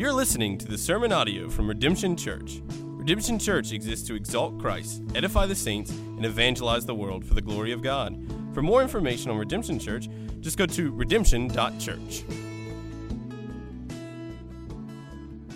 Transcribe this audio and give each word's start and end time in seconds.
You're 0.00 0.14
listening 0.14 0.56
to 0.56 0.66
the 0.66 0.78
sermon 0.78 1.12
audio 1.12 1.50
from 1.50 1.68
Redemption 1.68 2.16
Church. 2.16 2.62
Redemption 2.70 3.38
Church 3.38 3.72
exists 3.72 4.08
to 4.08 4.14
exalt 4.14 4.58
Christ, 4.58 5.02
edify 5.14 5.44
the 5.44 5.54
saints, 5.54 5.90
and 5.90 6.24
evangelize 6.24 6.86
the 6.86 6.94
world 6.94 7.22
for 7.22 7.34
the 7.34 7.42
glory 7.42 7.70
of 7.70 7.82
God. 7.82 8.18
For 8.54 8.62
more 8.62 8.80
information 8.80 9.30
on 9.30 9.36
Redemption 9.36 9.78
Church, 9.78 10.08
just 10.40 10.56
go 10.56 10.64
to 10.64 10.90
redemption.church. 10.90 12.24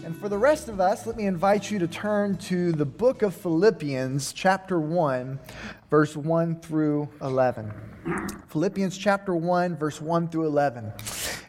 And 0.05 0.15
for 0.15 0.29
the 0.29 0.37
rest 0.37 0.69
of 0.69 0.79
us, 0.79 1.07
let 1.07 1.17
me 1.17 1.25
invite 1.25 1.71
you 1.71 1.79
to 1.79 1.89
turn 1.89 2.37
to 2.37 2.73
the 2.73 2.85
book 2.85 3.23
of 3.23 3.35
Philippians, 3.35 4.35
chapter 4.35 4.79
1, 4.79 5.41
verse 5.89 6.19
1 6.19 6.61
through 6.61 7.09
11. 7.23 7.73
Philippians 8.49 8.99
chapter 8.99 9.35
1, 9.35 9.79
verse 9.79 10.03
1 10.03 10.29
through 10.29 10.49
11. 10.49 10.93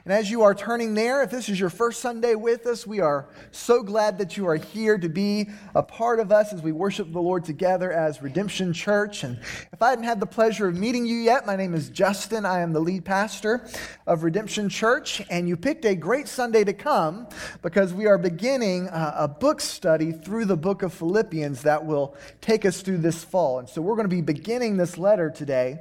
And 0.06 0.14
as 0.14 0.30
you 0.30 0.44
are 0.44 0.54
turning 0.54 0.94
there, 0.94 1.24
if 1.24 1.32
this 1.32 1.50
is 1.50 1.60
your 1.60 1.72
first 1.72 2.00
Sunday 2.00 2.36
with 2.36 2.68
us, 2.68 2.86
we 2.86 3.00
are 3.00 3.28
so 3.50 3.82
glad 3.82 4.20
that 4.20 4.38
you 4.38 4.48
are 4.48 4.56
here 4.56 5.00
to 5.00 5.10
be 5.10 5.50
a 5.74 5.82
part 5.82 6.20
of 6.20 6.32
us 6.32 6.54
as 6.54 6.62
we 6.62 6.72
worship 6.72 7.12
the 7.12 7.20
Lord 7.20 7.44
together 7.44 7.92
as 7.92 8.22
Redemption 8.22 8.72
Church. 8.72 9.24
And 9.24 9.40
if 9.74 9.82
I 9.82 9.90
hadn't 9.90 10.04
had 10.04 10.20
the 10.20 10.28
pleasure 10.28 10.68
of 10.68 10.76
meeting 10.76 11.08
you 11.08 11.16
yet, 11.16 11.48
my 11.48 11.56
name 11.56 11.74
is 11.74 11.90
Justin. 11.90 12.46
I 12.46 12.60
am 12.60 12.72
the 12.72 12.82
lead 12.82 13.04
pastor 13.04 13.68
of 14.06 14.22
Redemption 14.22 14.70
Church. 14.70 15.24
And 15.32 15.50
you 15.50 15.58
picked 15.58 15.86
a 15.86 15.96
great 15.96 16.28
Sunday 16.28 16.64
to 16.66 16.74
come 16.74 17.28
because 17.64 17.92
we 17.92 18.06
are 18.06 18.20
beginning 18.20 18.90
a, 18.92 19.28
book 19.28 19.60
study 19.60 20.12
through 20.12 20.46
the 20.46 20.56
book 20.56 20.84
of 20.84 20.94
Philippians 20.94 21.64
that 21.64 21.84
will 21.84 22.16
take 22.42 22.64
us 22.64 22.82
through 22.82 23.00
this 23.00 23.24
fall. 23.24 23.58
And 23.58 23.68
so 23.68 23.82
we're 23.82 23.96
going 23.96 24.08
to 24.08 24.16
be 24.16 24.22
beginning 24.22 24.78
this 24.78 25.00
letter 25.00 25.32
today. 25.32 25.80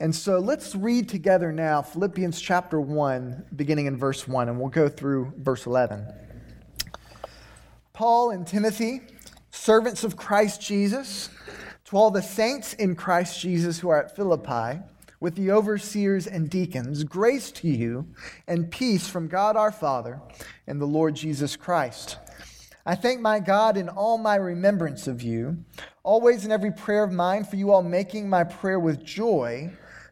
And 0.00 0.14
so 0.14 0.38
let's 0.38 0.74
read 0.74 1.08
together 1.10 1.52
now 1.52 1.82
Philippians 1.82 2.40
chapter 2.40 2.80
1 2.80 3.44
beginning 3.58 3.86
in 3.86 3.96
verse 3.96 4.26
1, 4.26 4.48
and 4.48 4.58
we'll 4.58 4.70
go 4.70 4.88
through 4.88 5.34
verse 5.36 5.66
11. 5.66 6.06
Paul 7.92 8.30
and 8.30 8.46
Timothy, 8.46 9.02
servants 9.50 10.04
of 10.04 10.16
Christ 10.16 10.62
Jesus, 10.62 11.28
to 11.86 11.96
all 11.96 12.10
the 12.10 12.22
saints 12.22 12.72
in 12.74 12.94
Christ 12.94 13.40
Jesus 13.40 13.80
who 13.80 13.88
are 13.88 14.02
at 14.02 14.14
Philippi, 14.14 14.80
with 15.20 15.34
the 15.34 15.50
overseers 15.50 16.28
and 16.28 16.48
deacons, 16.48 17.02
grace 17.02 17.50
to 17.50 17.68
you 17.68 18.06
and 18.46 18.70
peace 18.70 19.08
from 19.08 19.26
God 19.26 19.56
our 19.56 19.72
Father 19.72 20.20
and 20.68 20.80
the 20.80 20.86
Lord 20.86 21.16
Jesus 21.16 21.56
Christ. 21.56 22.16
I 22.86 22.94
thank 22.94 23.20
my 23.20 23.40
God 23.40 23.76
in 23.76 23.88
all 23.88 24.16
my 24.16 24.36
remembrance 24.36 25.08
of 25.08 25.20
you, 25.20 25.58
always 26.04 26.44
in 26.44 26.52
every 26.52 26.70
prayer 26.70 27.02
of 27.02 27.10
mine, 27.10 27.42
for 27.42 27.56
you 27.56 27.72
all 27.72 27.82
making 27.82 28.30
my 28.30 28.44
prayer 28.44 28.78
with 28.78 29.04
joy 29.04 29.72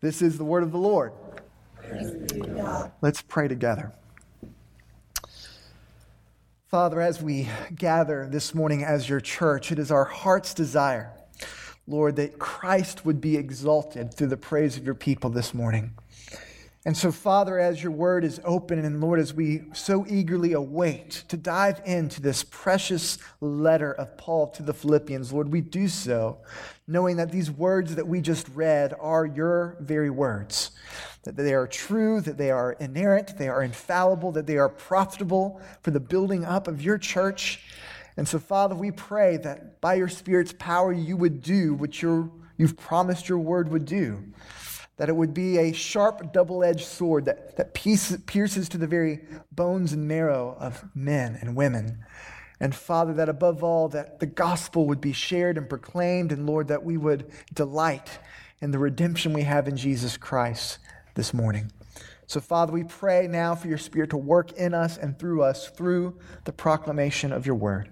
This 0.00 0.20
is 0.20 0.38
the 0.38 0.44
word 0.44 0.62
of 0.62 0.72
the 0.72 0.78
Lord. 0.78 1.12
Let's 3.00 3.22
pray 3.22 3.48
together. 3.48 3.92
Father, 6.68 7.00
as 7.00 7.22
we 7.22 7.48
gather 7.74 8.28
this 8.30 8.54
morning 8.54 8.84
as 8.84 9.08
your 9.08 9.20
church, 9.20 9.72
it 9.72 9.78
is 9.78 9.90
our 9.90 10.04
heart's 10.04 10.52
desire, 10.52 11.12
Lord, 11.86 12.16
that 12.16 12.38
Christ 12.38 13.06
would 13.06 13.20
be 13.20 13.36
exalted 13.36 14.12
through 14.12 14.26
the 14.26 14.36
praise 14.36 14.76
of 14.76 14.84
your 14.84 14.94
people 14.94 15.30
this 15.30 15.54
morning. 15.54 15.94
And 16.86 16.96
so, 16.96 17.10
Father, 17.10 17.58
as 17.58 17.82
your 17.82 17.90
word 17.90 18.22
is 18.22 18.40
open, 18.44 18.78
and 18.78 19.00
Lord, 19.00 19.18
as 19.18 19.34
we 19.34 19.64
so 19.72 20.06
eagerly 20.08 20.52
await 20.52 21.24
to 21.26 21.36
dive 21.36 21.82
into 21.84 22.22
this 22.22 22.44
precious 22.44 23.18
letter 23.40 23.92
of 23.94 24.16
Paul 24.16 24.50
to 24.50 24.62
the 24.62 24.72
Philippians, 24.72 25.32
Lord, 25.32 25.50
we 25.50 25.62
do 25.62 25.88
so 25.88 26.38
knowing 26.86 27.16
that 27.16 27.32
these 27.32 27.50
words 27.50 27.96
that 27.96 28.06
we 28.06 28.20
just 28.20 28.48
read 28.50 28.94
are 29.00 29.26
your 29.26 29.76
very 29.80 30.10
words, 30.10 30.70
that 31.24 31.34
they 31.34 31.54
are 31.54 31.66
true, 31.66 32.20
that 32.20 32.38
they 32.38 32.52
are 32.52 32.74
inerrant, 32.74 33.36
they 33.36 33.48
are 33.48 33.64
infallible, 33.64 34.30
that 34.30 34.46
they 34.46 34.56
are 34.56 34.68
profitable 34.68 35.60
for 35.82 35.90
the 35.90 35.98
building 35.98 36.44
up 36.44 36.68
of 36.68 36.80
your 36.80 36.98
church. 36.98 37.64
And 38.16 38.28
so, 38.28 38.38
Father, 38.38 38.76
we 38.76 38.92
pray 38.92 39.38
that 39.38 39.80
by 39.80 39.94
your 39.94 40.08
Spirit's 40.08 40.54
power, 40.56 40.92
you 40.92 41.16
would 41.16 41.42
do 41.42 41.74
what 41.74 42.00
you've 42.00 42.76
promised 42.76 43.28
your 43.28 43.40
word 43.40 43.72
would 43.72 43.86
do 43.86 44.22
that 44.96 45.08
it 45.08 45.16
would 45.16 45.34
be 45.34 45.58
a 45.58 45.72
sharp, 45.72 46.32
double 46.32 46.64
edged 46.64 46.86
sword 46.86 47.26
that, 47.26 47.56
that 47.56 47.74
pierces 47.74 48.68
to 48.68 48.78
the 48.78 48.86
very 48.86 49.20
bones 49.52 49.92
and 49.92 50.08
marrow 50.08 50.56
of 50.58 50.84
men 50.94 51.38
and 51.40 51.54
women. 51.54 52.04
And 52.58 52.74
Father, 52.74 53.12
that 53.14 53.28
above 53.28 53.62
all, 53.62 53.88
that 53.88 54.20
the 54.20 54.26
gospel 54.26 54.86
would 54.86 55.00
be 55.00 55.12
shared 55.12 55.58
and 55.58 55.68
proclaimed, 55.68 56.32
and 56.32 56.46
Lord, 56.46 56.68
that 56.68 56.84
we 56.84 56.96
would 56.96 57.30
delight 57.52 58.18
in 58.60 58.70
the 58.70 58.78
redemption 58.78 59.34
we 59.34 59.42
have 59.42 59.68
in 59.68 59.76
Jesus 59.76 60.16
Christ 60.16 60.78
this 61.14 61.34
morning. 61.34 61.70
So, 62.26 62.40
Father, 62.40 62.72
we 62.72 62.84
pray 62.84 63.28
now 63.28 63.54
for 63.54 63.68
your 63.68 63.78
Spirit 63.78 64.10
to 64.10 64.16
work 64.16 64.52
in 64.52 64.72
us 64.72 64.96
and 64.96 65.18
through 65.18 65.42
us 65.42 65.68
through 65.68 66.18
the 66.44 66.52
proclamation 66.52 67.32
of 67.32 67.46
your 67.46 67.54
word. 67.54 67.88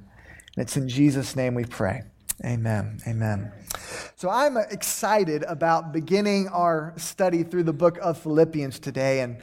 And 0.56 0.62
it's 0.62 0.76
in 0.76 0.88
Jesus' 0.88 1.36
name 1.36 1.54
we 1.54 1.64
pray. 1.64 2.02
Amen. 2.42 2.98
Amen. 3.06 3.52
So 4.16 4.30
I'm 4.30 4.56
excited 4.56 5.44
about 5.44 5.92
beginning 5.92 6.48
our 6.48 6.94
study 6.96 7.42
through 7.42 7.64
the 7.64 7.72
book 7.72 7.98
of 7.98 8.18
Philippians 8.18 8.78
today. 8.78 9.20
And, 9.20 9.38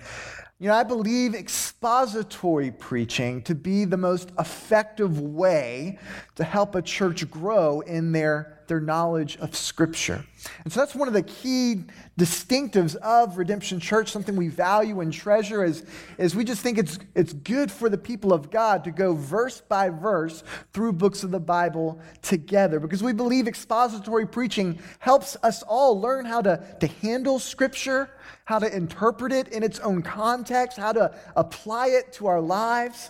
you 0.62 0.68
know, 0.68 0.76
I 0.76 0.84
believe 0.84 1.34
expository 1.34 2.70
preaching 2.70 3.42
to 3.44 3.56
be 3.56 3.84
the 3.84 3.98
most 3.98 4.32
effective 4.38 5.20
way 5.20 5.98
to 6.36 6.44
help 6.44 6.76
a 6.76 6.84
church 6.84 7.28
grow 7.32 7.80
in 7.80 8.12
their 8.12 8.62
their 8.72 8.80
knowledge 8.80 9.36
of 9.40 9.54
Scripture. 9.54 10.24
And 10.64 10.72
so 10.72 10.80
that's 10.80 10.96
one 10.96 11.10
of 11.10 11.14
the 11.14 11.24
key 11.24 11.84
distinctives 12.18 12.96
of 12.96 13.38
Redemption 13.38 13.82
Church, 13.82 14.10
something 14.10 14.38
we 14.38 14.48
value 14.48 15.02
and 15.02 15.12
treasure 15.12 15.66
is, 15.66 15.84
is 16.18 16.38
we 16.38 16.46
just 16.46 16.62
think 16.62 16.78
it's, 16.78 16.98
it's 17.14 17.34
good 17.34 17.70
for 17.70 17.90
the 17.90 17.98
people 17.98 18.32
of 18.32 18.50
God 18.50 18.86
to 18.86 18.92
go 18.92 19.14
verse 19.14 19.60
by 19.60 19.90
verse 19.90 20.46
through 20.72 20.94
books 20.94 21.24
of 21.24 21.32
the 21.32 21.40
Bible 21.40 22.00
together 22.22 22.80
because 22.80 23.04
we 23.04 23.12
believe 23.12 23.46
expository 23.46 24.26
preaching 24.26 24.80
helps 25.00 25.36
us 25.44 25.64
all 25.64 26.00
learn 26.00 26.24
how 26.24 26.42
to, 26.42 26.64
to 26.80 26.88
handle 26.88 27.40
Scripture, 27.40 28.10
how 28.52 28.60
to 28.60 28.76
interpret 28.76 29.32
it 29.32 29.48
in 29.48 29.64
its 29.64 29.80
own 29.80 30.02
context, 30.02 30.78
how 30.78 30.92
to 30.92 31.16
apply 31.38 31.88
it 31.88 32.12
to 32.12 32.28
our 32.28 32.42
lives. 32.42 33.10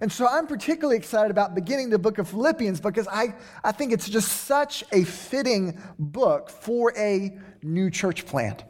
And 0.00 0.10
so 0.10 0.26
I'm 0.26 0.48
particularly 0.48 0.96
excited 0.96 1.30
about 1.30 1.54
beginning 1.54 1.90
the 1.90 1.98
book 2.00 2.18
of 2.18 2.28
Philippians 2.28 2.80
because 2.80 3.06
I, 3.06 3.36
I 3.62 3.70
think 3.70 3.92
it's 3.92 4.08
just 4.08 4.46
such 4.46 4.82
a 4.90 5.04
fitting 5.04 5.80
book 5.96 6.50
for 6.50 6.92
a 6.96 7.38
new 7.62 7.88
church 7.88 8.26
plant. 8.26 8.64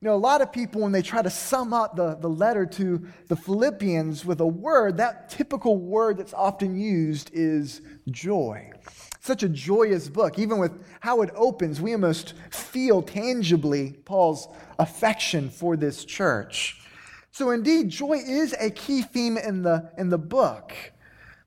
You 0.00 0.06
know, 0.06 0.14
a 0.14 0.24
lot 0.30 0.42
of 0.42 0.52
people, 0.52 0.82
when 0.82 0.92
they 0.92 1.02
try 1.02 1.22
to 1.22 1.30
sum 1.30 1.72
up 1.72 1.96
the, 1.96 2.14
the 2.14 2.28
letter 2.28 2.64
to 2.64 3.04
the 3.26 3.34
Philippians 3.34 4.24
with 4.24 4.38
a 4.38 4.46
word, 4.46 4.98
that 4.98 5.28
typical 5.28 5.76
word 5.76 6.18
that's 6.18 6.34
often 6.34 6.78
used 6.78 7.32
is 7.34 7.80
joy. 8.08 8.70
Such 9.20 9.42
a 9.42 9.48
joyous 9.48 10.08
book. 10.08 10.38
Even 10.38 10.58
with 10.58 10.72
how 11.00 11.22
it 11.22 11.30
opens, 11.34 11.80
we 11.80 11.92
almost 11.92 12.34
feel 12.50 13.02
tangibly 13.02 13.92
Paul's 14.04 14.48
affection 14.78 15.50
for 15.50 15.76
this 15.76 16.04
church. 16.04 16.80
So, 17.30 17.50
indeed, 17.50 17.88
joy 17.88 18.18
is 18.26 18.54
a 18.58 18.70
key 18.70 19.02
theme 19.02 19.36
in 19.36 19.62
the, 19.62 19.90
in 19.96 20.08
the 20.08 20.18
book. 20.18 20.72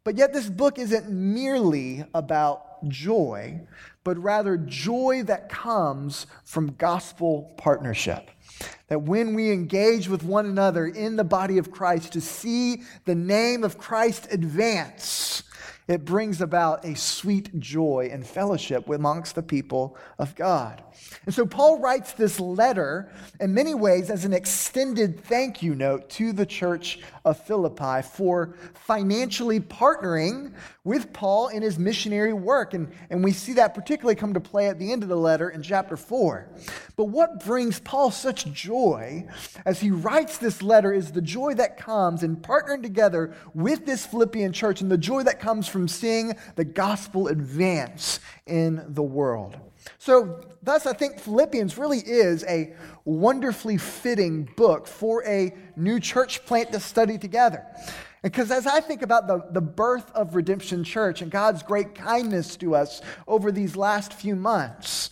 But 0.03 0.15
yet, 0.15 0.33
this 0.33 0.49
book 0.49 0.79
isn't 0.79 1.09
merely 1.09 2.05
about 2.13 2.87
joy, 2.87 3.61
but 4.03 4.17
rather 4.17 4.57
joy 4.57 5.23
that 5.25 5.49
comes 5.49 6.27
from 6.43 6.75
gospel 6.77 7.53
partnership. 7.57 8.31
That 8.87 9.03
when 9.03 9.33
we 9.33 9.51
engage 9.51 10.07
with 10.07 10.23
one 10.23 10.45
another 10.45 10.87
in 10.87 11.15
the 11.15 11.23
body 11.23 11.57
of 11.57 11.71
Christ 11.71 12.13
to 12.13 12.21
see 12.21 12.83
the 13.05 13.15
name 13.15 13.63
of 13.63 13.77
Christ 13.77 14.27
advance, 14.31 15.43
it 15.87 16.05
brings 16.05 16.41
about 16.41 16.85
a 16.85 16.95
sweet 16.95 17.59
joy 17.59 18.09
and 18.11 18.25
fellowship 18.25 18.87
amongst 18.87 19.35
the 19.35 19.43
people 19.43 19.97
of 20.19 20.35
God. 20.35 20.83
And 21.25 21.35
so 21.35 21.45
Paul 21.45 21.79
writes 21.79 22.13
this 22.13 22.39
letter 22.39 23.11
in 23.39 23.53
many 23.53 23.75
ways 23.75 24.09
as 24.09 24.25
an 24.25 24.33
extended 24.33 25.23
thank 25.23 25.61
you 25.61 25.75
note 25.75 26.09
to 26.11 26.33
the 26.33 26.45
church 26.45 26.99
of 27.25 27.39
Philippi 27.45 28.01
for 28.01 28.55
financially 28.73 29.59
partnering 29.59 30.53
with 30.83 31.13
Paul 31.13 31.49
in 31.49 31.61
his 31.61 31.77
missionary 31.77 32.33
work. 32.33 32.73
And, 32.73 32.91
and 33.11 33.23
we 33.23 33.33
see 33.33 33.53
that 33.53 33.75
particularly 33.75 34.15
come 34.15 34.33
to 34.33 34.39
play 34.39 34.67
at 34.67 34.79
the 34.79 34.91
end 34.91 35.03
of 35.03 35.09
the 35.09 35.15
letter 35.15 35.49
in 35.51 35.61
chapter 35.61 35.95
4. 35.95 36.49
But 36.95 37.05
what 37.05 37.45
brings 37.45 37.79
Paul 37.79 38.09
such 38.09 38.51
joy 38.51 39.27
as 39.65 39.79
he 39.79 39.91
writes 39.91 40.39
this 40.39 40.63
letter 40.63 40.91
is 40.91 41.11
the 41.11 41.21
joy 41.21 41.53
that 41.55 41.77
comes 41.77 42.23
in 42.23 42.37
partnering 42.37 42.81
together 42.81 43.35
with 43.53 43.85
this 43.85 44.05
Philippian 44.07 44.53
church 44.53 44.81
and 44.81 44.91
the 44.91 44.97
joy 44.97 45.21
that 45.23 45.39
comes 45.39 45.67
from 45.67 45.87
seeing 45.87 46.33
the 46.55 46.65
gospel 46.65 47.27
advance 47.27 48.19
in 48.47 48.83
the 48.87 49.03
world. 49.03 49.57
So, 49.97 50.41
thus, 50.61 50.85
I 50.85 50.93
think 50.93 51.19
Philippians 51.19 51.77
really 51.77 51.99
is 51.99 52.43
a 52.45 52.73
wonderfully 53.05 53.77
fitting 53.77 54.49
book 54.55 54.87
for 54.87 55.25
a 55.25 55.53
new 55.75 55.99
church 55.99 56.45
plant 56.45 56.71
to 56.71 56.79
study 56.79 57.17
together. 57.17 57.65
Because 58.21 58.51
as 58.51 58.67
I 58.67 58.81
think 58.81 59.01
about 59.01 59.27
the, 59.27 59.43
the 59.51 59.61
birth 59.61 60.11
of 60.13 60.35
Redemption 60.35 60.83
Church 60.83 61.21
and 61.21 61.31
God's 61.31 61.63
great 61.63 61.95
kindness 61.95 62.55
to 62.57 62.75
us 62.75 63.01
over 63.27 63.51
these 63.51 63.75
last 63.75 64.13
few 64.13 64.35
months, 64.35 65.09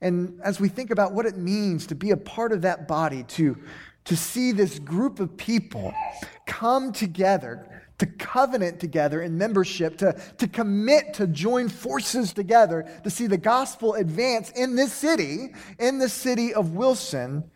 and 0.00 0.40
as 0.42 0.58
we 0.58 0.68
think 0.68 0.90
about 0.90 1.12
what 1.12 1.26
it 1.26 1.36
means 1.36 1.86
to 1.88 1.94
be 1.94 2.10
a 2.10 2.16
part 2.16 2.52
of 2.52 2.62
that 2.62 2.88
body, 2.88 3.24
to, 3.24 3.58
to 4.04 4.16
see 4.16 4.52
this 4.52 4.78
group 4.78 5.20
of 5.20 5.36
people 5.36 5.92
come 6.46 6.92
together 6.92 7.77
to 7.98 8.06
covenant 8.06 8.80
together 8.80 9.20
in 9.22 9.36
membership, 9.36 9.98
to, 9.98 10.12
to 10.38 10.48
commit 10.48 11.14
to 11.14 11.26
join 11.26 11.68
forces 11.68 12.32
together 12.32 12.88
to 13.04 13.10
see 13.10 13.26
the 13.26 13.36
gospel 13.36 13.94
advance 13.94 14.50
in 14.50 14.76
this 14.76 14.92
city, 14.92 15.54
in 15.78 15.98
the 15.98 16.08
city 16.08 16.54
of 16.54 16.74
Wilson, 16.74 17.50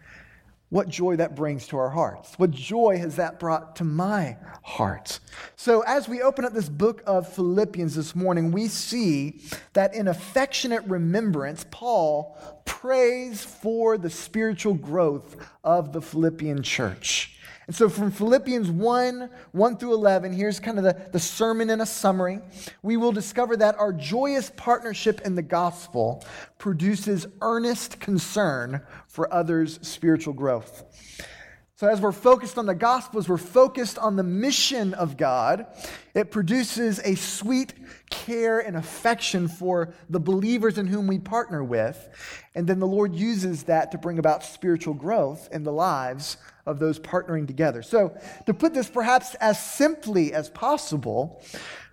what 0.72 0.88
joy 0.88 1.16
that 1.16 1.36
brings 1.36 1.66
to 1.66 1.76
our 1.76 1.90
hearts. 1.90 2.32
What 2.38 2.50
joy 2.50 2.96
has 2.96 3.16
that 3.16 3.38
brought 3.38 3.76
to 3.76 3.84
my 3.84 4.38
heart? 4.62 5.20
So, 5.54 5.82
as 5.82 6.08
we 6.08 6.22
open 6.22 6.46
up 6.46 6.54
this 6.54 6.70
book 6.70 7.02
of 7.06 7.30
Philippians 7.30 7.94
this 7.94 8.16
morning, 8.16 8.52
we 8.52 8.68
see 8.68 9.42
that 9.74 9.94
in 9.94 10.08
affectionate 10.08 10.82
remembrance, 10.84 11.66
Paul 11.70 12.38
prays 12.64 13.44
for 13.44 13.98
the 13.98 14.08
spiritual 14.08 14.72
growth 14.72 15.36
of 15.62 15.92
the 15.92 16.00
Philippian 16.00 16.62
church. 16.62 17.38
And 17.66 17.76
so 17.76 17.88
from 17.88 18.10
Philippians 18.10 18.70
1 18.70 19.30
1 19.52 19.76
through 19.76 19.94
11, 19.94 20.32
here's 20.32 20.58
kind 20.58 20.78
of 20.78 20.84
the, 20.84 21.10
the 21.12 21.20
sermon 21.20 21.70
in 21.70 21.80
a 21.80 21.86
summary. 21.86 22.40
We 22.82 22.96
will 22.96 23.12
discover 23.12 23.56
that 23.58 23.78
our 23.78 23.92
joyous 23.92 24.50
partnership 24.56 25.20
in 25.24 25.34
the 25.34 25.42
gospel 25.42 26.24
produces 26.58 27.26
earnest 27.40 28.00
concern 28.00 28.82
for 29.06 29.32
others' 29.32 29.78
spiritual 29.82 30.34
growth. 30.34 30.84
So, 31.82 31.88
as 31.88 32.00
we're 32.00 32.12
focused 32.12 32.58
on 32.58 32.66
the 32.66 32.76
gospel, 32.76 33.18
as 33.18 33.28
we're 33.28 33.36
focused 33.38 33.98
on 33.98 34.14
the 34.14 34.22
mission 34.22 34.94
of 34.94 35.16
God, 35.16 35.66
it 36.14 36.30
produces 36.30 37.00
a 37.00 37.16
sweet 37.16 37.74
care 38.08 38.60
and 38.60 38.76
affection 38.76 39.48
for 39.48 39.92
the 40.08 40.20
believers 40.20 40.78
in 40.78 40.86
whom 40.86 41.08
we 41.08 41.18
partner 41.18 41.64
with. 41.64 42.08
And 42.54 42.68
then 42.68 42.78
the 42.78 42.86
Lord 42.86 43.16
uses 43.16 43.64
that 43.64 43.90
to 43.90 43.98
bring 43.98 44.20
about 44.20 44.44
spiritual 44.44 44.94
growth 44.94 45.48
in 45.50 45.64
the 45.64 45.72
lives 45.72 46.36
of 46.66 46.78
those 46.78 46.98
partnering 46.98 47.46
together. 47.46 47.82
So, 47.82 48.16
to 48.46 48.54
put 48.54 48.74
this 48.74 48.88
perhaps 48.88 49.34
as 49.36 49.60
simply 49.60 50.32
as 50.32 50.48
possible, 50.50 51.42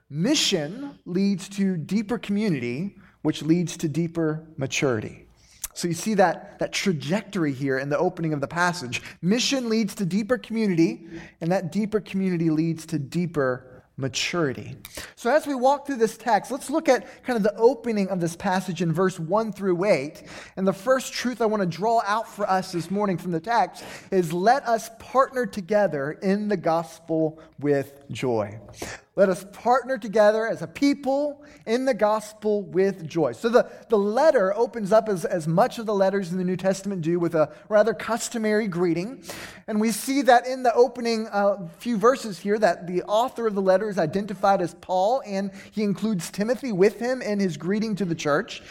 mission 0.10 1.00
leads 1.06 1.50
to 1.50 1.78
deeper 1.78 2.18
community, 2.18 2.96
which 3.22 3.42
leads 3.42 3.78
to 3.78 3.88
deeper 3.88 4.46
maturity. 4.58 5.26
So 5.74 5.88
you 5.88 5.94
see 5.94 6.14
that, 6.16 6.60
that 6.60 6.74
trajectory 6.74 7.54
here 7.54 7.80
in 7.80 7.88
the 7.88 7.98
opening 7.98 8.34
of 8.34 8.42
the 8.42 8.48
passage. 8.48 9.02
Mission 9.22 9.70
leads 9.70 9.96
to 9.96 10.06
deeper 10.06 10.38
community, 10.38 11.08
and 11.40 11.50
that 11.54 11.72
deeper 11.72 12.02
community 12.02 12.50
leads 12.50 12.86
to 12.88 13.00
deeper 13.00 13.69
maturity. 14.00 14.78
So, 15.16 15.30
as 15.30 15.46
we 15.46 15.54
walk 15.54 15.86
through 15.86 15.98
this 15.98 16.18
text, 16.18 16.52
let's 16.52 16.70
look 16.70 16.88
at 16.88 17.24
kind 17.24 17.38
of 17.38 17.44
the 17.44 17.56
opening 17.58 18.08
of 18.10 18.20
this 18.20 18.36
passage 18.36 18.82
in 18.82 18.94
verse 18.94 19.20
1 19.20 19.52
through 19.52 19.84
8. 19.84 20.24
And 20.56 20.68
the 20.68 20.74
first 20.74 21.14
truth 21.14 21.42
I 21.42 21.46
want 21.46 21.62
to 21.62 21.68
draw 21.68 22.02
out 22.06 22.28
for 22.28 22.50
us 22.50 22.72
this 22.72 22.90
morning 22.90 23.18
from 23.18 23.32
the 23.32 23.40
text 23.40 23.84
is 24.12 24.32
let 24.32 24.66
us 24.68 24.90
partner 25.00 25.46
together 25.46 26.14
in 26.14 26.48
the 26.48 26.58
gospel 26.58 27.40
with 27.60 27.99
joy. 28.12 28.60
Let 29.16 29.28
us 29.28 29.46
partner 29.52 29.98
together 29.98 30.48
as 30.48 30.62
a 30.62 30.68
people 30.68 31.44
in 31.66 31.84
the 31.84 31.94
gospel 31.94 32.64
with 32.64 33.06
joy. 33.06 33.34
So 33.34 33.50
the, 33.50 33.70
the 33.90 33.98
letter 33.98 34.56
opens 34.56 34.94
up 34.94 35.10
as, 35.10 35.26
as 35.26 35.46
much 35.46 35.78
of 35.78 35.86
the 35.86 35.94
letters 35.94 36.32
in 36.32 36.38
the 36.38 36.44
New 36.46 36.56
Testament 36.56 37.02
do 37.02 37.20
with 37.20 37.36
a 37.36 37.52
rather 37.68 37.94
customary 37.94 38.70
greeting. 38.70 39.22
And 39.68 39.82
we 39.82 39.92
see 39.92 40.22
that 40.22 40.48
in 40.48 40.64
the 40.64 40.74
opening 40.74 41.28
uh, 41.28 41.68
few 41.80 41.98
verses 41.98 42.40
here 42.40 42.58
that 42.60 42.88
the 42.88 43.04
author 43.04 43.46
of 43.46 43.56
the 43.56 43.62
letter 43.62 43.90
is 43.90 43.98
identified 43.98 44.62
as 44.62 44.74
Paul, 44.76 45.22
and 45.26 45.52
he 45.72 45.84
includes 45.84 46.32
Timothy 46.32 46.72
with 46.72 47.00
him 47.00 47.22
in 47.22 47.40
his 47.40 47.58
greeting 47.58 47.96
to 47.98 48.06
the 48.06 48.16
church. 48.16 48.62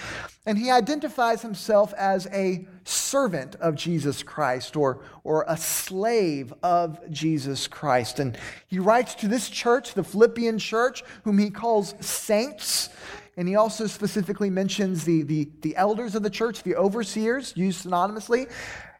And 0.49 0.57
he 0.57 0.71
identifies 0.71 1.43
himself 1.43 1.93
as 1.99 2.27
a 2.29 2.67
servant 2.85 3.57
of 3.57 3.75
Jesus 3.75 4.23
Christ 4.23 4.77
or, 4.77 5.01
or 5.23 5.45
a 5.47 5.59
slave 5.59 6.55
of 6.63 6.99
Jesus 7.11 7.67
Christ. 7.67 8.19
And 8.19 8.39
he 8.67 8.79
writes 8.79 9.15
to 9.17 9.29
this 9.29 9.51
church, 9.51 9.93
the 9.93 10.03
Philippian 10.03 10.59
church, 10.59 11.05
whom 11.25 11.37
he 11.37 11.51
calls 11.51 11.95
saints. 12.01 12.89
And 13.37 13.47
he 13.47 13.57
also 13.57 13.87
specifically 13.87 14.49
mentions 14.49 15.05
the, 15.05 15.23
the, 15.23 15.51
the 15.61 15.77
elders 15.77 16.15
of 16.15 16.23
the 16.23 16.31
church, 16.31 16.63
the 16.63 16.77
overseers, 16.77 17.53
used 17.55 17.85
synonymously, 17.85 18.51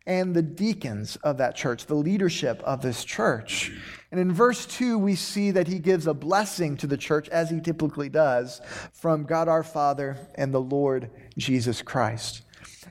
and 0.09 0.35
the 0.35 0.43
deacons 0.43 1.17
of 1.17 1.37
that 1.37 1.55
church, 1.55 1.85
the 1.85 1.95
leadership 1.95 2.63
of 2.65 2.81
this 2.81 3.05
church. 3.05 3.71
And 4.11 4.19
in 4.19 4.33
verse 4.33 4.65
2, 4.65 4.97
we 4.97 5.15
see 5.15 5.51
that 5.51 5.69
he 5.69 5.79
gives 5.79 6.07
a 6.07 6.15
blessing 6.15 6.79
to 6.79 6.87
the 6.87 6.97
church, 6.97 7.29
as 7.29 7.51
he 7.51 7.61
typically 7.61 8.09
does, 8.09 8.63
from 8.95 9.25
God 9.25 9.49
our 9.49 9.63
Father 9.63 10.17
and 10.35 10.53
the 10.53 10.63
Lord 10.63 11.11
Jesus 11.37 11.83
Christ. 11.83 12.43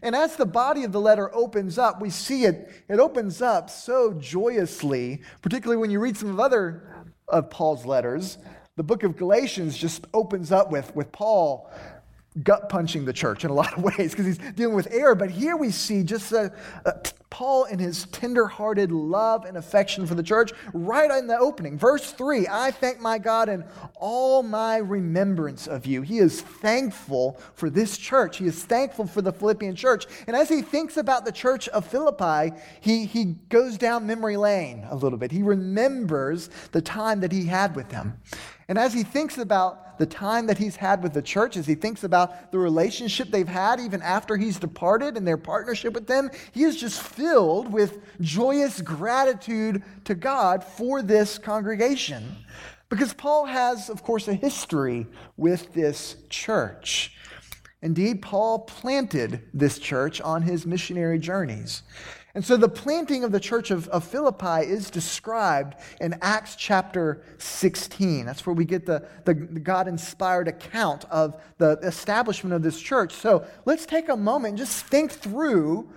And 0.03 0.15
as 0.15 0.35
the 0.35 0.45
body 0.45 0.83
of 0.83 0.91
the 0.91 1.01
letter 1.01 1.35
opens 1.35 1.79
up, 1.79 1.99
we 1.99 2.11
see 2.11 2.45
it, 2.45 2.69
it 2.87 2.99
opens 2.99 3.41
up 3.41 3.71
so 3.71 4.13
joyously, 4.13 5.23
particularly 5.41 5.81
when 5.81 5.89
you 5.89 5.99
read 5.99 6.17
some 6.17 6.29
of 6.29 6.39
other 6.39 6.83
of 7.27 7.49
Paul's 7.49 7.83
letters. 7.83 8.37
The 8.75 8.83
book 8.83 9.01
of 9.01 9.17
Galatians 9.17 9.75
just 9.75 10.05
opens 10.13 10.51
up 10.51 10.71
with, 10.71 10.95
with 10.95 11.11
Paul 11.11 11.71
gut 12.43 12.69
punching 12.69 13.05
the 13.05 13.13
church 13.13 13.43
in 13.43 13.49
a 13.49 13.53
lot 13.53 13.77
of 13.77 13.83
ways 13.97 14.11
because 14.11 14.25
he's 14.25 14.37
dealing 14.55 14.75
with 14.75 14.87
error. 14.91 15.15
But 15.15 15.29
here 15.29 15.55
we 15.55 15.71
see 15.71 16.03
just 16.03 16.31
a, 16.31 16.51
uh, 16.85 16.91
Paul 17.29 17.65
in 17.65 17.77
his 17.77 18.05
tender-hearted 18.05 18.91
love 18.91 19.45
and 19.45 19.57
affection 19.57 20.07
for 20.07 20.15
the 20.15 20.23
church 20.23 20.51
right 20.73 21.11
in 21.11 21.27
the 21.27 21.37
opening. 21.37 21.77
Verse 21.77 22.11
3 22.11 22.47
I 22.49 22.71
thank 22.71 22.99
my 22.99 23.17
God 23.17 23.49
in 23.49 23.65
all 23.95 24.43
my 24.43 24.77
remembrance 24.77 25.67
of 25.67 25.85
you. 25.85 26.01
He 26.01 26.19
is 26.19 26.41
thankful 26.41 27.39
for 27.53 27.69
this 27.69 27.97
church. 27.97 28.37
He 28.37 28.45
is 28.45 28.63
thankful 28.63 29.07
for 29.07 29.21
the 29.21 29.33
Philippian 29.33 29.75
church. 29.75 30.05
And 30.25 30.35
as 30.35 30.49
he 30.49 30.61
thinks 30.61 30.97
about 30.97 31.25
the 31.25 31.31
church 31.31 31.67
of 31.69 31.85
Philippi, 31.85 32.55
he, 32.79 33.05
he 33.05 33.35
goes 33.49 33.77
down 33.77 34.07
memory 34.07 34.37
lane 34.37 34.85
a 34.89 34.95
little 34.95 35.17
bit. 35.19 35.31
He 35.31 35.43
remembers 35.43 36.49
the 36.71 36.81
time 36.81 37.19
that 37.19 37.31
he 37.31 37.45
had 37.45 37.75
with 37.75 37.89
them. 37.89 38.19
And 38.69 38.77
as 38.77 38.93
he 38.93 39.03
thinks 39.03 39.37
about 39.37 39.86
the 39.97 40.05
time 40.05 40.47
that 40.47 40.57
he's 40.57 40.75
had 40.75 41.03
with 41.03 41.13
the 41.13 41.21
church, 41.21 41.57
as 41.57 41.65
he 41.65 41.75
thinks 41.75 42.03
about 42.03 42.51
the 42.51 42.59
relationship 42.59 43.29
they've 43.29 43.47
had 43.47 43.79
even 43.79 44.01
after 44.01 44.37
he's 44.37 44.59
departed 44.59 45.17
and 45.17 45.27
their 45.27 45.37
partnership 45.37 45.93
with 45.93 46.07
them, 46.07 46.29
he 46.51 46.63
is 46.63 46.75
just 46.75 47.01
filled 47.01 47.71
with 47.71 47.99
joyous 48.21 48.81
gratitude 48.81 49.83
to 50.05 50.15
God 50.15 50.63
for 50.63 51.01
this 51.01 51.37
congregation. 51.37 52.23
Because 52.89 53.13
Paul 53.13 53.45
has, 53.45 53.89
of 53.89 54.03
course, 54.03 54.27
a 54.27 54.33
history 54.33 55.07
with 55.35 55.73
this 55.73 56.15
church. 56.29 57.13
Indeed, 57.81 58.21
Paul 58.21 58.59
planted 58.59 59.43
this 59.53 59.77
church 59.77 60.19
on 60.21 60.41
his 60.41 60.65
missionary 60.65 61.19
journeys. 61.19 61.83
And 62.37 62.45
so 62.45 62.55
the 62.55 62.69
planting 62.69 63.23
of 63.23 63.31
the 63.31 63.39
church 63.39 63.71
of, 63.71 63.87
of 63.87 64.03
Philippi 64.03 64.69
is 64.69 64.91
described 64.91 65.73
in 65.99 66.19
Acts 66.21 66.55
chapter 66.55 67.23
16. 67.39 68.27
That's 68.27 68.45
where 68.45 68.53
we 68.53 68.63
get 68.63 68.85
the, 68.85 69.07
the, 69.25 69.33
the 69.33 69.59
God 69.59 69.87
inspired 69.87 70.47
account 70.47 71.05
of 71.05 71.41
the 71.57 71.79
establishment 71.81 72.53
of 72.53 72.61
this 72.61 72.79
church. 72.79 73.13
So 73.13 73.47
let's 73.65 73.87
take 73.87 74.07
a 74.09 74.15
moment 74.15 74.51
and 74.51 74.57
just 74.59 74.85
think 74.85 75.13
through 75.13 75.89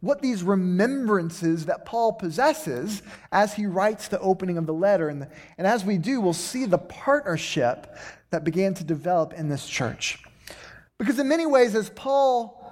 what 0.00 0.20
these 0.20 0.42
remembrances 0.42 1.66
that 1.66 1.86
Paul 1.86 2.14
possesses 2.14 3.02
as 3.30 3.54
he 3.54 3.66
writes 3.66 4.08
the 4.08 4.18
opening 4.18 4.58
of 4.58 4.66
the 4.66 4.74
letter. 4.74 5.10
And, 5.10 5.28
and 5.58 5.64
as 5.64 5.84
we 5.84 5.96
do, 5.96 6.20
we'll 6.20 6.32
see 6.32 6.64
the 6.64 6.76
partnership 6.76 7.96
that 8.30 8.42
began 8.42 8.74
to 8.74 8.82
develop 8.82 9.32
in 9.32 9.48
this 9.48 9.64
church. 9.64 10.24
Because 10.98 11.20
in 11.20 11.28
many 11.28 11.46
ways, 11.46 11.76
as 11.76 11.88
Paul 11.90 12.63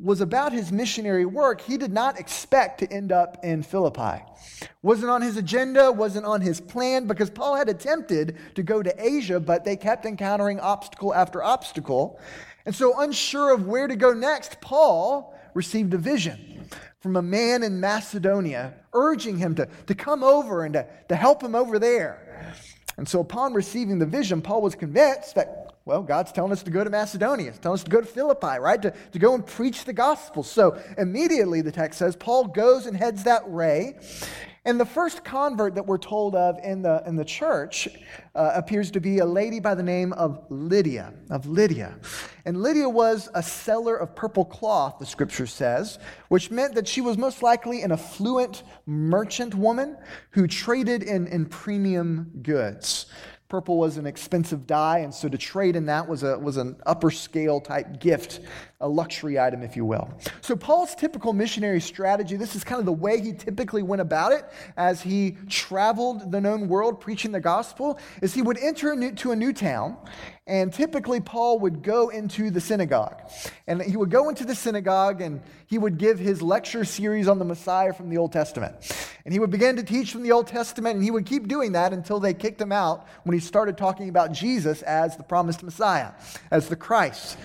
was 0.00 0.20
about 0.20 0.52
his 0.52 0.70
missionary 0.70 1.24
work, 1.24 1.60
he 1.60 1.76
did 1.76 1.92
not 1.92 2.20
expect 2.20 2.78
to 2.78 2.92
end 2.92 3.10
up 3.10 3.44
in 3.44 3.62
Philippi. 3.62 4.22
Wasn't 4.80 5.10
on 5.10 5.22
his 5.22 5.36
agenda, 5.36 5.90
wasn't 5.90 6.24
on 6.24 6.40
his 6.40 6.60
plan, 6.60 7.06
because 7.06 7.30
Paul 7.30 7.56
had 7.56 7.68
attempted 7.68 8.36
to 8.54 8.62
go 8.62 8.82
to 8.82 8.94
Asia, 8.96 9.40
but 9.40 9.64
they 9.64 9.76
kept 9.76 10.06
encountering 10.06 10.60
obstacle 10.60 11.12
after 11.12 11.42
obstacle. 11.42 12.20
And 12.64 12.74
so, 12.74 13.00
unsure 13.00 13.52
of 13.52 13.66
where 13.66 13.88
to 13.88 13.96
go 13.96 14.12
next, 14.12 14.60
Paul 14.60 15.34
received 15.54 15.92
a 15.94 15.98
vision 15.98 16.68
from 17.00 17.16
a 17.16 17.22
man 17.22 17.62
in 17.62 17.80
Macedonia 17.80 18.74
urging 18.92 19.38
him 19.38 19.54
to, 19.54 19.68
to 19.86 19.94
come 19.94 20.22
over 20.22 20.64
and 20.64 20.74
to, 20.74 20.86
to 21.08 21.16
help 21.16 21.42
him 21.42 21.54
over 21.54 21.78
there. 21.78 22.27
And 22.98 23.08
so, 23.08 23.20
upon 23.20 23.54
receiving 23.54 23.98
the 23.98 24.06
vision, 24.06 24.42
Paul 24.42 24.60
was 24.60 24.74
convinced 24.74 25.36
that 25.36 25.68
well, 25.88 26.02
God's 26.02 26.32
telling 26.32 26.52
us 26.52 26.62
to 26.64 26.70
go 26.70 26.84
to 26.84 26.90
Macedonia. 26.90 27.50
Telling 27.62 27.78
us 27.78 27.84
to 27.84 27.90
go 27.90 28.02
to 28.02 28.06
Philippi, 28.06 28.58
right? 28.60 28.82
To, 28.82 28.92
to 29.12 29.18
go 29.18 29.34
and 29.34 29.46
preach 29.46 29.86
the 29.86 29.94
gospel. 29.94 30.42
So 30.42 30.78
immediately, 30.98 31.62
the 31.62 31.72
text 31.72 31.98
says, 31.98 32.14
Paul 32.14 32.48
goes 32.48 32.84
and 32.84 32.94
heads 32.94 33.24
that 33.24 33.48
way. 33.48 33.96
And 34.68 34.78
the 34.78 34.84
first 34.84 35.24
convert 35.24 35.76
that 35.76 35.86
we're 35.86 35.96
told 35.96 36.34
of 36.34 36.58
in 36.62 36.82
the, 36.82 37.02
in 37.06 37.16
the 37.16 37.24
church 37.24 37.88
uh, 38.34 38.52
appears 38.54 38.90
to 38.90 39.00
be 39.00 39.20
a 39.20 39.24
lady 39.24 39.60
by 39.60 39.74
the 39.74 39.82
name 39.82 40.12
of 40.12 40.44
Lydia, 40.50 41.14
of 41.30 41.46
Lydia. 41.46 41.96
And 42.44 42.60
Lydia 42.62 42.86
was 42.86 43.30
a 43.34 43.42
seller 43.42 43.96
of 43.96 44.14
purple 44.14 44.44
cloth, 44.44 44.98
the 44.98 45.06
scripture 45.06 45.46
says, 45.46 45.98
which 46.28 46.50
meant 46.50 46.74
that 46.74 46.86
she 46.86 47.00
was 47.00 47.16
most 47.16 47.42
likely 47.42 47.80
an 47.80 47.92
affluent 47.92 48.62
merchant 48.84 49.54
woman 49.54 49.96
who 50.32 50.46
traded 50.46 51.02
in, 51.02 51.28
in 51.28 51.46
premium 51.46 52.30
goods. 52.42 53.06
Purple 53.48 53.78
was 53.78 53.96
an 53.96 54.06
expensive 54.06 54.66
dye, 54.66 54.98
and 54.98 55.14
so 55.14 55.26
to 55.26 55.38
trade 55.38 55.74
in 55.74 55.86
that 55.86 56.06
was, 56.06 56.22
a, 56.22 56.38
was 56.38 56.58
an 56.58 56.76
upper 56.84 57.10
scale 57.10 57.62
type 57.62 57.98
gift, 57.98 58.40
a 58.82 58.86
luxury 58.88 59.40
item, 59.40 59.62
if 59.62 59.74
you 59.74 59.86
will. 59.86 60.12
So, 60.42 60.54
Paul's 60.54 60.94
typical 60.94 61.32
missionary 61.32 61.80
strategy 61.80 62.36
this 62.36 62.54
is 62.54 62.62
kind 62.62 62.78
of 62.78 62.84
the 62.84 62.92
way 62.92 63.22
he 63.22 63.32
typically 63.32 63.82
went 63.82 64.02
about 64.02 64.32
it 64.32 64.44
as 64.76 65.00
he 65.00 65.38
traveled 65.48 66.30
the 66.30 66.38
known 66.42 66.68
world 66.68 67.00
preaching 67.00 67.32
the 67.32 67.40
gospel, 67.40 67.98
is 68.20 68.34
he 68.34 68.42
would 68.42 68.58
enter 68.58 68.92
into 68.92 69.32
a 69.32 69.36
new 69.36 69.54
town, 69.54 69.96
and 70.48 70.72
typically 70.72 71.20
Paul 71.20 71.58
would 71.60 71.82
go 71.82 72.08
into 72.08 72.50
the 72.50 72.60
synagogue. 72.60 73.20
And 73.66 73.82
he 73.82 73.96
would 73.96 74.10
go 74.10 74.30
into 74.30 74.46
the 74.46 74.54
synagogue 74.54 75.20
and 75.20 75.42
he 75.66 75.76
would 75.76 75.98
give 75.98 76.18
his 76.18 76.40
lecture 76.40 76.86
series 76.86 77.28
on 77.28 77.38
the 77.38 77.44
Messiah 77.44 77.92
from 77.92 78.08
the 78.08 78.16
Old 78.16 78.32
Testament. 78.32 78.74
And 79.26 79.34
he 79.34 79.38
would 79.38 79.50
begin 79.50 79.76
to 79.76 79.82
teach 79.82 80.10
from 80.10 80.22
the 80.22 80.32
Old 80.32 80.46
Testament, 80.46 80.94
and 80.94 81.04
he 81.04 81.10
would 81.10 81.26
keep 81.26 81.48
doing 81.48 81.72
that 81.72 81.92
until 81.92 82.18
they 82.18 82.32
kicked 82.32 82.58
him 82.58 82.72
out 82.72 83.06
when 83.24 83.34
he 83.34 83.40
started 83.40 83.76
talking 83.76 84.08
about 84.08 84.32
Jesus 84.32 84.80
as 84.82 85.18
the 85.18 85.22
promised 85.22 85.62
Messiah, 85.62 86.12
as 86.50 86.68
the 86.68 86.76
Christ. 86.76 87.36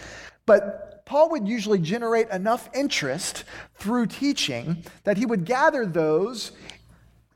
But 0.46 1.06
Paul 1.06 1.30
would 1.32 1.46
usually 1.46 1.80
generate 1.80 2.30
enough 2.30 2.70
interest 2.74 3.44
through 3.76 4.08
teaching 4.08 4.86
that 5.04 5.18
he 5.18 5.26
would 5.26 5.44
gather 5.44 5.86
those 5.86 6.54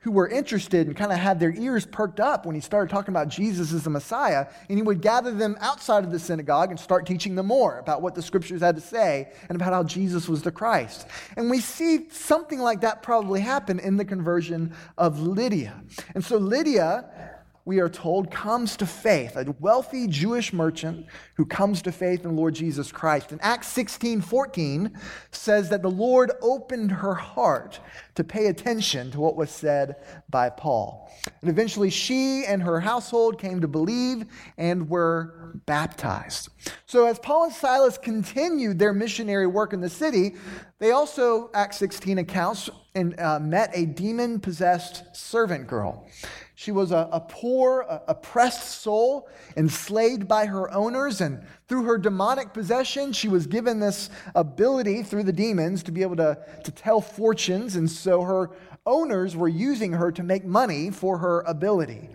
who 0.07 0.11
were 0.13 0.29
interested 0.29 0.87
and 0.87 0.95
kind 0.95 1.11
of 1.11 1.17
had 1.17 1.37
their 1.37 1.53
ears 1.57 1.85
perked 1.85 2.21
up 2.21 2.45
when 2.45 2.55
he 2.55 2.61
started 2.61 2.89
talking 2.89 3.11
about 3.11 3.27
Jesus 3.27 3.73
as 3.73 3.83
the 3.83 3.89
Messiah, 3.89 4.47
and 4.69 4.77
he 4.77 4.81
would 4.81 5.01
gather 5.01 5.31
them 5.31 5.57
outside 5.59 6.05
of 6.05 6.11
the 6.11 6.17
synagogue 6.17 6.69
and 6.69 6.79
start 6.79 7.05
teaching 7.05 7.35
them 7.35 7.47
more 7.47 7.77
about 7.79 8.01
what 8.01 8.15
the 8.15 8.21
scriptures 8.21 8.61
had 8.61 8.75
to 8.75 8.81
say 8.81 9.33
and 9.49 9.57
about 9.57 9.73
how 9.73 9.83
Jesus 9.83 10.29
was 10.29 10.43
the 10.43 10.51
Christ. 10.51 11.07
And 11.35 11.49
we 11.49 11.59
see 11.59 12.07
something 12.09 12.59
like 12.59 12.79
that 12.81 13.03
probably 13.03 13.41
happen 13.41 13.79
in 13.79 13.97
the 13.97 14.05
conversion 14.05 14.73
of 14.97 15.19
Lydia. 15.19 15.83
And 16.15 16.23
so 16.23 16.37
Lydia 16.37 17.37
we 17.67 17.81
are 17.81 17.89
told, 17.89 18.31
comes 18.31 18.77
to 18.77 18.85
faith, 18.85 19.35
a 19.35 19.53
wealthy 19.59 20.07
Jewish 20.07 20.53
merchant 20.53 21.05
who 21.33 21.45
comes 21.45 21.81
to 21.81 21.91
faith 21.91 22.23
in 22.23 22.33
Lord 22.37 22.55
Jesus 22.55 22.93
Christ. 22.93 23.33
And 23.33 23.41
Acts 23.43 23.67
16 23.67 24.21
14 24.21 24.97
says 25.31 25.67
that 25.67 25.81
the 25.81 25.91
Lord 25.91 26.31
opened 26.41 26.93
her 26.93 27.13
heart 27.13 27.81
to 28.17 28.23
pay 28.23 28.47
attention 28.47 29.11
to 29.11 29.19
what 29.19 29.35
was 29.35 29.51
said 29.51 29.95
by 30.27 30.49
Paul. 30.49 31.09
And 31.41 31.49
eventually 31.49 31.91
she 31.91 32.45
and 32.45 32.63
her 32.63 32.79
household 32.79 33.39
came 33.39 33.61
to 33.61 33.67
believe 33.67 34.25
and 34.57 34.89
were 34.89 35.61
baptized. 35.67 36.49
So 36.87 37.05
as 37.05 37.19
Paul 37.19 37.45
and 37.45 37.53
Silas 37.53 37.97
continued 37.99 38.79
their 38.79 38.91
missionary 38.91 39.45
work 39.45 39.71
in 39.71 39.81
the 39.81 39.89
city, 39.89 40.35
they 40.79 40.91
also, 40.91 41.51
Acts 41.53 41.77
16 41.77 42.17
accounts, 42.17 42.71
and 42.95 43.19
uh, 43.19 43.39
met 43.39 43.69
a 43.73 43.85
demon 43.85 44.39
possessed 44.39 45.15
servant 45.15 45.67
girl. 45.67 46.07
She 46.55 46.71
was 46.71 46.91
a, 46.91 47.07
a 47.11 47.19
poor, 47.19 47.81
a, 47.81 48.01
oppressed 48.07 48.81
soul, 48.81 49.29
enslaved 49.55 50.27
by 50.27 50.47
her 50.47 50.73
owners, 50.73 51.21
and 51.21 51.45
through 51.67 51.83
her 51.83 51.97
demonic 51.97 52.53
possession, 52.53 53.11
she 53.11 53.27
was 53.27 53.45
given 53.45 53.79
this 53.79 54.09
ability 54.35 55.03
through 55.03 55.23
the 55.23 55.33
demons 55.33 55.83
to 55.83 55.91
be 55.91 56.01
able 56.01 56.15
to, 56.15 56.37
to 56.63 56.71
tell 56.71 57.01
fortunes, 57.01 57.75
and 57.75 57.89
so 57.89 58.21
her 58.21 58.51
owners 58.85 59.35
were 59.35 59.49
using 59.49 59.91
her 59.91 60.11
to 60.13 60.23
make 60.23 60.45
money 60.45 60.89
for 60.89 61.17
her 61.17 61.41
ability. 61.41 62.07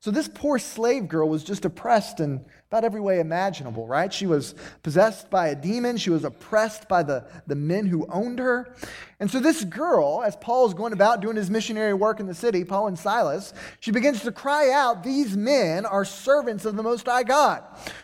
So 0.00 0.10
this 0.10 0.28
poor 0.28 0.58
slave 0.58 1.08
girl 1.08 1.28
was 1.28 1.44
just 1.44 1.64
oppressed 1.64 2.18
in 2.18 2.44
about 2.68 2.84
every 2.84 3.00
way 3.00 3.20
imaginable, 3.20 3.86
right? 3.86 4.12
She 4.12 4.26
was 4.26 4.54
possessed 4.82 5.30
by 5.30 5.48
a 5.48 5.54
demon, 5.54 5.96
she 5.96 6.10
was 6.10 6.24
oppressed 6.24 6.88
by 6.88 7.04
the, 7.04 7.24
the 7.46 7.54
men 7.54 7.86
who 7.86 8.06
owned 8.08 8.40
her. 8.40 8.74
And 9.20 9.30
so 9.30 9.38
this 9.38 9.64
girl, 9.64 10.22
as 10.26 10.34
Paul 10.36 10.66
is 10.66 10.74
going 10.74 10.92
about 10.92 11.20
doing 11.20 11.36
his 11.36 11.48
missionary 11.48 11.94
work 11.94 12.18
in 12.18 12.26
the 12.26 12.34
city, 12.34 12.64
Paul 12.64 12.88
and 12.88 12.98
Silas, 12.98 13.54
she 13.78 13.92
begins 13.92 14.22
to 14.22 14.32
cry 14.32 14.70
out, 14.70 15.04
These 15.04 15.36
men 15.36 15.86
are 15.86 16.04
servants 16.04 16.64
of 16.64 16.76
the 16.76 16.82
Most 16.82 17.06
High 17.06 17.22
God, 17.22 17.62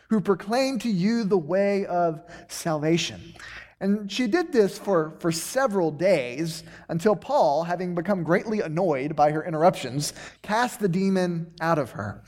who 0.08 0.20
proclaim 0.20 0.78
to 0.80 0.88
you 0.88 1.24
the 1.24 1.38
way 1.38 1.84
of 1.86 2.22
salvation. 2.46 3.34
And 3.80 4.10
she 4.12 4.28
did 4.28 4.52
this 4.52 4.78
for, 4.78 5.14
for 5.18 5.32
several 5.32 5.90
days 5.90 6.62
until 6.88 7.16
Paul, 7.16 7.64
having 7.64 7.96
become 7.96 8.22
greatly 8.22 8.60
annoyed 8.60 9.16
by 9.16 9.32
her 9.32 9.44
interruptions, 9.44 10.12
cast 10.40 10.78
the 10.78 10.88
demon 10.88 11.52
out 11.60 11.80
of 11.80 11.90
her. 11.90 12.22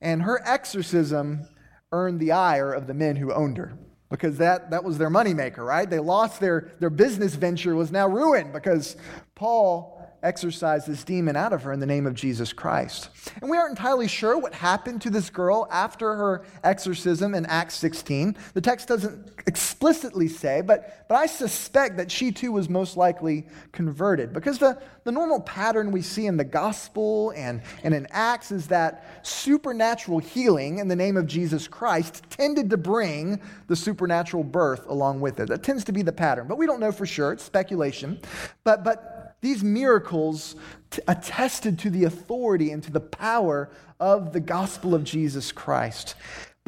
And 0.00 0.22
her 0.22 0.40
exorcism 0.44 1.48
earned 1.92 2.20
the 2.20 2.32
ire 2.32 2.72
of 2.72 2.86
the 2.86 2.94
men 2.94 3.16
who 3.16 3.32
owned 3.32 3.56
her 3.56 3.76
because 4.10 4.38
that, 4.38 4.70
that 4.70 4.84
was 4.84 4.98
their 4.98 5.10
moneymaker, 5.10 5.58
right? 5.58 5.88
They 5.88 5.98
lost 5.98 6.40
their, 6.40 6.72
their 6.80 6.90
business 6.90 7.34
venture 7.34 7.74
was 7.74 7.92
now 7.92 8.08
ruined 8.08 8.52
because 8.52 8.96
Paul 9.34 9.97
exorcise 10.22 10.86
this 10.86 11.04
demon 11.04 11.36
out 11.36 11.52
of 11.52 11.62
her 11.62 11.72
in 11.72 11.80
the 11.80 11.86
name 11.86 12.06
of 12.06 12.14
Jesus 12.14 12.52
Christ. 12.52 13.10
And 13.40 13.50
we 13.50 13.56
aren't 13.56 13.78
entirely 13.78 14.08
sure 14.08 14.38
what 14.38 14.54
happened 14.54 15.02
to 15.02 15.10
this 15.10 15.30
girl 15.30 15.68
after 15.70 16.14
her 16.14 16.44
exorcism 16.64 17.34
in 17.34 17.46
Acts 17.46 17.76
16. 17.76 18.36
The 18.54 18.60
text 18.60 18.88
doesn't 18.88 19.30
explicitly 19.46 20.28
say, 20.28 20.60
but, 20.60 21.06
but 21.08 21.14
I 21.14 21.26
suspect 21.26 21.96
that 21.98 22.10
she 22.10 22.32
too 22.32 22.52
was 22.52 22.68
most 22.68 22.96
likely 22.96 23.46
converted 23.72 24.32
because 24.32 24.58
the, 24.58 24.80
the 25.04 25.12
normal 25.12 25.40
pattern 25.40 25.92
we 25.92 26.02
see 26.02 26.26
in 26.26 26.36
the 26.36 26.44
gospel 26.44 27.32
and, 27.36 27.62
and 27.82 27.94
in 27.94 28.06
Acts 28.10 28.50
is 28.50 28.66
that 28.68 29.26
supernatural 29.26 30.18
healing 30.18 30.78
in 30.78 30.88
the 30.88 30.96
name 30.96 31.16
of 31.16 31.26
Jesus 31.26 31.68
Christ 31.68 32.24
tended 32.30 32.70
to 32.70 32.76
bring 32.76 33.40
the 33.68 33.76
supernatural 33.76 34.44
birth 34.44 34.86
along 34.88 35.20
with 35.20 35.40
it. 35.40 35.48
That 35.48 35.62
tends 35.62 35.84
to 35.84 35.92
be 35.92 36.02
the 36.02 36.12
pattern, 36.12 36.48
but 36.48 36.58
we 36.58 36.66
don't 36.66 36.80
know 36.80 36.92
for 36.92 37.06
sure. 37.06 37.32
It's 37.32 37.44
speculation. 37.44 38.20
But, 38.64 38.84
but 38.84 39.17
these 39.40 39.62
miracles 39.62 40.56
t- 40.90 41.02
attested 41.08 41.78
to 41.80 41.90
the 41.90 42.04
authority 42.04 42.70
and 42.70 42.82
to 42.82 42.90
the 42.90 43.00
power 43.00 43.70
of 44.00 44.32
the 44.32 44.40
gospel 44.40 44.94
of 44.94 45.04
Jesus 45.04 45.52
Christ. 45.52 46.14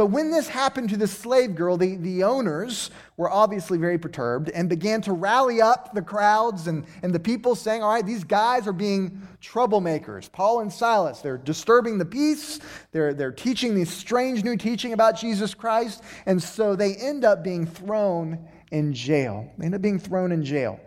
But 0.01 0.07
when 0.07 0.31
this 0.31 0.49
happened 0.49 0.89
to 0.91 0.97
the 0.97 1.07
slave 1.07 1.55
girl, 1.55 1.77
the, 1.77 1.97
the 1.97 2.25
owners 2.25 2.91
were 3.19 3.31
obviously 3.31 3.77
very 3.77 3.99
perturbed 3.99 4.49
and 4.49 4.67
began 4.67 5.03
to 5.03 5.13
rally 5.13 5.61
up 5.61 5.93
the 5.93 6.01
crowds 6.01 6.69
and, 6.69 6.87
and 7.03 7.15
the 7.15 7.21
people 7.21 7.55
saying, 7.55 7.83
All 7.83 7.93
right, 7.93 8.07
these 8.07 8.25
guys 8.25 8.67
are 8.67 8.73
being 8.73 9.21
troublemakers. 9.43 10.33
Paul 10.33 10.61
and 10.61 10.73
Silas, 10.73 11.21
they're 11.21 11.37
disturbing 11.37 11.99
the 11.99 12.07
peace. 12.07 12.61
They're, 12.93 13.13
they're 13.13 13.31
teaching 13.31 13.75
this 13.75 13.91
strange 13.91 14.43
new 14.43 14.57
teaching 14.57 14.95
about 14.95 15.21
Jesus 15.21 15.53
Christ. 15.53 16.03
And 16.25 16.43
so 16.43 16.75
they 16.75 16.95
end 16.95 17.27
up 17.27 17.45
being 17.45 17.67
thrown 17.67 18.49
in 18.71 18.95
jail. 18.95 19.53
They 19.59 19.67
end 19.67 19.75
up 19.75 19.83
being 19.83 19.99
thrown 19.99 20.33
in 20.33 20.43
jail. 20.43 20.81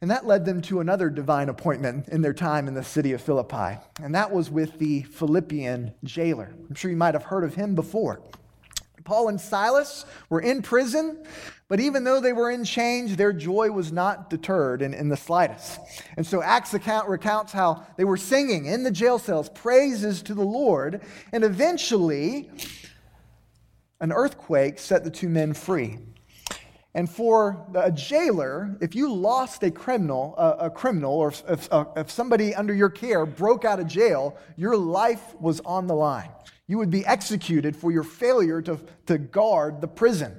And 0.00 0.10
that 0.12 0.26
led 0.26 0.44
them 0.44 0.62
to 0.62 0.78
another 0.78 1.10
divine 1.10 1.48
appointment 1.48 2.08
in 2.08 2.22
their 2.22 2.32
time 2.32 2.68
in 2.68 2.74
the 2.74 2.84
city 2.84 3.12
of 3.12 3.20
Philippi. 3.20 3.78
And 4.00 4.14
that 4.14 4.30
was 4.30 4.48
with 4.48 4.78
the 4.78 5.02
Philippian 5.02 5.92
jailer. 6.04 6.54
I'm 6.68 6.74
sure 6.76 6.90
you 6.90 6.96
might 6.96 7.14
have 7.14 7.24
heard 7.24 7.42
of 7.42 7.56
him 7.56 7.74
before. 7.74 8.20
Paul 9.02 9.28
and 9.28 9.40
Silas 9.40 10.04
were 10.28 10.40
in 10.40 10.62
prison, 10.62 11.24
but 11.66 11.80
even 11.80 12.04
though 12.04 12.20
they 12.20 12.34
were 12.34 12.50
in 12.50 12.64
chains, 12.64 13.16
their 13.16 13.32
joy 13.32 13.70
was 13.70 13.90
not 13.90 14.28
deterred 14.28 14.82
in, 14.82 14.92
in 14.92 15.08
the 15.08 15.16
slightest. 15.16 15.80
And 16.16 16.26
so 16.26 16.42
Acts 16.42 16.74
account 16.74 17.08
recounts 17.08 17.52
how 17.52 17.86
they 17.96 18.04
were 18.04 18.18
singing 18.18 18.66
in 18.66 18.82
the 18.82 18.90
jail 18.90 19.18
cells 19.18 19.48
praises 19.48 20.22
to 20.24 20.34
the 20.34 20.44
Lord, 20.44 21.00
and 21.32 21.42
eventually 21.42 22.50
an 24.00 24.12
earthquake 24.12 24.78
set 24.78 25.04
the 25.04 25.10
two 25.10 25.28
men 25.28 25.54
free. 25.54 25.98
And 26.94 27.08
for 27.08 27.66
a 27.74 27.92
jailer, 27.92 28.76
if 28.80 28.94
you 28.94 29.12
lost 29.12 29.62
a 29.62 29.70
criminal, 29.70 30.34
a 30.38 30.70
criminal, 30.70 31.12
or 31.12 31.28
if, 31.48 31.72
uh, 31.72 31.84
if 31.96 32.10
somebody 32.10 32.54
under 32.54 32.72
your 32.74 32.88
care 32.88 33.26
broke 33.26 33.64
out 33.64 33.78
of 33.78 33.86
jail, 33.86 34.36
your 34.56 34.76
life 34.76 35.34
was 35.38 35.60
on 35.60 35.86
the 35.86 35.94
line. 35.94 36.30
You 36.66 36.78
would 36.78 36.90
be 36.90 37.04
executed 37.04 37.76
for 37.76 37.92
your 37.92 38.02
failure 38.02 38.62
to, 38.62 38.80
to 39.06 39.18
guard 39.18 39.80
the 39.80 39.88
prison. 39.88 40.34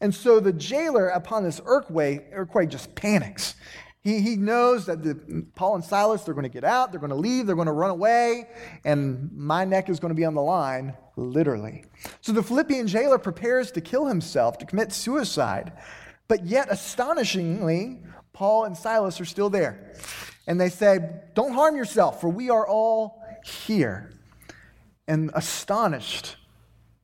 And 0.00 0.12
so 0.12 0.40
the 0.40 0.52
jailer, 0.52 1.08
upon 1.08 1.44
this 1.44 1.60
earthquake, 1.64 2.24
earthquake 2.32 2.70
just 2.70 2.94
panics. 2.94 3.54
He, 4.02 4.20
he 4.20 4.36
knows 4.36 4.86
that 4.86 5.02
the, 5.02 5.46
Paul 5.54 5.76
and 5.76 5.84
Silas, 5.84 6.22
they're 6.22 6.34
going 6.34 6.42
to 6.42 6.48
get 6.48 6.64
out, 6.64 6.90
they're 6.90 7.00
going 7.00 7.10
to 7.10 7.16
leave, 7.16 7.46
they're 7.46 7.54
going 7.54 7.66
to 7.66 7.72
run 7.72 7.90
away, 7.90 8.48
and 8.84 9.30
my 9.32 9.64
neck 9.64 9.88
is 9.88 10.00
going 10.00 10.10
to 10.10 10.16
be 10.16 10.24
on 10.24 10.34
the 10.34 10.42
line, 10.42 10.94
literally. 11.16 11.84
So 12.20 12.32
the 12.32 12.42
Philippian 12.42 12.88
jailer 12.88 13.18
prepares 13.18 13.70
to 13.72 13.80
kill 13.80 14.06
himself, 14.06 14.58
to 14.58 14.66
commit 14.66 14.92
suicide. 14.92 15.72
But 16.26 16.46
yet, 16.46 16.66
astonishingly, 16.70 18.00
Paul 18.32 18.64
and 18.64 18.76
Silas 18.76 19.20
are 19.20 19.24
still 19.24 19.50
there. 19.50 19.94
And 20.48 20.60
they 20.60 20.68
say, 20.68 20.98
Don't 21.34 21.52
harm 21.52 21.76
yourself, 21.76 22.20
for 22.20 22.28
we 22.28 22.50
are 22.50 22.66
all 22.66 23.22
here. 23.44 24.10
And 25.06 25.30
astonished, 25.34 26.36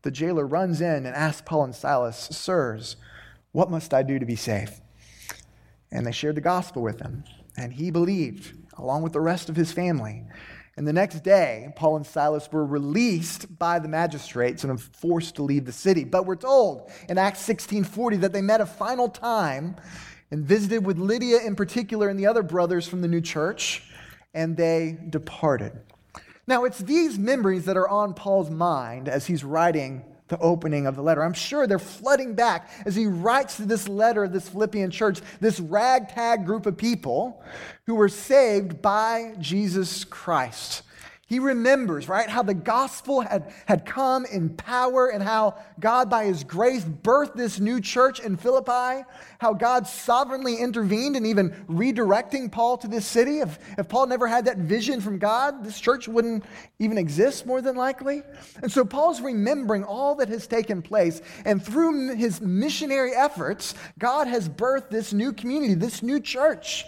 the 0.03 0.11
jailer 0.11 0.47
runs 0.47 0.81
in 0.81 1.07
and 1.07 1.15
asks 1.15 1.43
Paul 1.45 1.65
and 1.65 1.75
Silas, 1.75 2.29
Sirs, 2.33 2.97
what 3.53 3.71
must 3.71 3.95
I 3.95 4.03
do 4.03 4.19
to 4.19 4.27
be 4.27 4.37
saved? 4.37 4.81
And 5.91 6.07
they 6.07 6.13
shared 6.13 6.35
the 6.37 6.41
gospel 6.41 6.83
with 6.83 7.01
him. 7.01 7.25
And 7.57 7.73
he 7.73 7.91
believed, 7.91 8.53
along 8.77 9.03
with 9.03 9.13
the 9.13 9.21
rest 9.21 9.49
of 9.49 9.57
his 9.57 9.73
family. 9.73 10.25
And 10.77 10.87
the 10.87 10.93
next 10.93 11.25
day, 11.25 11.73
Paul 11.75 11.97
and 11.97 12.07
Silas 12.07 12.49
were 12.53 12.65
released 12.65 13.59
by 13.59 13.81
the 13.81 13.89
magistrates 13.89 14.63
and 14.63 14.81
forced 14.81 15.35
to 15.37 15.43
leave 15.43 15.65
the 15.65 15.73
city. 15.73 16.05
But 16.05 16.25
we're 16.25 16.37
told 16.37 16.91
in 17.09 17.19
Acts 17.19 17.41
16:40 17.41 18.21
that 18.21 18.33
they 18.33 18.43
met 18.43 18.61
a 18.61 18.67
final 18.67 19.09
time 19.09 19.75
and 20.31 20.45
visited 20.45 20.87
with 20.87 20.99
Lydia 20.99 21.41
in 21.41 21.57
particular 21.57 22.09
and 22.09 22.19
the 22.19 22.27
other 22.27 22.45
brothers 22.45 22.87
from 22.87 23.01
the 23.01 23.09
new 23.09 23.21
church, 23.21 23.91
and 24.35 24.57
they 24.57 24.99
departed. 25.11 25.73
Now, 26.47 26.65
it's 26.65 26.79
these 26.79 27.19
memories 27.19 27.65
that 27.65 27.77
are 27.77 27.89
on 27.89 28.15
Paul's 28.15 28.51
mind 28.51 29.09
as 29.09 29.27
he's 29.27 29.43
writing 29.43 30.05
the 30.29 30.39
opening 30.39 30.87
of 30.87 30.97
the 30.97 31.03
letter. 31.03 31.23
I'm 31.23 31.33
sure 31.33 31.67
they're 31.67 31.79
flooding 31.79 32.35
back 32.35 32.71
as 32.87 32.95
he 32.95 33.07
writes 33.07 33.57
to 33.57 33.65
this 33.65 33.89
letter 33.89 34.25
of 34.25 34.33
this 34.33 34.49
Philippian 34.49 34.91
church, 34.91 35.21
this 35.41 35.61
ragtag 35.61 36.47
group 36.47 36.67
of 36.67 36.77
people 36.77 37.43
who 37.87 37.95
were 37.95 38.09
saved 38.09 38.81
by 38.81 39.35
Jesus 39.39 40.05
Christ. 40.05 40.83
He 41.29 41.41
remembers, 41.41 42.09
right, 42.09 42.27
how 42.27 42.43
the 42.43 42.55
gospel 42.55 43.21
had, 43.21 43.53
had 43.67 43.85
come 43.85 44.25
in 44.25 44.49
power 44.49 45.09
and 45.09 45.23
how 45.23 45.57
God, 45.79 46.09
by 46.09 46.25
his 46.25 46.43
grace, 46.43 46.83
birthed 46.83 47.35
this 47.35 47.61
new 47.61 47.83
church 47.83 48.19
in 48.19 48.39
Philippi, 48.39 49.05
how 49.39 49.53
God 49.53 49.87
sovereignly 49.87 50.57
intervened 50.57 51.17
in 51.17 51.27
even 51.27 51.51
redirecting 51.69 52.51
Paul 52.51 52.79
to 52.79 52.89
this 52.89 53.07
city. 53.07 53.41
If, 53.41 53.59
if 53.77 53.91
Paul 53.91 54.07
never 54.07 54.27
had 54.27 54.47
that 54.47 54.57
vision 54.57 55.03
from 55.03 55.19
God, 55.19 55.63
this 55.63 55.79
church 55.79 56.09
wouldn't 56.09 56.45
even 56.79 56.97
exist, 56.97 57.45
more 57.45 57.61
than 57.61 57.77
likely. 57.77 58.23
And 58.63 58.73
so 58.73 58.83
Paul's 58.83 59.21
remembering 59.21 59.85
all 59.85 60.15
that 60.15 60.31
has 60.31 60.47
taken 60.47 60.81
place. 60.81 61.21
And 61.45 61.63
through 61.63 62.15
his 62.15 62.41
missionary 62.41 63.13
efforts, 63.15 63.75
God 63.99 64.29
has 64.29 64.49
birthed 64.49 64.89
this 64.89 65.13
new 65.13 65.35
community, 65.35 65.75
this 65.75 66.03
new 66.03 66.21
church. 66.21 66.87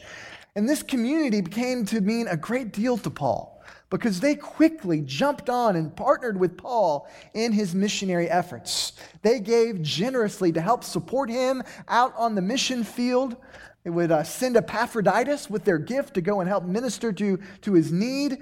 And 0.57 0.67
this 0.67 0.83
community 0.83 1.43
became 1.43 1.85
to 1.87 2.01
mean 2.01 2.27
a 2.27 2.39
great 2.39 2.73
deal 2.73 2.97
to 2.97 3.11
Paul 3.11 3.60
because 3.91 4.21
they 4.21 4.37
quickly 4.37 5.03
jumped 5.03 5.51
on 5.51 5.77
and 5.77 5.95
partnered 5.95 6.39
with 6.39 6.57
Paul 6.57 7.09
in 7.35 7.53
his 7.53 7.75
missionary 7.75 8.31
efforts. 8.31 8.93
They 9.23 9.41
gave 9.41 9.83
generously 9.83 10.53
to 10.53 10.61
help 10.61 10.85
support 10.85 11.29
him 11.29 11.63
out 11.89 12.15
on 12.17 12.37
the 12.37 12.43
mission 12.43 12.85
field. 12.85 13.37
They 13.85 13.91
would 13.91 14.13
uh, 14.13 14.23
send 14.23 14.57
Epaphroditus 14.57 15.51
with 15.51 15.65
their 15.65 15.79
gift 15.79 16.15
to 16.15 16.21
go 16.21 16.41
and 16.41 16.49
help 16.49 16.65
minister 16.65 17.13
to, 17.13 17.39
to 17.63 17.73
his 17.73 17.91
need. 17.91 18.39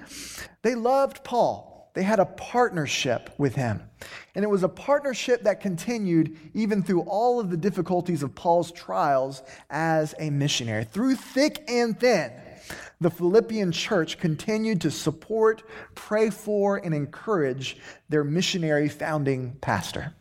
They 0.61 0.75
loved 0.75 1.23
Paul. 1.23 1.91
They 1.95 2.03
had 2.03 2.19
a 2.19 2.25
partnership 2.25 3.31
with 3.37 3.55
him. 3.55 3.81
And 4.35 4.45
it 4.45 4.49
was 4.49 4.63
a 4.63 4.69
partnership 4.69 5.43
that 5.43 5.59
continued 5.59 6.37
even 6.53 6.83
through 6.83 7.01
all 7.01 7.39
of 7.39 7.49
the 7.49 7.57
difficulties 7.57 8.21
of 8.21 8.35
Paul's 8.35 8.71
trials 8.71 9.41
as 9.69 10.13
a 10.19 10.29
missionary. 10.29 10.83
Through 10.83 11.15
thick 11.15 11.63
and 11.67 11.99
thin, 11.99 12.31
the 13.01 13.09
Philippian 13.09 13.71
church 13.71 14.17
continued 14.17 14.81
to 14.81 14.91
support, 14.91 15.63
pray 15.95 16.29
for, 16.29 16.77
and 16.77 16.93
encourage 16.93 17.77
their 18.09 18.23
missionary 18.23 18.89
founding 18.89 19.55
pastor. 19.61 20.13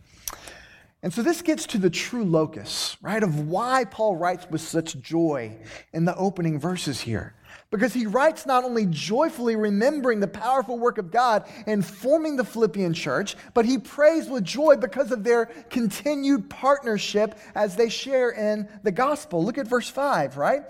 And 1.03 1.13
so 1.13 1.23
this 1.23 1.43
gets 1.43 1.67
to 1.69 1.79
the 1.79 1.91
true 1.91 2.25
locus, 2.25 2.97
right, 3.01 3.23
of 3.23 3.49
why 3.49 3.85
Paul 3.85 4.17
writes 4.17 4.47
with 4.51 4.61
such 4.61 4.99
joy 5.01 5.57
in 5.93 6.05
the 6.05 6.17
opening 6.17 6.59
verses 6.59 7.01
here. 7.01 7.35
Because 7.71 7.93
he 7.93 8.07
writes 8.07 8.47
not 8.47 8.65
only 8.65 8.87
joyfully 8.87 9.55
remembering 9.55 10.21
the 10.21 10.27
powerful 10.27 10.79
work 10.79 10.99
of 10.99 11.11
God 11.11 11.47
in 11.67 11.83
forming 11.83 12.37
the 12.37 12.45
Philippian 12.45 12.95
church, 12.95 13.37
but 13.55 13.65
he 13.65 13.79
prays 13.79 14.29
with 14.29 14.45
joy 14.45 14.77
because 14.77 15.13
of 15.13 15.23
their 15.23 15.47
continued 15.69 16.49
partnership 16.49 17.39
as 17.55 17.77
they 17.77 17.89
share 17.89 18.31
in 18.31 18.69
the 18.83 18.93
gospel. 18.93 19.45
Look 19.45 19.59
at 19.59 19.69
verse 19.69 19.89
5, 19.89 20.37
right? 20.37 20.63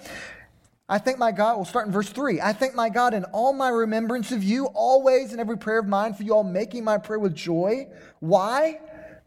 I 0.90 0.98
thank 0.98 1.18
my 1.18 1.32
God, 1.32 1.56
we'll 1.56 1.66
start 1.66 1.86
in 1.86 1.92
verse 1.92 2.08
3. 2.08 2.40
I 2.40 2.54
thank 2.54 2.74
my 2.74 2.88
God 2.88 3.12
in 3.12 3.24
all 3.24 3.52
my 3.52 3.68
remembrance 3.68 4.32
of 4.32 4.42
you, 4.42 4.66
always 4.66 5.34
in 5.34 5.40
every 5.40 5.58
prayer 5.58 5.80
of 5.80 5.86
mine, 5.86 6.14
for 6.14 6.22
you 6.22 6.32
all 6.32 6.44
making 6.44 6.82
my 6.82 6.96
prayer 6.96 7.18
with 7.18 7.34
joy. 7.34 7.88
Why? 8.20 8.80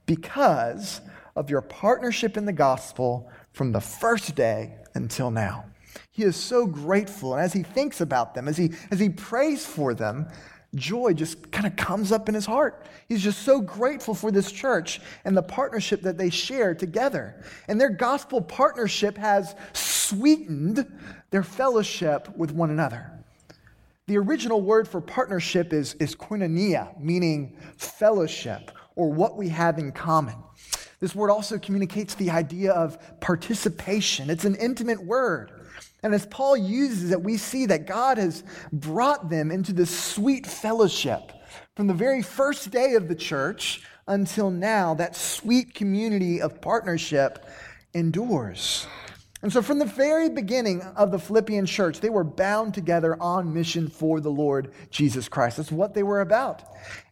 Because 0.08 1.02
of 1.36 1.52
your 1.52 1.62
partnership 1.62 2.36
in 2.36 2.46
the 2.46 2.54
gospel 2.54 3.30
from 3.54 3.72
the 3.72 3.80
first 3.80 4.34
day 4.34 4.76
until 4.96 5.30
now. 5.30 5.66
He 6.10 6.24
is 6.24 6.36
so 6.36 6.66
grateful. 6.66 7.34
And 7.34 7.44
as 7.44 7.54
he 7.54 7.62
thinks 7.62 8.02
about 8.02 8.34
them, 8.34 8.48
as 8.48 8.58
he, 8.58 8.72
as 8.90 9.00
he 9.00 9.10
prays 9.10 9.64
for 9.64 9.94
them, 9.94 10.28
joy 10.74 11.14
just 11.14 11.52
kind 11.52 11.68
of 11.68 11.76
comes 11.76 12.12
up 12.12 12.28
in 12.28 12.36
his 12.36 12.46
heart. 12.46 12.88
He's 13.08 13.22
just 13.22 13.44
so 13.44 13.62
grateful 13.62 14.16
for 14.16 14.32
this 14.32 14.52
church 14.52 15.00
and 15.26 15.38
the 15.38 15.44
partnership 15.44 16.02
that 16.04 16.18
they 16.18 16.30
share 16.32 16.74
together. 16.74 17.44
And 17.68 17.80
their 17.80 17.90
gospel 17.90 18.42
partnership 18.42 19.18
has 19.18 19.56
sweetened 19.74 20.86
their 21.32 21.44
fellowship 21.44 22.30
with 22.38 22.52
one 22.52 22.70
another. 22.70 23.12
The 24.08 24.18
original 24.18 24.62
word 24.62 24.88
for 24.88 25.02
partnership 25.02 25.74
is, 25.74 25.94
is 25.96 26.16
koinonia, 26.16 27.00
meaning 27.00 27.58
fellowship 27.78 28.72
or 28.96 29.10
what 29.10 29.38
we 29.38 29.50
have 29.50 29.80
in 29.80 29.92
common. 29.92 30.36
This 31.00 31.16
word 31.16 31.32
also 31.32 31.58
communicates 31.58 32.14
the 32.16 32.30
idea 32.30 32.74
of 32.74 33.20
participation. 33.22 34.30
It's 34.30 34.46
an 34.46 34.56
intimate 34.56 35.04
word. 35.04 35.52
And 36.04 36.14
as 36.14 36.26
Paul 36.26 36.58
uses 36.58 37.12
it, 37.12 37.22
we 37.22 37.38
see 37.38 37.66
that 37.68 37.88
God 37.88 38.18
has 38.18 38.44
brought 38.72 39.30
them 39.30 39.50
into 39.50 39.72
this 39.74 39.90
sweet 39.90 40.46
fellowship. 40.46 41.32
From 41.76 41.88
the 41.88 41.94
very 41.94 42.22
first 42.22 42.70
day 42.70 42.94
of 42.96 43.08
the 43.08 43.16
church 43.16 43.84
until 44.08 44.52
now, 44.52 44.94
that 44.96 45.16
sweet 45.16 45.74
community 45.74 46.42
of 46.42 46.60
partnership 46.62 47.46
endures. 47.94 48.88
And 49.44 49.52
so, 49.52 49.64
from 49.64 49.80
the 49.80 49.86
very 49.86 50.30
beginning 50.30 50.82
of 50.96 51.12
the 51.12 51.18
Philippian 51.18 51.66
church, 51.66 52.00
they 52.00 52.12
were 52.12 52.24
bound 52.24 52.76
together 52.76 53.20
on 53.20 53.54
mission 53.54 53.88
for 53.88 54.20
the 54.20 54.30
Lord 54.30 54.72
Jesus 54.92 55.28
Christ. 55.28 55.58
That's 55.58 55.72
what 55.72 55.96
they 55.96 56.04
were 56.04 56.22
about. 56.22 56.62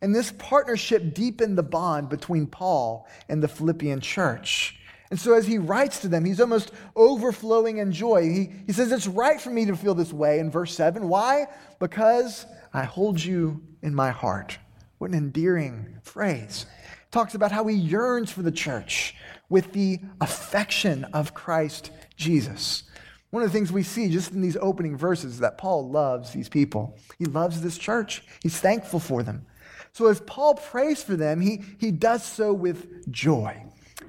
And 0.01 0.13
this 0.13 0.31
partnership 0.37 1.15
deepened 1.15 1.57
the 1.57 1.63
bond 1.63 2.07
between 2.09 2.45
Paul 2.45 3.07
and 3.29 3.41
the 3.41 3.47
Philippian 3.47 3.99
church. 3.99 4.79
And 5.09 5.19
so, 5.19 5.33
as 5.33 5.47
he 5.47 5.57
writes 5.57 6.01
to 6.01 6.07
them, 6.07 6.23
he's 6.23 6.39
almost 6.39 6.71
overflowing 6.95 7.77
in 7.77 7.91
joy. 7.91 8.21
He, 8.29 8.51
he 8.67 8.73
says, 8.73 8.91
It's 8.91 9.07
right 9.07 9.41
for 9.41 9.49
me 9.49 9.65
to 9.65 9.75
feel 9.75 9.95
this 9.95 10.13
way 10.13 10.37
in 10.37 10.51
verse 10.51 10.75
7. 10.75 11.09
Why? 11.09 11.47
Because 11.79 12.45
I 12.73 12.83
hold 12.83 13.23
you 13.23 13.63
in 13.81 13.95
my 13.95 14.11
heart. 14.11 14.59
What 14.99 15.09
an 15.09 15.17
endearing 15.17 15.97
phrase. 16.03 16.67
Talks 17.09 17.33
about 17.33 17.51
how 17.51 17.65
he 17.65 17.75
yearns 17.75 18.31
for 18.31 18.43
the 18.43 18.51
church 18.51 19.15
with 19.49 19.73
the 19.73 19.99
affection 20.21 21.05
of 21.05 21.33
Christ 21.33 21.89
Jesus. 22.19 22.84
One 23.32 23.43
of 23.43 23.49
the 23.49 23.58
things 23.58 23.71
we 23.71 23.84
see 23.84 24.10
just 24.10 24.32
in 24.32 24.41
these 24.41 24.58
opening 24.60 24.97
verses 24.97 25.34
is 25.34 25.39
that 25.39 25.58
Paul 25.58 25.89
loves 25.89 26.32
these 26.32 26.49
people. 26.49 26.97
He 27.17 27.25
loves 27.25 27.62
this 27.62 27.77
church, 27.77 28.23
he's 28.43 28.60
thankful 28.60 28.99
for 28.99 29.23
them. 29.23 29.45
So, 29.91 30.08
as 30.08 30.19
Paul 30.21 30.53
prays 30.53 31.01
for 31.01 31.15
them, 31.15 31.41
he, 31.41 31.63
he 31.79 31.89
does 31.89 32.23
so 32.23 32.53
with 32.53 33.12
joy 33.12 33.63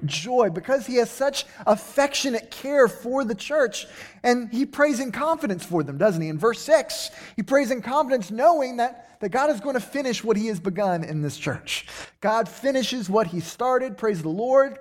joy 0.05 0.49
because 0.49 0.85
he 0.85 0.95
has 0.95 1.09
such 1.09 1.45
affectionate 1.65 2.51
care 2.51 2.87
for 2.87 3.23
the 3.23 3.35
church. 3.35 3.87
And 4.23 4.51
he 4.51 4.65
prays 4.65 4.99
in 4.99 5.11
confidence 5.11 5.65
for 5.65 5.83
them, 5.83 5.97
doesn't 5.97 6.21
he? 6.21 6.29
In 6.29 6.37
verse 6.37 6.61
6, 6.61 7.11
he 7.35 7.43
prays 7.43 7.71
in 7.71 7.81
confidence 7.81 8.31
knowing 8.31 8.77
that, 8.77 9.19
that 9.19 9.29
God 9.29 9.49
is 9.49 9.59
going 9.59 9.75
to 9.75 9.81
finish 9.81 10.23
what 10.23 10.37
he 10.37 10.47
has 10.47 10.59
begun 10.59 11.03
in 11.03 11.21
this 11.21 11.37
church. 11.37 11.87
God 12.21 12.47
finishes 12.47 13.09
what 13.09 13.27
he 13.27 13.39
started, 13.39 13.97
praise 13.97 14.21
the 14.21 14.29
Lord, 14.29 14.79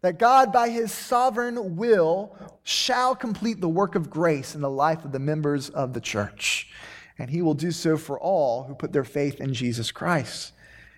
that 0.00 0.18
God, 0.18 0.52
by 0.52 0.68
his 0.68 0.92
sovereign 0.92 1.76
will, 1.76 2.36
shall 2.62 3.14
complete 3.14 3.60
the 3.60 3.68
work 3.68 3.94
of 3.94 4.10
grace 4.10 4.54
in 4.54 4.60
the 4.60 4.70
life 4.70 5.04
of 5.04 5.12
the 5.12 5.18
members 5.18 5.68
of 5.70 5.92
the 5.92 6.00
church. 6.00 6.70
And 7.18 7.30
he 7.30 7.42
will 7.42 7.54
do 7.54 7.70
so 7.70 7.96
for 7.96 8.18
all 8.18 8.64
who 8.64 8.74
put 8.74 8.92
their 8.92 9.04
faith 9.04 9.40
in 9.40 9.54
Jesus 9.54 9.90
Christ 9.90 10.52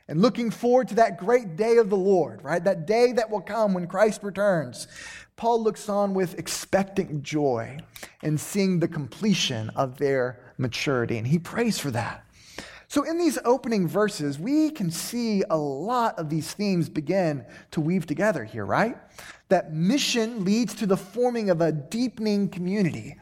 and 0.08 0.20
looking 0.20 0.50
forward 0.50 0.88
to 0.88 0.94
that 0.96 1.18
great 1.18 1.56
day 1.56 1.78
of 1.78 1.90
the 1.90 1.96
Lord, 1.96 2.42
right? 2.42 2.62
That 2.62 2.86
day 2.86 3.12
that 3.12 3.30
will 3.30 3.40
come 3.40 3.72
when 3.74 3.86
Christ 3.86 4.22
returns. 4.22 4.86
Paul 5.36 5.62
looks 5.62 5.88
on 5.88 6.14
with 6.14 6.38
expectant 6.38 7.22
joy 7.22 7.78
and 8.22 8.38
seeing 8.38 8.80
the 8.80 8.88
completion 8.88 9.70
of 9.70 9.98
their 9.98 10.54
maturity, 10.58 11.18
and 11.18 11.26
he 11.26 11.38
prays 11.38 11.78
for 11.78 11.90
that. 11.90 12.24
So, 12.86 13.02
in 13.02 13.18
these 13.18 13.38
opening 13.44 13.88
verses, 13.88 14.38
we 14.38 14.70
can 14.70 14.90
see 14.90 15.42
a 15.50 15.56
lot 15.56 16.16
of 16.16 16.28
these 16.28 16.52
themes 16.52 16.88
begin 16.88 17.44
to 17.72 17.80
weave 17.80 18.06
together 18.06 18.44
here, 18.44 18.64
right? 18.64 18.96
That 19.48 19.72
mission 19.72 20.44
leads 20.44 20.74
to 20.74 20.86
the 20.86 20.96
forming 20.96 21.50
of 21.50 21.60
a 21.60 21.72
deepening 21.72 22.48
community. 22.48 23.16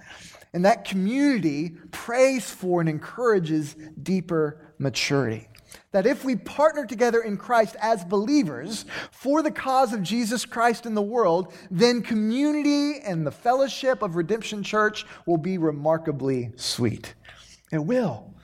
And 0.52 0.66
that 0.66 0.84
community 0.84 1.70
prays 1.90 2.50
for 2.50 2.80
and 2.80 2.88
encourages 2.88 3.74
deeper 4.02 4.74
maturity. 4.78 5.48
That 5.92 6.06
if 6.06 6.24
we 6.24 6.36
partner 6.36 6.86
together 6.86 7.20
in 7.20 7.36
Christ 7.36 7.76
as 7.80 8.04
believers 8.04 8.84
for 9.10 9.42
the 9.42 9.50
cause 9.50 9.92
of 9.92 10.02
Jesus 10.02 10.44
Christ 10.44 10.86
in 10.86 10.94
the 10.94 11.02
world, 11.02 11.52
then 11.70 12.02
community 12.02 13.00
and 13.00 13.26
the 13.26 13.30
fellowship 13.30 14.02
of 14.02 14.16
Redemption 14.16 14.62
Church 14.62 15.04
will 15.26 15.38
be 15.38 15.58
remarkably 15.58 16.52
sweet. 16.56 17.14
It 17.70 17.84
will. 17.84 18.34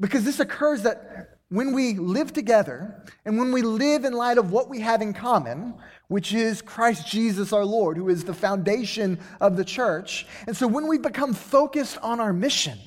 Because 0.00 0.24
this 0.24 0.40
occurs 0.40 0.82
that 0.82 1.38
when 1.48 1.72
we 1.72 1.94
live 1.94 2.32
together 2.32 3.04
and 3.24 3.38
when 3.38 3.52
we 3.52 3.62
live 3.62 4.04
in 4.04 4.12
light 4.12 4.38
of 4.38 4.50
what 4.50 4.68
we 4.68 4.80
have 4.80 5.00
in 5.02 5.12
common, 5.12 5.74
which 6.08 6.34
is 6.34 6.60
Christ 6.60 7.06
Jesus 7.06 7.52
our 7.52 7.64
Lord, 7.64 7.96
who 7.96 8.08
is 8.08 8.24
the 8.24 8.34
foundation 8.34 9.18
of 9.40 9.56
the 9.56 9.64
church. 9.64 10.26
And 10.46 10.56
so 10.56 10.66
when 10.66 10.88
we 10.88 10.98
become 10.98 11.32
focused 11.32 11.98
on 11.98 12.18
our 12.18 12.32
mission 12.32 12.78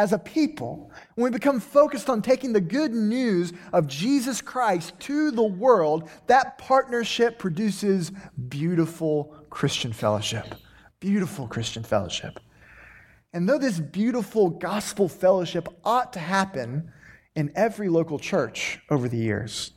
as 0.00 0.14
a 0.14 0.18
people, 0.18 0.90
when 1.14 1.30
we 1.30 1.30
become 1.30 1.60
focused 1.60 2.08
on 2.08 2.22
taking 2.22 2.54
the 2.54 2.60
good 2.60 2.90
news 2.90 3.52
of 3.70 3.86
Jesus 3.86 4.40
Christ 4.40 4.98
to 5.00 5.30
the 5.30 5.42
world, 5.42 6.08
that 6.26 6.56
partnership 6.56 7.38
produces 7.38 8.10
beautiful 8.48 9.36
Christian 9.50 9.92
fellowship. 9.92 10.54
Beautiful 11.00 11.46
Christian 11.46 11.82
fellowship. 11.82 12.40
And 13.34 13.46
though 13.46 13.58
this 13.58 13.78
beautiful 13.78 14.48
gospel 14.48 15.06
fellowship 15.06 15.68
ought 15.84 16.14
to 16.14 16.18
happen 16.18 16.90
in 17.36 17.52
every 17.54 17.90
local 17.90 18.18
church 18.18 18.80
over 18.88 19.06
the 19.06 19.18
years, 19.18 19.72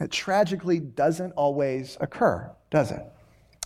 it 0.00 0.10
tragically 0.10 0.80
doesn't 0.80 1.30
always 1.34 1.96
occur, 2.00 2.50
does 2.72 2.90
it? 2.90 3.04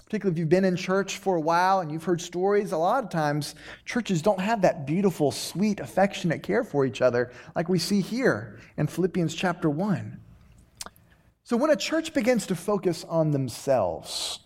Particularly 0.09 0.37
if 0.37 0.38
you've 0.38 0.49
been 0.49 0.64
in 0.64 0.75
church 0.75 1.18
for 1.18 1.37
a 1.37 1.40
while 1.40 1.81
and 1.81 1.92
you've 1.92 2.05
heard 2.05 2.23
stories, 2.23 2.73
a 2.73 2.79
lot 2.79 3.05
of 3.05 3.11
times 3.11 3.55
churches 3.85 4.23
don't 4.23 4.40
have 4.40 4.62
that 4.62 4.87
beautiful, 4.87 5.31
sweet, 5.31 5.81
affectionate 5.81 6.42
care 6.42 6.64
for 6.64 6.87
each 6.87 7.03
other 7.03 7.31
like 7.55 7.68
we 7.68 7.79
see 7.79 8.01
here 8.01 8.59
in 8.79 8.87
Philippians 8.87 9.35
chapter 9.35 9.68
1. 9.68 10.18
So 11.44 11.59
when 11.59 11.68
a 11.68 11.77
church 11.77 12.14
begins 12.14 12.47
to 12.47 12.57
focus 12.57 13.05
on 13.05 13.33
themselves, 13.33 14.40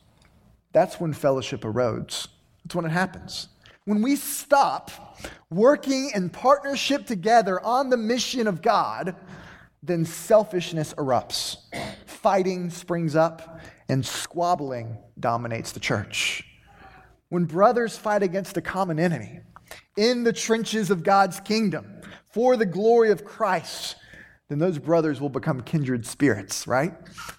that's 0.72 0.98
when 0.98 1.12
fellowship 1.12 1.60
erodes. 1.60 2.26
That's 2.64 2.74
when 2.74 2.84
it 2.84 2.90
happens. 2.90 3.46
When 3.84 4.02
we 4.02 4.16
stop 4.16 5.16
working 5.48 6.10
in 6.12 6.28
partnership 6.28 7.06
together 7.06 7.64
on 7.64 7.88
the 7.88 7.96
mission 7.96 8.48
of 8.48 8.62
God, 8.62 9.14
then 9.80 10.04
selfishness 10.04 10.92
erupts. 10.94 11.58
Fighting 12.06 12.68
springs 12.70 13.14
up, 13.14 13.60
and 13.88 14.04
squabbling 14.04 14.98
dominates 15.18 15.72
the 15.72 15.80
church. 15.80 16.44
When 17.28 17.44
brothers 17.44 17.96
fight 17.96 18.22
against 18.22 18.56
a 18.56 18.62
common 18.62 18.98
enemy 18.98 19.40
in 19.96 20.24
the 20.24 20.32
trenches 20.32 20.90
of 20.90 21.02
God's 21.02 21.40
kingdom 21.40 22.00
for 22.30 22.56
the 22.56 22.66
glory 22.66 23.10
of 23.10 23.24
Christ, 23.24 23.96
then 24.48 24.58
those 24.58 24.78
brothers 24.78 25.20
will 25.20 25.30
become 25.30 25.62
kindred 25.62 26.04
spirits, 26.04 26.66
right? 26.66 26.92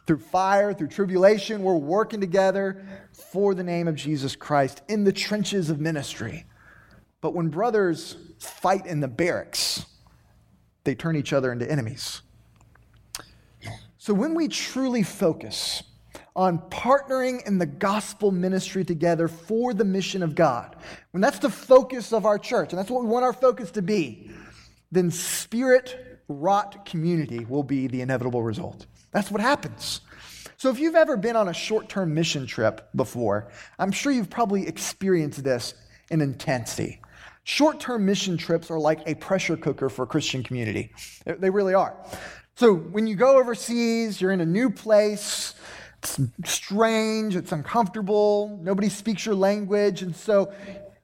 Through 0.08 0.18
fire, 0.18 0.74
through 0.74 0.88
tribulation, 0.88 1.62
we're 1.62 1.76
working 1.76 2.20
together 2.20 2.84
for 3.32 3.54
the 3.54 3.64
name 3.64 3.88
of 3.88 3.96
Jesus 3.96 4.36
Christ 4.36 4.82
in 4.88 5.04
the 5.04 5.14
trenches 5.14 5.70
of 5.70 5.80
ministry. 5.80 6.46
But 7.22 7.36
when 7.36 7.50
brothers 7.50 8.18
fight 8.40 8.88
in 8.88 9.00
the 9.00 9.08
barracks, 9.08 9.86
they 10.84 10.96
turn 10.96 11.16
each 11.16 11.34
other 11.34 11.52
into 11.52 11.70
enemies. 11.70 12.22
So 13.98 14.14
when 14.14 14.34
we 14.34 14.48
truly 14.48 15.04
focus 15.04 15.84
on 16.36 16.60
partnering 16.70 17.46
in 17.46 17.58
the 17.58 17.66
gospel 17.66 18.32
ministry 18.32 18.84
together 18.84 19.28
for 19.28 19.74
the 19.74 19.86
mission 19.86 20.24
of 20.24 20.36
God, 20.36 20.76
when 21.12 21.22
that's 21.22 21.40
the 21.40 21.50
focus 21.50 22.12
of 22.12 22.26
our 22.26 22.40
church, 22.40 22.72
and 22.72 22.80
that's 22.80 22.90
what 22.90 23.04
we 23.04 23.10
want 23.10 23.24
our 23.24 23.34
focus 23.34 23.72
to 23.72 23.82
be, 23.82 24.32
then 24.92 25.12
spirit 25.12 26.20
wrought 26.28 26.86
community 26.86 27.46
will 27.46 27.64
be 27.64 27.88
the 27.88 28.02
inevitable 28.02 28.44
result. 28.44 28.86
That's 29.12 29.30
what 29.30 29.42
happens. 29.42 30.02
So, 30.58 30.70
if 30.70 30.80
you've 30.80 30.96
ever 30.96 31.18
been 31.18 31.36
on 31.36 31.50
a 31.50 31.54
short 31.54 31.90
term 31.90 32.14
mission 32.14 32.48
trip 32.48 32.90
before, 32.96 33.52
I'm 33.78 33.92
sure 33.92 34.12
you've 34.12 34.30
probably 34.30 34.68
experienced 34.68 35.44
this 35.44 35.74
in 36.10 36.22
intensity. 36.22 37.02
Short 37.44 37.80
term 37.80 38.06
mission 38.06 38.38
trips 38.38 38.72
are 38.72 38.80
like 38.80 39.02
a 39.06 39.16
pressure 39.16 39.58
cooker 39.58 39.90
for 39.90 40.04
a 40.04 40.08
Christian 40.08 40.42
community. 40.42 40.92
They 41.26 41.50
really 41.50 41.74
are. 41.74 41.98
So, 42.56 42.74
when 42.74 43.08
you 43.08 43.16
go 43.16 43.38
overseas, 43.38 44.22
you're 44.22 44.32
in 44.32 44.42
a 44.42 44.46
new 44.46 44.70
place, 44.70 45.56
it's 46.04 46.52
strange, 46.52 47.36
it's 47.36 47.52
uncomfortable, 47.52 48.60
nobody 48.62 48.90
speaks 48.90 49.26
your 49.26 49.36
language, 49.36 50.02
and 50.02 50.16
so 50.16 50.54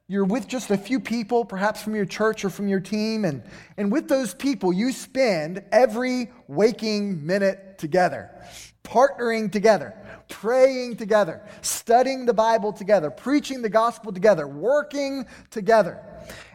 you're 0.08 0.24
with 0.24 0.46
just 0.48 0.70
a 0.70 0.76
few 0.76 1.00
people, 1.00 1.44
perhaps 1.44 1.82
from 1.82 1.94
your 1.94 2.04
church 2.04 2.44
or 2.44 2.50
from 2.50 2.68
your 2.68 2.80
team, 2.80 3.24
and, 3.24 3.42
and 3.76 3.90
with 3.90 4.08
those 4.08 4.34
people, 4.34 4.72
you 4.72 4.92
spend 4.92 5.62
every 5.72 6.30
waking 6.48 7.24
minute 7.24 7.78
together, 7.78 8.30
partnering 8.84 9.50
together, 9.50 9.94
praying 10.28 10.96
together, 10.96 11.40
studying 11.62 12.26
the 12.26 12.34
Bible 12.34 12.72
together, 12.72 13.10
preaching 13.10 13.62
the 13.62 13.68
gospel 13.68 14.12
together, 14.12 14.46
working 14.46 15.26
together. 15.50 15.98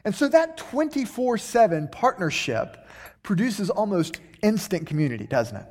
And 0.03 0.13
so 0.13 0.27
that 0.29 0.57
24 0.57 1.37
7 1.37 1.87
partnership 1.87 2.85
produces 3.23 3.69
almost 3.69 4.19
instant 4.43 4.85
community, 4.85 5.25
doesn't 5.25 5.57
it? 5.57 5.65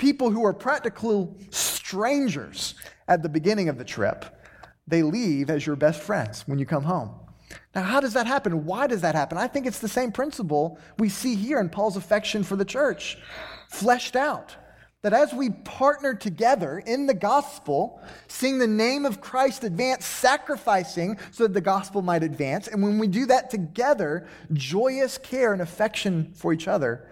People 0.00 0.30
who 0.30 0.46
are 0.46 0.54
practical 0.54 1.36
strangers 1.50 2.74
at 3.06 3.22
the 3.22 3.28
beginning 3.28 3.68
of 3.68 3.76
the 3.76 3.84
trip 3.84 4.24
they 4.86 5.02
leave 5.02 5.50
as 5.50 5.66
your 5.66 5.76
best 5.76 6.00
friends 6.00 6.48
when 6.48 6.58
you 6.58 6.64
come 6.64 6.84
home. 6.84 7.10
Now, 7.74 7.82
how 7.82 8.00
does 8.00 8.14
that 8.14 8.26
happen? 8.26 8.64
Why 8.64 8.86
does 8.86 9.02
that 9.02 9.14
happen? 9.14 9.36
I 9.36 9.46
think 9.46 9.66
it's 9.66 9.78
the 9.78 9.88
same 9.88 10.10
principle 10.10 10.78
we 10.98 11.10
see 11.10 11.34
here 11.34 11.60
in 11.60 11.68
Paul's 11.68 11.98
affection 11.98 12.44
for 12.44 12.56
the 12.56 12.64
church, 12.64 13.18
fleshed 13.68 14.16
out. 14.16 14.56
That 15.02 15.12
as 15.12 15.34
we 15.34 15.50
partner 15.50 16.14
together 16.14 16.78
in 16.78 17.06
the 17.06 17.12
gospel, 17.12 18.00
seeing 18.26 18.58
the 18.58 18.66
name 18.66 19.04
of 19.04 19.20
Christ 19.20 19.64
advance, 19.64 20.06
sacrificing 20.06 21.18
so 21.30 21.42
that 21.42 21.52
the 21.52 21.60
gospel 21.60 22.00
might 22.00 22.22
advance, 22.22 22.68
and 22.68 22.82
when 22.82 22.98
we 22.98 23.06
do 23.06 23.26
that 23.26 23.50
together, 23.50 24.26
joyous 24.54 25.18
care 25.18 25.52
and 25.52 25.60
affection 25.60 26.32
for 26.34 26.54
each 26.54 26.68
other 26.68 27.06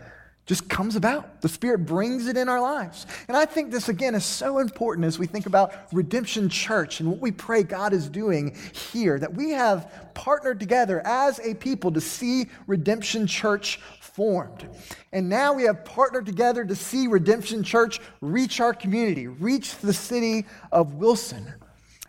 just 0.48 0.66
comes 0.66 0.96
about. 0.96 1.42
The 1.42 1.48
Spirit 1.48 1.84
brings 1.84 2.26
it 2.26 2.38
in 2.38 2.48
our 2.48 2.60
lives. 2.60 3.06
And 3.28 3.36
I 3.36 3.44
think 3.44 3.70
this, 3.70 3.90
again, 3.90 4.14
is 4.14 4.24
so 4.24 4.58
important 4.58 5.04
as 5.04 5.18
we 5.18 5.26
think 5.26 5.44
about 5.44 5.74
Redemption 5.92 6.48
Church 6.48 7.00
and 7.00 7.10
what 7.10 7.20
we 7.20 7.30
pray 7.30 7.62
God 7.62 7.92
is 7.92 8.08
doing 8.08 8.56
here, 8.72 9.18
that 9.18 9.34
we 9.34 9.50
have 9.50 10.10
partnered 10.14 10.58
together 10.58 11.06
as 11.06 11.38
a 11.40 11.54
people 11.54 11.92
to 11.92 12.00
see 12.00 12.46
Redemption 12.66 13.26
Church 13.26 13.78
formed. 14.00 14.66
And 15.12 15.28
now 15.28 15.52
we 15.52 15.64
have 15.64 15.84
partnered 15.84 16.24
together 16.24 16.64
to 16.64 16.74
see 16.74 17.08
Redemption 17.08 17.62
Church 17.62 18.00
reach 18.22 18.58
our 18.58 18.72
community, 18.72 19.26
reach 19.26 19.76
the 19.76 19.92
city 19.92 20.46
of 20.72 20.94
Wilson. 20.94 21.52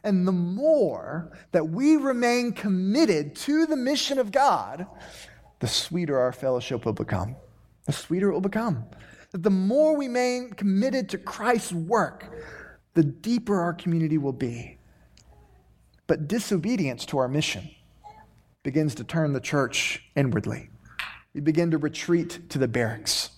And 0.06 0.26
the 0.26 0.32
more 0.32 1.38
that 1.52 1.68
we 1.68 1.98
remain 1.98 2.54
committed 2.54 3.36
to 3.36 3.66
the 3.66 3.76
mission 3.76 4.18
of 4.18 4.32
God, 4.32 4.88
the 5.60 5.68
sweeter 5.68 6.18
our 6.18 6.32
fellowship 6.32 6.86
will 6.86 6.94
become 6.94 7.36
the 7.90 7.94
sweeter 7.94 8.30
it 8.30 8.34
will 8.34 8.42
become. 8.42 8.86
That 9.32 9.42
the 9.42 9.50
more 9.50 9.98
we 9.98 10.06
remain 10.08 10.52
committed 10.52 11.10
to 11.10 11.18
Christ's 11.18 11.74
work, 11.74 12.32
the 12.94 13.04
deeper 13.04 13.60
our 13.60 13.74
community 13.74 14.20
will 14.20 14.34
be. 14.34 14.78
But 16.06 16.28
disobedience 16.28 17.06
to 17.08 17.18
our 17.18 17.28
mission 17.28 17.70
begins 18.62 18.94
to 18.96 19.04
turn 19.04 19.34
the 19.34 19.40
church 19.40 20.04
inwardly. 20.16 20.70
We 21.34 21.42
begin 21.42 21.72
to 21.72 21.80
retreat 21.80 22.50
to 22.50 22.60
the 22.60 22.68
barracks. 22.68 23.32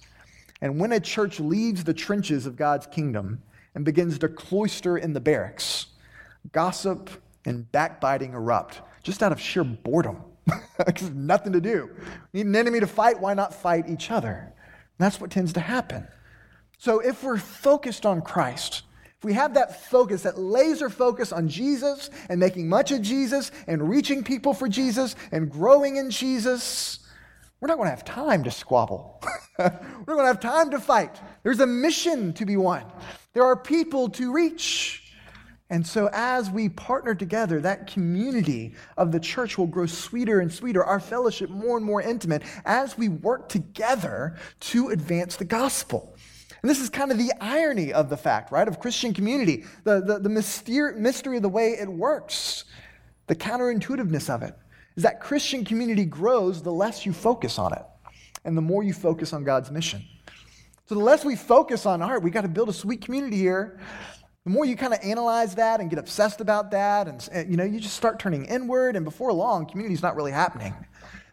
And 0.61 0.79
when 0.79 0.91
a 0.91 0.99
church 0.99 1.39
leaves 1.39 1.85
the 1.85 1.93
trenches 1.93 2.45
of 2.45 2.57
God's 2.57 2.87
kingdom 2.87 3.41
and 3.73 3.85
begins 3.85 4.19
to 4.19 4.27
cloister 4.27 4.97
in 4.97 5.13
the 5.13 5.21
barracks, 5.21 5.87
gossip 6.51 7.09
and 7.45 7.71
backbiting 7.71 8.33
erupt 8.33 8.81
just 9.01 9.23
out 9.23 9.31
of 9.31 9.39
sheer 9.39 9.63
boredom. 9.63 10.17
Because 10.77 11.11
nothing 11.11 11.53
to 11.53 11.61
do. 11.61 11.89
Need 12.33 12.47
an 12.47 12.55
enemy 12.55 12.79
to 12.79 12.87
fight, 12.87 13.19
why 13.19 13.33
not 13.33 13.53
fight 13.53 13.87
each 13.87 14.09
other? 14.09 14.51
And 14.51 14.97
that's 14.97 15.21
what 15.21 15.29
tends 15.29 15.53
to 15.53 15.59
happen. 15.59 16.07
So 16.79 16.99
if 16.99 17.23
we're 17.23 17.37
focused 17.37 18.05
on 18.05 18.21
Christ, 18.21 18.81
if 19.19 19.23
we 19.23 19.33
have 19.33 19.53
that 19.53 19.85
focus, 19.85 20.23
that 20.23 20.39
laser 20.39 20.89
focus 20.89 21.31
on 21.31 21.47
Jesus 21.47 22.09
and 22.27 22.39
making 22.39 22.67
much 22.67 22.91
of 22.91 23.03
Jesus 23.03 23.51
and 23.67 23.87
reaching 23.87 24.23
people 24.23 24.55
for 24.55 24.67
Jesus 24.67 25.15
and 25.31 25.51
growing 25.51 25.97
in 25.97 26.09
Jesus, 26.09 26.97
we're 27.59 27.67
not 27.67 27.77
going 27.77 27.85
to 27.85 27.95
have 27.95 28.03
time 28.03 28.43
to 28.45 28.49
squabble. 28.49 29.21
we're 29.59 29.65
not 29.65 30.07
going 30.07 30.19
to 30.21 30.25
have 30.25 30.39
time 30.39 30.71
to 30.71 30.79
fight. 30.79 31.21
There's 31.43 31.59
a 31.59 31.67
mission 31.67 32.33
to 32.33 32.45
be 32.47 32.57
won, 32.57 32.83
there 33.33 33.45
are 33.45 33.55
people 33.55 34.09
to 34.09 34.31
reach. 34.31 35.00
And 35.71 35.87
so, 35.87 36.09
as 36.11 36.49
we 36.49 36.67
partner 36.67 37.15
together, 37.15 37.61
that 37.61 37.87
community 37.87 38.75
of 38.97 39.13
the 39.13 39.21
church 39.21 39.57
will 39.57 39.67
grow 39.67 39.85
sweeter 39.85 40.41
and 40.41 40.51
sweeter, 40.51 40.83
our 40.83 40.99
fellowship 40.99 41.49
more 41.49 41.77
and 41.77 41.85
more 41.85 42.01
intimate 42.01 42.43
as 42.65 42.97
we 42.97 43.07
work 43.07 43.47
together 43.47 44.35
to 44.59 44.89
advance 44.89 45.37
the 45.37 45.45
gospel. 45.45 46.13
And 46.61 46.69
this 46.69 46.81
is 46.81 46.89
kind 46.89 47.09
of 47.09 47.17
the 47.17 47.31
irony 47.39 47.93
of 47.93 48.09
the 48.09 48.17
fact, 48.17 48.51
right, 48.51 48.67
of 48.67 48.81
Christian 48.81 49.13
community, 49.13 49.63
the, 49.85 50.01
the, 50.01 50.19
the 50.19 50.27
mystery, 50.27 50.99
mystery 50.99 51.37
of 51.37 51.41
the 51.41 51.49
way 51.49 51.77
it 51.79 51.87
works, 51.87 52.65
the 53.27 53.35
counterintuitiveness 53.35 54.29
of 54.29 54.43
it, 54.43 54.53
is 54.97 55.03
that 55.03 55.21
Christian 55.21 55.63
community 55.63 56.03
grows 56.03 56.61
the 56.61 56.73
less 56.73 57.05
you 57.05 57.13
focus 57.13 57.57
on 57.57 57.71
it 57.71 57.83
and 58.43 58.57
the 58.57 58.61
more 58.61 58.83
you 58.83 58.93
focus 58.93 59.31
on 59.31 59.45
God's 59.45 59.71
mission. 59.71 60.03
So, 60.87 60.95
the 60.95 61.01
less 61.01 61.23
we 61.23 61.37
focus 61.37 61.85
on, 61.85 62.01
art, 62.01 62.23
we 62.23 62.29
got 62.29 62.41
to 62.41 62.49
build 62.49 62.67
a 62.67 62.73
sweet 62.73 62.99
community 62.99 63.37
here, 63.37 63.79
the 64.45 64.51
more 64.51 64.65
you 64.65 64.75
kind 64.75 64.93
of 64.93 64.99
analyze 65.03 65.55
that 65.55 65.79
and 65.79 65.89
get 65.89 65.99
obsessed 65.99 66.41
about 66.41 66.71
that, 66.71 67.07
and 67.07 67.49
you 67.49 67.57
know, 67.57 67.63
you 67.63 67.79
just 67.79 67.95
start 67.95 68.19
turning 68.19 68.45
inward, 68.45 68.95
and 68.95 69.05
before 69.05 69.31
long, 69.31 69.67
community's 69.67 70.01
not 70.01 70.15
really 70.15 70.31
happening. 70.31 70.73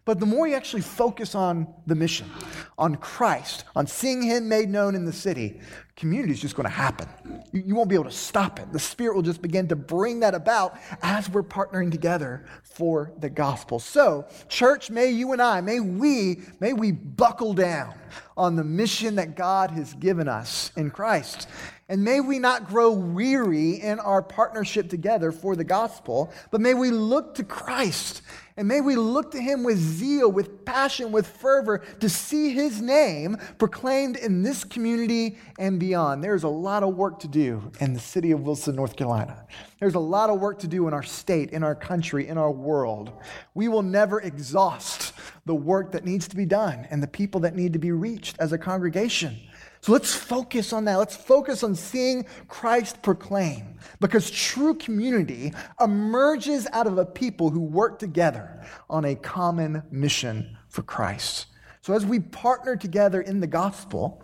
But 0.09 0.21
the 0.21 0.25
more 0.25 0.49
you 0.49 0.55
actually 0.55 0.81
focus 0.81 1.35
on 1.35 1.66
the 1.87 1.94
mission, 1.94 2.31
on 2.79 2.94
Christ, 2.94 3.64
on 3.77 3.87
seeing 3.87 4.23
Him 4.23 4.49
made 4.49 4.71
known 4.71 4.94
in 4.94 5.05
the 5.05 5.12
city, 5.12 5.61
community 5.97 6.33
is 6.33 6.40
just 6.40 6.55
going 6.55 6.64
to 6.64 6.71
happen. 6.75 7.07
You, 7.53 7.62
you, 7.66 7.75
won't 7.75 7.90
be 7.90 7.94
able 7.94 8.07
to 8.07 8.11
stop 8.11 8.59
it. 8.59 8.73
The 8.73 8.79
Spirit 8.79 9.16
will 9.16 9.23
just 9.23 9.42
begin 9.42 9.68
to 9.68 9.77
bring 9.77 10.21
that 10.21 10.35
about 10.35 10.79
as 11.03 11.29
we're 11.29 11.42
partnering 11.42 11.90
together 11.90 12.47
for 12.62 13.12
the 13.18 13.29
gospel. 13.29 13.79
So, 13.79 14.27
church, 14.49 14.88
may 14.88 15.11
you 15.11 15.33
and 15.33 15.42
I, 15.42 15.61
may 15.61 15.79
we, 15.79 16.40
may 16.59 16.73
we 16.73 16.90
buckle 16.92 17.53
down 17.53 17.92
on 18.35 18.57
the 18.57 18.64
mission 18.64 19.16
that 19.16 19.37
God 19.37 19.73
has 19.73 19.92
given 19.92 20.27
us 20.27 20.73
in 20.75 20.90
Christ. 20.90 21.49
And 21.90 22.03
may 22.03 22.21
we 22.21 22.38
not 22.38 22.68
grow 22.68 22.92
weary 22.92 23.73
in 23.73 23.99
our 23.99 24.23
partnership 24.23 24.88
together 24.88 25.33
for 25.33 25.57
the 25.57 25.64
gospel, 25.64 26.33
but 26.51 26.61
may 26.61 26.75
we 26.75 26.90
look 26.90 27.35
to 27.35 27.44
Christ 27.44 28.23
and 28.59 28.66
may 28.66 28.81
we 28.81 28.97
look 28.97 29.31
to 29.31 29.40
him 29.40 29.62
with 29.62 29.79
zeal, 29.79 30.33
with 30.33 30.64
passion, 30.64 31.12
with 31.12 31.29
fervor 31.29 31.79
to 32.01 32.09
see 32.09 32.53
his 32.53 32.83
name 32.83 33.37
proclaimed 33.57 34.16
in 34.16 34.42
this 34.42 34.64
community 34.64 35.38
and 35.61 35.79
beyond. 35.79 36.25
There's 36.25 36.42
a 36.42 36.49
lot 36.49 36.83
of 36.83 36.97
work 36.97 37.21
to 37.21 37.29
do 37.29 37.71
in 37.81 37.94
the 37.94 38.01
city 38.01 38.33
of 38.33 38.40
Wilson, 38.40 38.75
North 38.75 38.97
Carolina. 38.97 39.47
There's 39.79 39.94
a 39.94 40.01
lot 40.01 40.29
of 40.29 40.40
work 40.40 40.59
to 40.59 40.66
do 40.66 40.88
in 40.88 40.92
our 40.92 41.05
state, 41.05 41.51
in 41.51 41.62
our 41.62 41.77
country, 41.77 42.27
in 42.27 42.37
our 42.37 42.51
world. 42.51 43.12
We 43.55 43.68
will 43.68 43.83
never 43.83 44.21
exhaust 44.21 45.12
the 45.47 45.55
work 45.55 45.92
that 45.92 46.05
needs 46.05 46.27
to 46.27 46.35
be 46.35 46.44
done 46.44 46.85
and 46.90 47.01
the 47.01 47.07
people 47.07 47.40
that 47.42 47.55
need 47.55 47.75
to 47.75 47.79
be 47.79 47.92
reached 47.92 48.40
as 48.40 48.53
a 48.53 48.59
congregation. 48.59 49.37
So 49.81 49.93
let's 49.93 50.14
focus 50.14 50.73
on 50.73 50.85
that. 50.87 50.97
Let's 50.97 51.17
focus 51.17 51.62
on 51.62 51.75
seeing 51.75 52.27
Christ 52.49 53.03
proclaim 53.03 53.79
because 54.01 54.31
true 54.31 54.75
community 54.75 55.53
emerges 55.81 56.67
out 56.73 56.87
of 56.87 56.99
a 56.99 57.07
people 57.07 57.51
who 57.51 57.61
work 57.61 57.99
together 57.99 58.64
on 58.91 59.05
a 59.05 59.14
common 59.14 59.83
mission 59.91 60.57
for 60.69 60.83
Christ. 60.83 61.47
So 61.81 61.95
as 61.95 62.05
we 62.05 62.21
partner 62.21 62.77
together 62.77 63.21
in 63.21 63.41
the 63.41 63.47
gospel, 63.47 64.23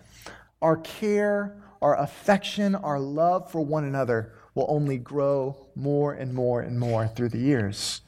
our 0.61 0.77
care, 0.77 1.61
our 1.81 1.99
affection, 1.99 2.75
our 2.75 2.99
love 2.99 3.51
for 3.51 3.61
one 3.61 3.85
another 3.85 4.33
will 4.55 4.65
only 4.69 4.97
grow 4.97 5.67
more 5.75 6.13
and 6.13 6.33
more 6.33 6.61
and 6.61 6.79
more 6.79 7.07
through 7.07 7.29
the 7.29 7.39
years. 7.39 8.01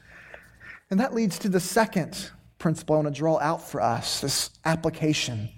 And 0.89 0.99
that 0.99 1.13
leads 1.13 1.39
to 1.39 1.49
the 1.49 1.59
second 1.59 2.31
principle 2.59 2.95
I 2.95 2.99
want 2.99 3.13
to 3.13 3.19
draw 3.19 3.39
out 3.39 3.67
for 3.67 3.81
us 3.81 4.21
this 4.21 4.49
application 4.65 5.49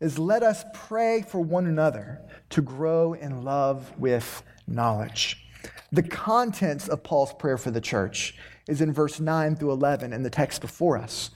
is 0.00 0.18
let 0.18 0.42
us 0.42 0.64
pray 0.74 1.22
for 1.22 1.40
one 1.40 1.66
another 1.66 2.20
to 2.50 2.62
grow 2.62 3.14
in 3.14 3.42
love 3.42 3.92
with 3.98 4.42
knowledge. 4.66 5.46
The 5.92 6.02
contents 6.02 6.88
of 6.88 7.02
Paul's 7.02 7.32
prayer 7.32 7.56
for 7.56 7.70
the 7.70 7.80
church 7.80 8.36
is 8.68 8.80
in 8.80 8.92
verse 8.92 9.20
9 9.20 9.56
through 9.56 9.72
11 9.72 10.12
in 10.12 10.22
the 10.22 10.30
text 10.30 10.60
before 10.60 10.98
us. 10.98 11.30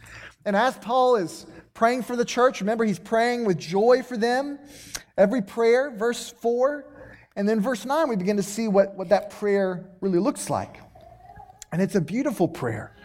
And 0.44 0.57
as 0.57 0.77
Paul 0.79 1.16
is 1.16 1.46
praying 1.75 2.03
for 2.03 2.16
the 2.16 2.25
church, 2.25 2.61
remember 2.61 2.85
he's 2.85 2.99
praying 2.99 3.44
with 3.44 3.59
joy 3.59 4.03
for 4.03 4.16
them. 4.16 4.59
Every 5.16 5.42
prayer, 5.42 5.90
verse 5.90 6.35
4. 6.40 6.87
And 7.37 7.49
then 7.49 7.61
verse 7.61 7.85
9, 7.85 8.09
we 8.09 8.16
begin 8.16 8.37
to 8.37 8.42
see 8.42 8.68
what, 8.68 8.96
what 8.96 9.09
that 9.11 9.31
prayer 9.31 9.90
really 10.01 10.18
looks 10.18 10.51
like. 10.51 10.77
And 11.73 11.81
it's 11.81 11.94
a 11.94 12.01
beautiful 12.01 12.49
prayer 12.49 12.96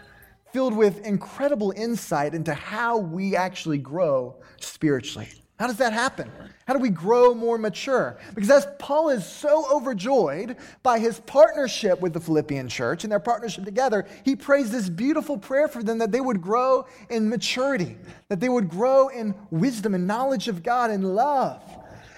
filled 0.52 0.76
with 0.76 1.06
incredible 1.06 1.74
insight 1.76 2.34
into 2.34 2.54
how 2.54 2.98
we 2.98 3.36
actually 3.36 3.78
grow 3.78 4.36
spiritually. 4.60 5.28
How 5.58 5.68
does 5.68 5.78
that 5.78 5.94
happen? 5.94 6.30
How 6.68 6.74
do 6.74 6.80
we 6.80 6.89
grow 6.89 7.34
more 7.34 7.58
mature? 7.58 8.18
Because 8.34 8.50
as 8.50 8.68
Paul 8.78 9.10
is 9.10 9.26
so 9.26 9.72
overjoyed 9.72 10.58
by 10.84 11.00
his 11.00 11.20
partnership 11.22 12.02
with 12.02 12.12
the 12.12 12.20
Philippian 12.20 12.68
church 12.68 13.04
and 13.04 13.12
their 13.12 13.20
partnership 13.20 13.63
together, 13.63 14.06
he 14.26 14.36
prays 14.36 14.72
this 14.72 14.89
beautiful 14.89 15.38
prayer 15.38 15.68
for 15.68 15.82
them 15.82 16.00
that 16.00 16.12
they 16.12 16.22
would 16.22 16.41
grow 16.41 16.86
in 17.10 17.30
maturity, 17.30 17.98
that 18.28 18.39
they 18.39 18.50
would 18.50 18.68
grow 18.68 19.08
in 19.08 19.34
wisdom 19.52 19.94
and 19.94 20.06
knowledge 20.06 20.48
of 20.48 20.62
God 20.62 20.89
and 20.89 21.15
love. 21.15 21.62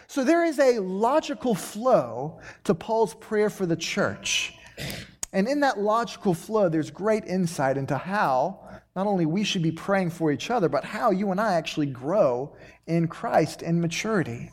So 0.07 0.23
there 0.23 0.45
is 0.45 0.57
a 0.57 0.79
logical 0.79 1.53
flow 1.53 2.39
to 2.63 2.73
Paul's 2.73 3.13
prayer 3.13 3.49
for 3.49 3.65
the 3.65 3.75
church. 3.75 4.57
And 5.33 5.47
in 5.47 5.59
that 5.59 5.79
logical 5.79 6.33
flow, 6.33 6.69
there's 6.69 6.89
great 6.89 7.25
insight 7.25 7.77
into 7.77 7.97
how 7.97 8.59
not 8.95 9.07
only 9.07 9.25
we 9.25 9.43
should 9.43 9.61
be 9.61 9.71
praying 9.71 10.09
for 10.09 10.31
each 10.31 10.49
other, 10.49 10.69
but 10.69 10.83
how 10.83 11.11
you 11.11 11.31
and 11.31 11.39
I 11.39 11.53
actually 11.53 11.87
grow 11.87 12.55
in 12.87 13.07
Christ 13.07 13.61
in 13.61 13.79
maturity. 13.81 14.51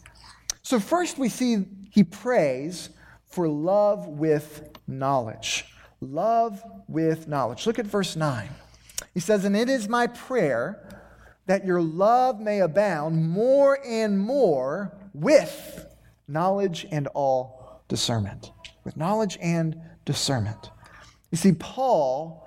So, 0.63 0.81
first 0.81 1.19
we 1.19 1.29
see 1.29 1.65
he 1.91 2.05
prays 2.05 2.91
for 3.27 3.49
love 3.49 4.07
with 4.07 4.77
knowledge. 4.87 5.65
Love 6.01 6.63
with 6.89 7.29
knowledge. 7.29 7.67
Look 7.67 7.79
at 7.79 7.87
verse 7.87 8.17
9. 8.17 8.49
He 9.15 9.21
says, 9.21 9.45
And 9.45 9.57
it 9.57 9.69
is 9.69 9.89
my 9.89 10.07
prayer 10.07 11.01
that 11.47 11.65
your 11.65 11.81
love 11.81 12.41
may 12.41 12.61
abound 12.61 13.29
more 13.29 13.79
and 13.85 14.19
more 14.19 14.97
with 15.13 15.87
knowledge 16.27 16.87
and 16.91 17.07
all 17.09 17.83
discernment. 17.89 18.51
With 18.85 18.97
knowledge 18.97 19.39
and 19.41 19.81
discernment. 20.05 20.71
You 21.31 21.39
see, 21.39 21.53
Paul 21.53 22.45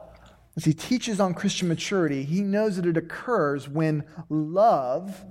as 0.58 0.65
he 0.65 0.74
teaches 0.74 1.20
on 1.20 1.36
Christian 1.36 1.67
maturity, 1.67 2.24
he 2.24 2.41
knows 2.41 2.78
that 2.78 2.88
it 2.88 2.98
occurs 2.98 3.70
when 3.70 4.04
love 4.28 5.24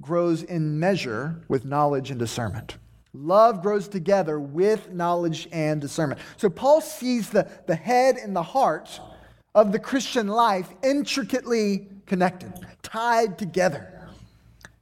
grows 0.00 0.42
in 0.42 0.80
measure 0.80 1.44
with 1.46 1.66
knowledge 1.66 2.10
and 2.10 2.18
discernment. 2.18 2.78
Love 3.12 3.60
grows 3.60 3.86
together 3.86 4.40
with 4.40 4.90
knowledge 4.90 5.46
and 5.52 5.78
discernment. 5.78 6.22
So 6.38 6.48
Paul 6.48 6.80
sees 6.80 7.28
the, 7.28 7.46
the 7.66 7.74
head 7.74 8.16
and 8.16 8.34
the 8.34 8.42
heart 8.42 8.98
of 9.54 9.72
the 9.72 9.78
Christian 9.78 10.26
life 10.26 10.70
intricately 10.82 11.88
connected, 12.06 12.54
tied 12.82 13.36
together. 13.36 14.08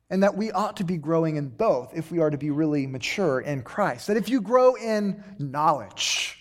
And 0.09 0.23
that 0.23 0.37
we 0.37 0.53
ought 0.53 0.77
to 0.77 0.85
be 0.85 0.97
growing 0.97 1.35
in 1.35 1.49
both 1.49 1.93
if 1.97 2.13
we 2.13 2.21
are 2.21 2.31
to 2.31 2.39
be 2.39 2.51
really 2.51 2.87
mature 2.87 3.41
in 3.41 3.63
Christ. 3.63 4.07
That 4.07 4.17
if 4.17 4.29
you 4.29 4.41
grow 4.41 4.75
in 4.75 5.23
knowledge, 5.39 6.40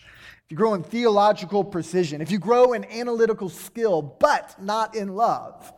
if 0.50 0.54
you 0.54 0.58
grow 0.58 0.74
in 0.74 0.82
theological 0.82 1.64
precision, 1.64 2.22
if 2.22 2.32
you 2.32 2.40
grow 2.40 2.74
in 2.74 2.84
analytical 2.86 3.50
skill, 3.50 4.02
but 4.02 4.60
not 4.60 4.96
in 4.96 5.14
love, 5.14 5.72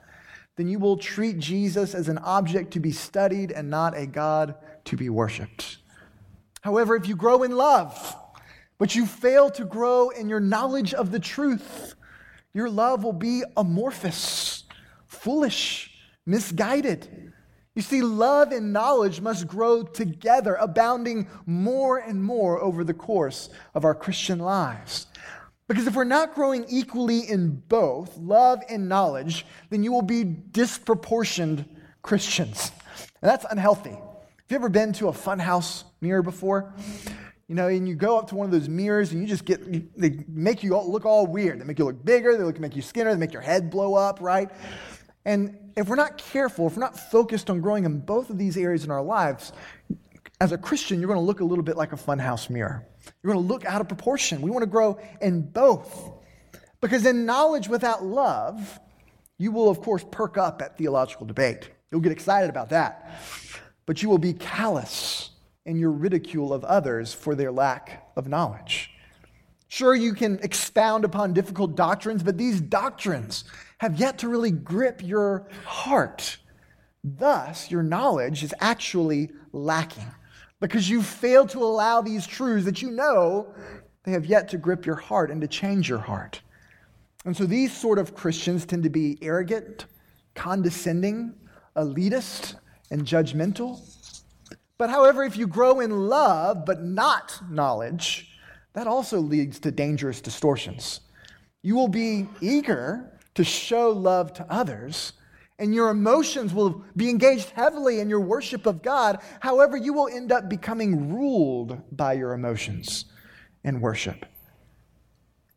then 0.56 0.70
you 0.70 0.80
will 0.80 0.96
treat 0.96 1.40
Jesus 1.40 1.94
as 1.94 2.08
an 2.08 2.18
object 2.20 2.72
to 2.72 2.80
be 2.80 2.94
studied 2.94 3.52
and 3.52 3.70
not 3.70 3.98
a 3.98 4.06
God 4.06 4.56
to 4.86 4.96
be 4.96 5.10
worshiped. 5.10 5.80
However, 6.62 6.96
if 6.96 7.06
you 7.06 7.18
grow 7.18 7.44
in 7.44 7.52
love, 7.52 8.16
but 8.78 8.96
you 8.96 9.06
fail 9.06 9.50
to 9.50 9.66
grow 9.66 10.08
in 10.08 10.30
your 10.30 10.40
knowledge 10.40 10.94
of 10.94 11.12
the 11.12 11.20
truth, 11.20 11.96
your 12.54 12.70
love 12.70 13.04
will 13.04 13.12
be 13.12 13.44
amorphous, 13.58 14.64
foolish, 15.06 15.92
misguided. 16.26 17.31
You 17.74 17.82
see, 17.82 18.02
love 18.02 18.52
and 18.52 18.74
knowledge 18.74 19.22
must 19.22 19.48
grow 19.48 19.84
together, 19.84 20.56
abounding 20.56 21.28
more 21.46 22.00
and 22.00 22.22
more 22.22 22.62
over 22.62 22.84
the 22.84 22.94
course 22.94 23.50
of 23.74 23.86
our 23.86 23.96
Christian 23.96 24.40
lives. 24.40 25.08
Because 25.70 25.88
if 25.88 25.96
we're 25.96 26.04
not 26.04 26.36
growing 26.36 26.66
equally 26.68 27.20
in 27.20 27.64
both 27.70 28.18
love 28.18 28.62
and 28.68 28.90
knowledge, 28.90 29.46
then 29.70 29.84
you 29.84 29.94
will 29.94 30.02
be 30.02 30.26
disproportioned 30.26 31.64
Christians. 32.02 32.74
And 33.22 33.32
that's 33.32 33.46
unhealthy. 33.50 33.92
Have 33.92 34.50
you 34.50 34.56
ever 34.58 34.68
been 34.68 34.92
to 34.94 35.08
a 35.08 35.14
funhouse 35.14 35.86
mirror 36.02 36.22
before? 36.22 36.74
You 37.48 37.56
know, 37.56 37.70
and 37.70 37.88
you 37.88 37.96
go 37.96 38.18
up 38.18 38.28
to 38.30 38.36
one 38.36 38.46
of 38.46 38.52
those 38.52 38.68
mirrors 38.68 39.14
and 39.14 39.22
you 39.22 39.28
just 39.28 39.46
get, 39.46 39.98
they 39.98 40.26
make 40.28 40.62
you 40.62 40.78
look 40.78 41.06
all 41.06 41.26
weird. 41.26 41.62
They 41.62 41.64
make 41.64 41.80
you 41.80 41.86
look 41.86 42.04
bigger, 42.04 42.36
they 42.36 42.44
look, 42.44 42.60
make 42.60 42.76
you 42.76 42.82
skinnier, 42.82 43.14
they 43.14 43.20
make 43.20 43.32
your 43.32 43.42
head 43.42 43.70
blow 43.70 43.96
up, 43.96 44.20
right? 44.20 44.50
And 45.26 45.58
if 45.76 45.88
we're 45.88 45.96
not 45.96 46.18
careful, 46.18 46.68
if 46.68 46.76
we're 46.76 46.82
not 46.82 46.98
focused 46.98 47.50
on 47.50 47.62
growing 47.62 47.86
in 47.86 48.00
both 48.00 48.30
of 48.30 48.38
these 48.38 48.58
areas 48.58 48.84
in 48.84 48.92
our 48.92 49.04
lives, 49.04 49.54
as 50.40 50.52
a 50.52 50.58
Christian, 50.58 51.00
you're 51.00 51.08
going 51.08 51.20
to 51.20 51.26
look 51.26 51.40
a 51.40 51.46
little 51.46 51.64
bit 51.64 51.78
like 51.78 51.94
a 51.94 51.96
funhouse 51.96 52.50
mirror. 52.50 52.86
You're 53.22 53.34
going 53.34 53.46
to 53.46 53.54
look 53.54 53.66
out 53.66 53.82
of 53.82 53.88
proportion. 53.88 54.42
We 54.42 54.50
want 54.50 54.64
to 54.64 54.70
grow 54.70 55.00
in 55.22 55.44
both. 55.44 56.12
Because 56.82 57.06
in 57.06 57.26
knowledge 57.26 57.68
without 57.68 58.04
love, 58.04 58.80
you 59.38 59.52
will, 59.52 59.70
of 59.70 59.82
course, 59.82 60.04
perk 60.12 60.38
up 60.38 60.62
at 60.62 60.78
theological 60.78 61.28
debate. 61.28 61.70
You'll 61.92 62.02
get 62.02 62.12
excited 62.12 62.50
about 62.50 62.70
that. 62.70 63.22
But 63.86 64.02
you 64.02 64.10
will 64.10 64.18
be 64.18 64.34
callous 64.34 65.30
in 65.66 65.78
your 65.78 65.92
ridicule 65.92 66.54
of 66.54 66.64
others 66.64 67.14
for 67.14 67.36
their 67.36 67.52
lack 67.52 68.12
of 68.16 68.28
knowledge. 68.28 68.90
Sure, 69.72 69.96
you 69.96 70.14
can 70.14 70.38
expound 70.44 71.06
upon 71.06 71.32
difficult 71.32 71.78
doctrines, 71.78 72.24
but 72.24 72.38
these 72.38 72.60
doctrines 72.60 73.46
have 73.78 73.98
yet 73.98 74.18
to 74.18 74.28
really 74.28 74.52
grip 74.52 75.02
your 75.02 75.48
heart. 75.64 76.40
Thus, 77.06 77.72
your 77.72 77.82
knowledge 77.82 78.44
is 78.44 78.54
actually 78.60 79.32
lacking 79.54 80.12
because 80.60 80.90
you 80.90 81.02
fail 81.02 81.48
to 81.48 81.64
allow 81.64 82.02
these 82.02 82.28
truths 82.28 82.66
that 82.66 82.82
you 82.82 82.92
know 82.92 83.48
they 84.04 84.12
have 84.12 84.26
yet 84.26 84.50
to 84.50 84.58
grip 84.58 84.86
your 84.86 84.98
heart 84.98 85.32
and 85.32 85.40
to 85.40 85.48
change 85.48 85.88
your 85.88 86.00
heart. 86.00 86.42
And 87.24 87.36
so 87.36 87.46
these 87.46 87.72
sort 87.72 87.98
of 87.98 88.14
Christians 88.14 88.66
tend 88.66 88.84
to 88.84 88.90
be 88.90 89.18
arrogant, 89.22 89.86
condescending, 90.36 91.34
elitist, 91.78 92.56
and 92.92 93.06
judgmental. 93.06 93.80
But 94.78 94.90
however, 94.90 95.24
if 95.24 95.38
you 95.38 95.48
grow 95.48 95.80
in 95.80 96.10
love 96.10 96.66
but 96.66 96.84
not 96.84 97.40
knowledge, 97.50 98.31
that 98.74 98.88
also 98.88 99.20
leads 99.20 99.60
to 99.60 99.72
dangerous 99.72 100.22
distortions. 100.22 101.02
You 101.62 101.76
will 101.76 101.88
be 101.88 102.28
eager 102.40 103.20
to 103.36 103.44
show 103.44 103.90
love 103.90 104.34
to 104.34 104.46
others, 104.52 105.14
and 105.60 105.76
your 105.76 105.90
emotions 105.90 106.54
will 106.54 106.84
be 106.96 107.10
engaged 107.10 107.50
heavily 107.52 108.00
in 108.00 108.10
your 108.10 108.22
worship 108.22 108.66
of 108.66 108.82
God. 108.82 109.20
However, 109.40 109.78
you 109.78 109.94
will 109.94 110.08
end 110.08 110.32
up 110.32 110.50
becoming 110.50 111.14
ruled 111.14 111.82
by 111.96 112.14
your 112.14 112.34
emotions 112.34 113.06
in 113.64 113.80
worship. 113.80 114.26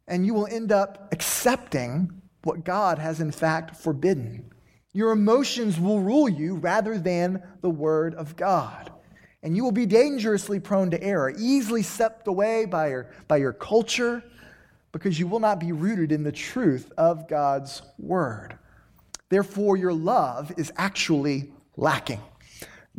And 0.06 0.26
you 0.26 0.34
will 0.34 0.46
end 0.46 0.70
up 0.70 1.08
accepting 1.12 2.20
what 2.42 2.64
God 2.64 2.98
has 2.98 3.20
in 3.20 3.30
fact 3.30 3.76
forbidden. 3.76 4.50
Your 4.92 5.12
emotions 5.12 5.80
will 5.80 6.00
rule 6.00 6.28
you 6.28 6.56
rather 6.56 6.98
than 6.98 7.42
the 7.62 7.70
Word 7.70 8.14
of 8.14 8.36
God 8.36 8.92
and 9.44 9.54
you 9.54 9.62
will 9.62 9.72
be 9.72 9.84
dangerously 9.84 10.58
prone 10.58 10.90
to 10.90 11.02
error, 11.02 11.32
easily 11.38 11.82
swept 11.82 12.26
away 12.26 12.64
by 12.64 12.88
your, 12.88 13.10
by 13.28 13.36
your 13.36 13.52
culture, 13.52 14.24
because 14.90 15.18
you 15.20 15.26
will 15.26 15.38
not 15.38 15.60
be 15.60 15.70
rooted 15.70 16.10
in 16.12 16.22
the 16.22 16.32
truth 16.32 16.90
of 16.96 17.28
God's 17.28 17.82
word. 17.98 18.56
Therefore, 19.28 19.76
your 19.76 19.92
love 19.92 20.50
is 20.56 20.72
actually 20.76 21.52
lacking 21.76 22.20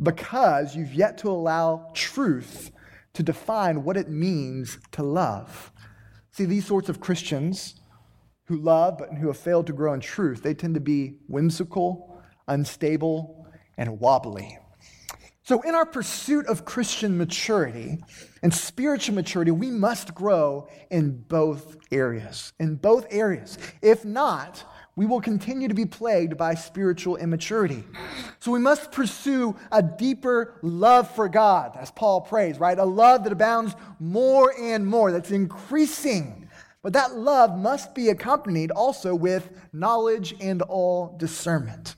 because 0.00 0.76
you've 0.76 0.94
yet 0.94 1.18
to 1.18 1.30
allow 1.30 1.90
truth 1.94 2.70
to 3.14 3.22
define 3.24 3.82
what 3.82 3.96
it 3.96 4.08
means 4.08 4.78
to 4.92 5.02
love. 5.02 5.72
See, 6.30 6.44
these 6.44 6.66
sorts 6.66 6.88
of 6.88 7.00
Christians 7.00 7.80
who 8.44 8.58
love 8.58 8.98
but 8.98 9.14
who 9.14 9.26
have 9.26 9.38
failed 9.38 9.66
to 9.66 9.72
grow 9.72 9.94
in 9.94 10.00
truth, 10.00 10.44
they 10.44 10.54
tend 10.54 10.74
to 10.74 10.80
be 10.80 11.16
whimsical, 11.26 12.22
unstable, 12.46 13.48
and 13.76 13.98
wobbly. 13.98 14.58
So, 15.46 15.60
in 15.60 15.76
our 15.76 15.86
pursuit 15.86 16.48
of 16.48 16.64
Christian 16.64 17.16
maturity 17.16 18.02
and 18.42 18.52
spiritual 18.52 19.14
maturity, 19.14 19.52
we 19.52 19.70
must 19.70 20.12
grow 20.12 20.66
in 20.90 21.18
both 21.28 21.76
areas. 21.92 22.52
In 22.58 22.74
both 22.74 23.06
areas. 23.10 23.56
If 23.80 24.04
not, 24.04 24.64
we 24.96 25.06
will 25.06 25.20
continue 25.20 25.68
to 25.68 25.74
be 25.74 25.84
plagued 25.86 26.36
by 26.36 26.56
spiritual 26.56 27.14
immaturity. 27.14 27.84
So 28.40 28.50
we 28.50 28.58
must 28.58 28.90
pursue 28.90 29.54
a 29.70 29.84
deeper 29.84 30.58
love 30.62 31.08
for 31.14 31.28
God, 31.28 31.76
as 31.78 31.92
Paul 31.92 32.22
prays, 32.22 32.58
right? 32.58 32.76
A 32.76 32.84
love 32.84 33.22
that 33.22 33.32
abounds 33.32 33.76
more 34.00 34.52
and 34.60 34.84
more, 34.84 35.12
that's 35.12 35.30
increasing. 35.30 36.48
But 36.82 36.92
that 36.94 37.14
love 37.14 37.56
must 37.56 37.94
be 37.94 38.08
accompanied 38.08 38.72
also 38.72 39.14
with 39.14 39.48
knowledge 39.72 40.34
and 40.40 40.60
all 40.62 41.16
discernment. 41.16 41.94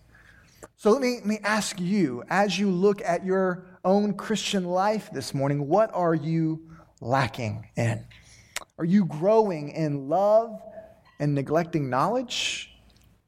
So 0.81 0.93
let 0.93 1.03
me, 1.03 1.17
let 1.17 1.27
me 1.27 1.41
ask 1.43 1.81
you, 1.81 2.23
as 2.31 2.57
you 2.57 2.71
look 2.71 3.03
at 3.03 3.25
your 3.25 3.67
own 3.85 4.15
Christian 4.15 4.65
life 4.65 5.11
this 5.13 5.35
morning, 5.35 5.67
what 5.67 5.93
are 5.93 6.15
you 6.15 6.71
lacking 7.01 7.67
in? 7.75 8.07
Are 8.79 8.85
you 8.85 9.05
growing 9.05 9.71
in 9.71 10.09
love 10.09 10.63
and 11.19 11.35
neglecting 11.35 11.91
knowledge? 11.91 12.71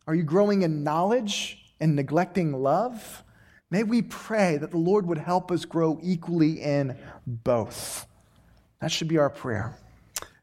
Are 0.06 0.14
you 0.14 0.22
growing 0.22 0.62
in 0.62 0.84
knowledge 0.84 1.74
and 1.80 1.96
neglecting 1.96 2.52
love? 2.52 3.24
May 3.68 3.82
we 3.82 4.02
pray 4.02 4.56
that 4.56 4.70
the 4.70 4.78
Lord 4.78 5.04
would 5.06 5.18
help 5.18 5.50
us 5.50 5.64
grow 5.64 5.98
equally 6.04 6.62
in 6.62 6.96
both. 7.26 8.06
That 8.80 8.92
should 8.92 9.08
be 9.08 9.18
our 9.18 9.28
prayer. 9.28 9.76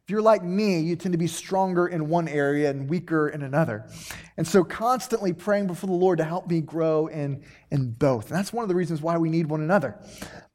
If 0.08 0.12
you're 0.12 0.22
like 0.22 0.42
me, 0.42 0.80
you 0.80 0.96
tend 0.96 1.12
to 1.12 1.18
be 1.18 1.28
stronger 1.28 1.86
in 1.86 2.08
one 2.08 2.30
area 2.30 2.70
and 2.70 2.90
weaker 2.90 3.28
in 3.28 3.42
another. 3.42 3.90
And 4.38 4.48
so, 4.48 4.64
constantly 4.64 5.34
praying 5.34 5.68
before 5.68 5.90
the 5.90 5.98
Lord 5.98 6.20
to 6.20 6.24
help 6.24 6.48
me 6.48 6.62
grow 6.62 7.08
in, 7.08 7.44
in 7.72 7.92
both. 7.92 8.28
And 8.28 8.38
that's 8.38 8.54
one 8.54 8.64
of 8.64 8.70
the 8.70 8.76
reasons 8.76 9.02
why 9.02 9.18
we 9.18 9.30
need 9.30 9.48
one 9.48 9.60
another. 9.60 10.00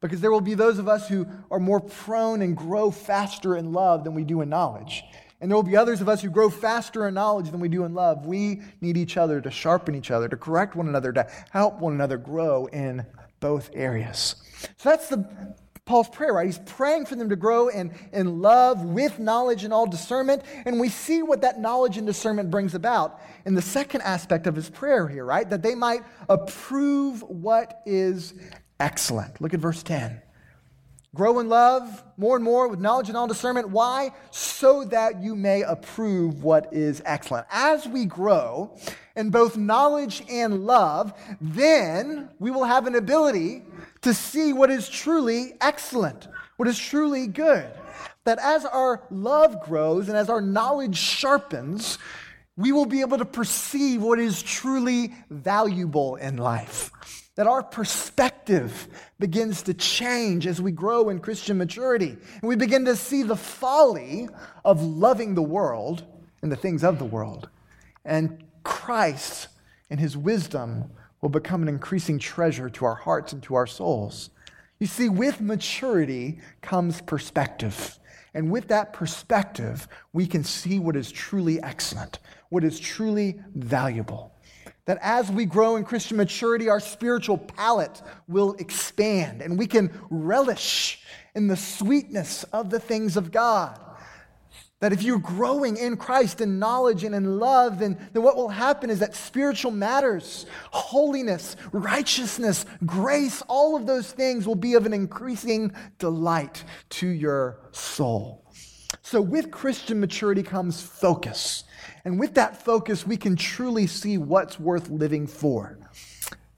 Because 0.01 0.21
there 0.21 0.31
will 0.31 0.41
be 0.41 0.55
those 0.55 0.79
of 0.79 0.87
us 0.87 1.07
who 1.07 1.27
are 1.51 1.59
more 1.59 1.79
prone 1.79 2.41
and 2.41 2.57
grow 2.57 2.89
faster 2.89 3.55
in 3.55 3.73
love 3.73 4.03
than 4.03 4.15
we 4.15 4.23
do 4.23 4.41
in 4.41 4.49
knowledge. 4.49 5.03
And 5.39 5.51
there 5.51 5.55
will 5.55 5.61
be 5.61 5.77
others 5.77 6.01
of 6.01 6.09
us 6.09 6.23
who 6.23 6.31
grow 6.31 6.49
faster 6.49 7.07
in 7.07 7.13
knowledge 7.13 7.51
than 7.51 7.59
we 7.59 7.69
do 7.69 7.83
in 7.83 7.93
love. 7.93 8.25
We 8.25 8.63
need 8.81 8.97
each 8.97 9.17
other 9.17 9.39
to 9.39 9.51
sharpen 9.51 9.93
each 9.93 10.09
other, 10.09 10.27
to 10.29 10.35
correct 10.35 10.75
one 10.75 10.87
another, 10.87 11.13
to 11.13 11.27
help 11.51 11.79
one 11.79 11.93
another 11.93 12.17
grow 12.17 12.65
in 12.65 13.05
both 13.39 13.69
areas. 13.75 14.33
So 14.77 14.89
that's 14.89 15.09
the 15.09 15.55
Paul's 15.85 16.07
prayer, 16.07 16.33
right? 16.33 16.45
He's 16.45 16.59
praying 16.59 17.07
for 17.07 17.15
them 17.15 17.29
to 17.29 17.35
grow 17.35 17.67
in, 17.67 17.93
in 18.13 18.41
love 18.41 18.83
with 18.83 19.19
knowledge 19.19 19.65
and 19.65 19.73
all 19.73 19.85
discernment. 19.85 20.41
And 20.65 20.79
we 20.79 20.87
see 20.87 21.21
what 21.21 21.41
that 21.41 21.59
knowledge 21.59 21.97
and 21.97 22.07
discernment 22.07 22.49
brings 22.49 22.73
about 22.73 23.19
in 23.45 23.53
the 23.53 23.61
second 23.61 24.01
aspect 24.01 24.47
of 24.47 24.55
his 24.55 24.69
prayer 24.69 25.09
here, 25.09 25.25
right? 25.25 25.49
That 25.49 25.61
they 25.61 25.75
might 25.75 26.03
approve 26.29 27.21
what 27.23 27.81
is 27.85 28.33
excellent. 28.79 29.41
Look 29.41 29.53
at 29.53 29.59
verse 29.59 29.83
10. 29.83 30.21
Grow 31.15 31.39
in 31.39 31.49
love 31.49 32.03
more 32.17 32.35
and 32.37 32.43
more 32.43 32.67
with 32.67 32.79
knowledge 32.79 33.07
and 33.07 33.15
all 33.15 33.27
discernment. 33.27 33.69
Why? 33.69 34.11
So 34.31 34.85
that 34.85 35.21
you 35.21 35.35
may 35.35 35.61
approve 35.61 36.43
what 36.43 36.73
is 36.73 37.03
excellent. 37.05 37.45
As 37.51 37.87
we 37.87 38.05
grow 38.05 38.75
in 39.15 39.29
both 39.29 39.55
knowledge 39.55 40.23
and 40.27 40.65
love, 40.65 41.13
then 41.39 42.29
we 42.39 42.49
will 42.49 42.63
have 42.63 42.87
an 42.87 42.95
ability 42.95 43.63
to 44.03 44.13
see 44.13 44.53
what 44.53 44.69
is 44.69 44.87
truly 44.87 45.53
excellent, 45.59 46.27
what 46.57 46.67
is 46.67 46.77
truly 46.77 47.27
good. 47.27 47.69
That 48.25 48.39
as 48.39 48.65
our 48.65 49.03
love 49.09 49.63
grows 49.65 50.07
and 50.07 50.17
as 50.17 50.29
our 50.29 50.41
knowledge 50.41 50.97
sharpens, 50.97 51.97
we 52.55 52.71
will 52.71 52.85
be 52.85 53.01
able 53.01 53.17
to 53.17 53.25
perceive 53.25 54.01
what 54.01 54.19
is 54.19 54.41
truly 54.41 55.13
valuable 55.29 56.15
in 56.15 56.37
life 56.37 56.91
that 57.35 57.47
our 57.47 57.63
perspective 57.63 58.87
begins 59.19 59.63
to 59.63 59.73
change 59.73 60.45
as 60.45 60.61
we 60.61 60.71
grow 60.71 61.09
in 61.09 61.19
Christian 61.19 61.57
maturity. 61.57 62.09
And 62.09 62.43
we 62.43 62.55
begin 62.55 62.85
to 62.85 62.95
see 62.95 63.23
the 63.23 63.35
folly 63.35 64.29
of 64.63 64.83
loving 64.83 65.33
the 65.33 65.41
world 65.41 66.03
and 66.41 66.51
the 66.51 66.55
things 66.55 66.83
of 66.83 66.99
the 66.99 67.05
world. 67.05 67.49
And 68.05 68.43
Christ 68.63 69.47
and 69.89 69.99
his 69.99 70.15
wisdom 70.15 70.91
will 71.23 71.29
become 71.29 71.61
an 71.61 71.69
increasing 71.69 72.19
treasure 72.19 72.69
to 72.69 72.83
our 72.83 72.95
hearts 72.95 73.31
and 73.31 73.41
to 73.41 73.55
our 73.55 73.65
souls. 73.65 74.29
You 74.79 74.87
see, 74.87 75.07
with 75.07 75.39
maturity 75.39 76.41
comes 76.61 76.99
perspective. 76.99 77.97
And 78.33 78.51
with 78.51 78.67
that 78.67 78.91
perspective, 78.91 79.87
we 80.11 80.27
can 80.27 80.43
see 80.43 80.79
what 80.79 80.97
is 80.97 81.09
truly 81.09 81.63
excellent, 81.63 82.19
what 82.49 82.65
is 82.65 82.77
truly 82.77 83.39
valuable. 83.55 84.35
That 84.83 84.99
as 85.01 85.31
we 85.31 85.45
grow 85.45 85.77
in 85.77 85.85
Christian 85.85 86.17
maturity, 86.17 86.67
our 86.67 86.81
spiritual 86.81 87.37
palate 87.37 88.01
will 88.27 88.55
expand 88.55 89.41
and 89.41 89.57
we 89.57 89.65
can 89.65 89.97
relish 90.09 91.03
in 91.35 91.47
the 91.47 91.55
sweetness 91.55 92.43
of 92.51 92.69
the 92.69 92.81
things 92.81 93.15
of 93.15 93.31
God. 93.31 93.79
That 94.83 94.91
if 94.91 95.01
you're 95.01 95.17
growing 95.17 95.77
in 95.77 95.95
Christ 95.95 96.41
in 96.41 96.59
knowledge 96.59 97.05
and 97.05 97.15
in 97.15 97.39
love, 97.39 97.79
then, 97.79 97.97
then 98.11 98.21
what 98.21 98.35
will 98.35 98.49
happen 98.49 98.89
is 98.89 98.99
that 98.99 99.15
spiritual 99.15 99.71
matters, 99.71 100.45
holiness, 100.71 101.55
righteousness, 101.71 102.65
grace, 102.85 103.41
all 103.47 103.77
of 103.77 103.85
those 103.85 104.11
things 104.11 104.45
will 104.45 104.55
be 104.55 104.73
of 104.73 104.85
an 104.85 104.91
increasing 104.91 105.71
delight 105.99 106.65
to 106.89 107.07
your 107.07 107.61
soul. 107.71 108.43
So, 109.03 109.21
with 109.21 109.51
Christian 109.51 110.01
maturity 110.01 110.43
comes 110.43 110.81
focus. 110.81 111.63
And 112.03 112.19
with 112.19 112.33
that 112.33 112.65
focus, 112.65 113.07
we 113.07 113.15
can 113.15 113.37
truly 113.37 113.87
see 113.87 114.17
what's 114.17 114.59
worth 114.59 114.89
living 114.89 115.27
for. 115.27 115.79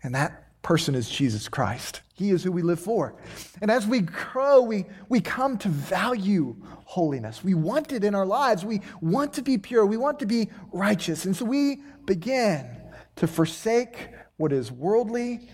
And 0.02 0.16
that 0.16 0.62
person 0.64 0.96
is 0.96 1.08
Jesus 1.08 1.48
Christ. 1.48 2.02
He 2.16 2.32
is 2.32 2.44
who 2.44 2.52
we 2.52 2.62
live 2.62 2.80
for. 2.80 3.14
And 3.62 3.70
as 3.70 3.86
we 3.86 4.00
grow, 4.00 4.62
we, 4.62 4.86
we 5.10 5.20
come 5.20 5.58
to 5.60 5.68
value 5.68 6.56
holiness. 6.86 7.44
We 7.44 7.54
want 7.54 7.92
it 7.92 8.06
in 8.06 8.16
our 8.16 8.26
lives. 8.26 8.64
We 8.64 8.80
want 9.02 9.34
to 9.34 9.42
be 9.42 9.58
pure. 9.58 9.86
We 9.86 9.98
want 9.98 10.20
to 10.20 10.26
be 10.26 10.50
righteous. 10.72 11.26
And 11.26 11.36
so 11.36 11.44
we 11.44 11.84
begin 12.06 12.70
to 13.18 13.28
forsake 13.28 14.10
what 14.38 14.54
is 14.54 14.72
worldly, 14.72 15.50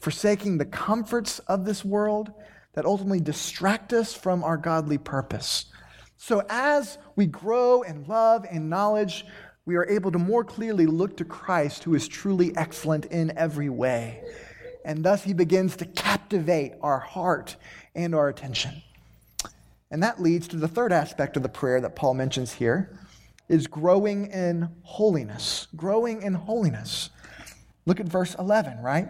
forsaking 0.00 0.58
the 0.58 0.66
comforts 0.66 1.38
of 1.40 1.64
this 1.64 1.84
world 1.84 2.32
that 2.74 2.84
ultimately 2.84 3.20
distract 3.20 3.92
us 3.92 4.12
from 4.12 4.42
our 4.42 4.56
godly 4.56 4.98
purpose. 4.98 5.66
So, 6.16 6.42
as 6.48 6.98
we 7.14 7.26
grow 7.26 7.82
in 7.82 8.04
love 8.06 8.44
and 8.50 8.68
knowledge, 8.68 9.24
we 9.64 9.76
are 9.76 9.88
able 9.88 10.10
to 10.10 10.18
more 10.18 10.42
clearly 10.42 10.86
look 10.86 11.16
to 11.18 11.24
Christ, 11.24 11.84
who 11.84 11.94
is 11.94 12.08
truly 12.08 12.56
excellent 12.56 13.04
in 13.06 13.36
every 13.36 13.68
way. 13.68 14.24
And 14.84 15.04
thus, 15.04 15.24
he 15.24 15.32
begins 15.32 15.76
to 15.76 15.84
captivate 15.84 16.72
our 16.82 16.98
heart 16.98 17.56
and 17.94 18.14
our 18.14 18.28
attention. 18.28 18.82
And 19.90 20.02
that 20.02 20.20
leads 20.20 20.48
to 20.48 20.56
the 20.56 20.68
third 20.68 20.92
aspect 20.92 21.36
of 21.36 21.42
the 21.42 21.48
prayer 21.48 21.80
that 21.80 21.96
Paul 21.96 22.14
mentions 22.14 22.52
here 22.52 22.98
is 23.48 23.66
growing 23.66 24.30
in 24.30 24.68
holiness. 24.82 25.66
Growing 25.74 26.22
in 26.22 26.34
holiness. 26.34 27.10
Look 27.86 28.00
at 28.00 28.06
verse 28.06 28.34
11, 28.38 28.82
right? 28.82 29.08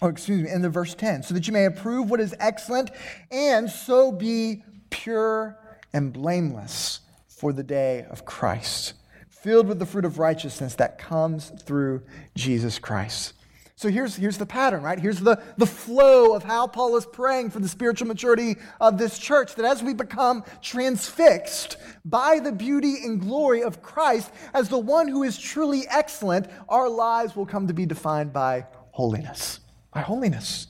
Or 0.00 0.08
excuse 0.08 0.42
me, 0.42 0.50
in 0.50 0.62
the 0.62 0.70
verse 0.70 0.94
10, 0.94 1.22
so 1.22 1.34
that 1.34 1.46
you 1.46 1.52
may 1.52 1.66
approve 1.66 2.10
what 2.10 2.20
is 2.20 2.34
excellent 2.40 2.90
and 3.30 3.70
so 3.70 4.10
be 4.10 4.64
pure 4.90 5.58
and 5.92 6.12
blameless 6.12 7.00
for 7.28 7.52
the 7.52 7.62
day 7.62 8.06
of 8.08 8.24
Christ, 8.24 8.94
filled 9.28 9.68
with 9.68 9.78
the 9.78 9.86
fruit 9.86 10.04
of 10.04 10.18
righteousness 10.18 10.74
that 10.76 10.98
comes 10.98 11.50
through 11.50 12.02
Jesus 12.34 12.78
Christ. 12.78 13.34
So 13.82 13.88
here's, 13.88 14.14
here's 14.14 14.38
the 14.38 14.46
pattern, 14.46 14.84
right? 14.84 14.96
Here's 14.96 15.18
the, 15.18 15.42
the 15.56 15.66
flow 15.66 16.34
of 16.34 16.44
how 16.44 16.68
Paul 16.68 16.96
is 16.96 17.04
praying 17.04 17.50
for 17.50 17.58
the 17.58 17.66
spiritual 17.66 18.06
maturity 18.06 18.54
of 18.80 18.96
this 18.96 19.18
church. 19.18 19.56
That 19.56 19.64
as 19.64 19.82
we 19.82 19.92
become 19.92 20.44
transfixed 20.60 21.78
by 22.04 22.38
the 22.38 22.52
beauty 22.52 22.98
and 23.02 23.20
glory 23.20 23.64
of 23.64 23.82
Christ 23.82 24.30
as 24.54 24.68
the 24.68 24.78
one 24.78 25.08
who 25.08 25.24
is 25.24 25.36
truly 25.36 25.82
excellent, 25.90 26.46
our 26.68 26.88
lives 26.88 27.34
will 27.34 27.44
come 27.44 27.66
to 27.66 27.74
be 27.74 27.84
defined 27.84 28.32
by 28.32 28.66
holiness. 28.92 29.58
By 29.92 30.02
holiness. 30.02 30.68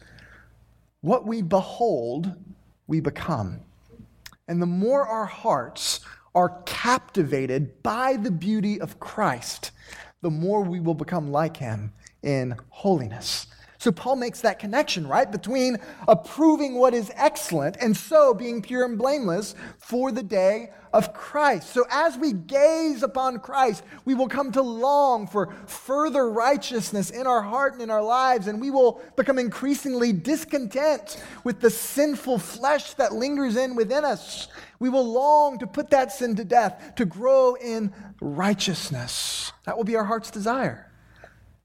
What 1.03 1.27
we 1.27 1.43
behold, 1.43 2.33
we 2.87 3.01
become. 3.01 3.61
And 4.49 4.63
the 4.63 4.65
more 4.65 5.07
our 5.07 5.27
hearts 5.27 6.01
are 6.35 6.63
captivated 6.65 7.83
by 7.83 8.17
the 8.17 8.31
beauty 8.31 8.81
of 8.81 8.99
Christ, 8.99 9.71
the 10.23 10.31
more 10.31 10.63
we 10.63 10.81
will 10.81 10.95
become 10.95 11.31
like 11.31 11.59
him 11.59 11.93
in 12.23 12.57
holiness. 12.69 13.47
So 13.83 13.91
Paul 13.91 14.15
makes 14.15 14.43
that 14.43 14.61
connection, 14.61 15.09
right, 15.09 15.29
between 15.29 15.77
approving 16.07 16.77
what 16.77 16.95
is 16.95 17.11
excellent 17.17 17.77
and 17.81 17.97
so 17.97 18.33
being 18.33 18.63
pure 18.63 18.85
and 18.85 18.97
blameless 18.97 19.57
for 19.79 20.13
the 20.13 20.23
day 20.23 20.71
of 20.93 21.13
Christ. 21.13 21.71
So 21.71 21.85
as 21.91 22.17
we 22.17 22.33
gaze 22.33 23.03
upon 23.03 23.41
Christ, 23.41 23.83
we 24.05 24.15
will 24.15 24.29
come 24.29 24.53
to 24.53 24.63
long 24.63 25.27
for 25.27 25.53
further 25.67 26.31
righteousness 26.31 27.11
in 27.11 27.27
our 27.27 27.43
heart 27.43 27.73
and 27.73 27.83
in 27.83 27.91
our 27.91 28.05
lives, 28.05 28.47
and 28.47 28.61
we 28.61 28.71
will 28.71 29.03
become 29.17 29.37
increasingly 29.37 30.13
discontent 30.13 31.21
with 31.43 31.61
the 31.61 31.71
sinful 31.71 32.39
flesh 32.39 32.95
that 32.95 33.13
lingers 33.13 33.57
in 33.57 33.75
within 33.75 34.05
us. 34.05 34.47
We 34.79 34.91
will 34.91 35.13
long 35.13 35.59
to 35.59 35.67
put 35.67 35.91
that 35.91 36.13
sin 36.13 36.37
to 36.37 36.45
death, 36.45 36.93
to 36.99 37.05
grow 37.05 37.55
in 37.55 37.93
righteousness. 38.21 39.51
That 39.65 39.77
will 39.77 39.83
be 39.83 39.97
our 39.97 40.05
heart's 40.05 40.31
desire. 40.31 40.92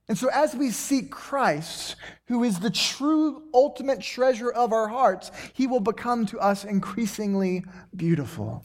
And 0.08 0.16
so, 0.16 0.28
as 0.32 0.54
we 0.54 0.70
seek 0.70 1.10
Christ, 1.10 1.96
who 2.28 2.42
is 2.42 2.60
the 2.60 2.70
true 2.70 3.42
ultimate 3.52 4.00
treasure 4.00 4.50
of 4.50 4.72
our 4.72 4.88
hearts, 4.88 5.30
he 5.52 5.66
will 5.66 5.80
become 5.80 6.24
to 6.26 6.38
us 6.38 6.64
increasingly 6.64 7.64
beautiful. 7.94 8.64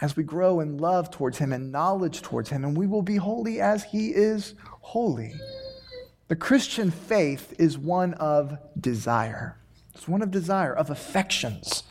As 0.00 0.16
we 0.16 0.22
grow 0.22 0.60
in 0.60 0.76
love 0.76 1.10
towards 1.10 1.38
him 1.38 1.52
and 1.52 1.72
knowledge 1.72 2.20
towards 2.20 2.50
him, 2.50 2.62
and 2.62 2.76
we 2.76 2.86
will 2.86 3.02
be 3.02 3.16
holy 3.16 3.60
as 3.60 3.84
he 3.84 4.10
is 4.10 4.54
holy. 4.80 5.32
The 6.28 6.36
Christian 6.36 6.90
faith 6.90 7.54
is 7.58 7.78
one 7.78 8.12
of 8.14 8.58
desire. 8.78 9.56
It's 9.94 10.06
one 10.06 10.20
of 10.20 10.30
desire, 10.30 10.74
of 10.74 10.90
affections. 10.90 11.84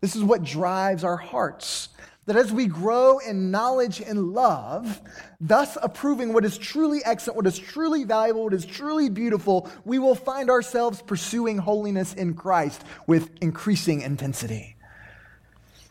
This 0.00 0.16
is 0.16 0.24
what 0.24 0.42
drives 0.42 1.04
our 1.04 1.16
hearts. 1.16 1.90
That 2.26 2.36
as 2.36 2.52
we 2.52 2.66
grow 2.66 3.18
in 3.18 3.50
knowledge 3.50 4.00
and 4.00 4.32
love, 4.32 5.02
thus 5.40 5.76
approving 5.82 6.32
what 6.32 6.44
is 6.44 6.56
truly 6.56 7.00
excellent, 7.04 7.36
what 7.36 7.46
is 7.46 7.58
truly 7.58 8.04
valuable, 8.04 8.44
what 8.44 8.54
is 8.54 8.64
truly 8.64 9.10
beautiful, 9.10 9.70
we 9.84 9.98
will 9.98 10.14
find 10.14 10.48
ourselves 10.48 11.02
pursuing 11.02 11.58
holiness 11.58 12.14
in 12.14 12.34
Christ 12.34 12.82
with 13.06 13.30
increasing 13.42 14.00
intensity. 14.00 14.76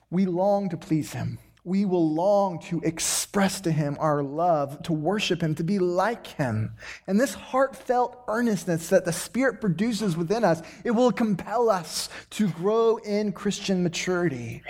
We 0.09 0.25
long 0.25 0.69
to 0.69 0.77
please 0.77 1.13
Him. 1.13 1.37
We 1.65 1.85
will 1.85 2.13
long 2.13 2.59
to 2.63 2.81
express 2.81 3.61
to 3.61 3.71
Him 3.71 3.95
our 3.99 4.21
love, 4.21 4.83
to 4.83 4.93
worship 4.93 5.41
Him, 5.41 5.55
to 5.55 5.63
be 5.63 5.79
like 5.79 6.27
Him. 6.27 6.73
And 7.07 7.19
this 7.19 7.33
heartfelt 7.33 8.21
earnestness 8.27 8.89
that 8.89 9.05
the 9.05 9.13
Spirit 9.13 9.61
produces 9.61 10.17
within 10.17 10.43
us, 10.43 10.61
it 10.83 10.91
will 10.91 11.11
compel 11.11 11.69
us 11.69 12.09
to 12.31 12.49
grow 12.49 12.97
in 12.97 13.31
Christian 13.31 13.81
maturity 13.81 14.61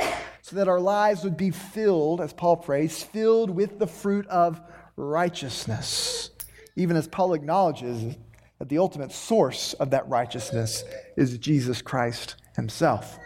so 0.43 0.57
that 0.57 0.67
our 0.67 0.81
lives 0.81 1.23
would 1.23 1.37
be 1.37 1.51
filled, 1.51 2.19
as 2.19 2.33
Paul 2.33 2.57
prays, 2.57 3.01
filled 3.01 3.49
with 3.49 3.79
the 3.79 3.87
fruit 3.87 4.27
of 4.27 4.59
righteousness. 4.97 6.31
Even 6.75 6.97
as 6.97 7.07
Paul 7.07 7.33
acknowledges 7.33 8.17
that 8.59 8.67
the 8.67 8.77
ultimate 8.77 9.13
source 9.13 9.73
of 9.75 9.91
that 9.91 10.07
righteousness 10.09 10.83
is 11.15 11.37
Jesus 11.37 11.81
Christ 11.81 12.35
himself. 12.57 13.17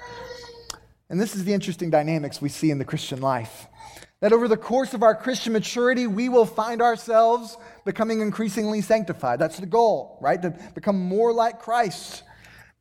And 1.09 1.19
this 1.19 1.35
is 1.35 1.43
the 1.43 1.53
interesting 1.53 1.89
dynamics 1.89 2.39
we 2.39 2.49
see 2.49 2.69
in 2.69 2.77
the 2.77 2.85
Christian 2.85 3.19
life. 3.19 3.65
That 4.19 4.31
over 4.31 4.47
the 4.47 4.55
course 4.55 4.93
of 4.93 5.01
our 5.01 5.15
Christian 5.15 5.53
maturity, 5.53 6.05
we 6.05 6.29
will 6.29 6.45
find 6.45 6.83
ourselves 6.83 7.57
becoming 7.83 8.21
increasingly 8.21 8.81
sanctified. 8.81 9.39
That's 9.39 9.57
the 9.59 9.65
goal, 9.65 10.19
right? 10.21 10.39
To 10.43 10.51
become 10.75 10.99
more 10.99 11.33
like 11.33 11.59
Christ. 11.59 12.21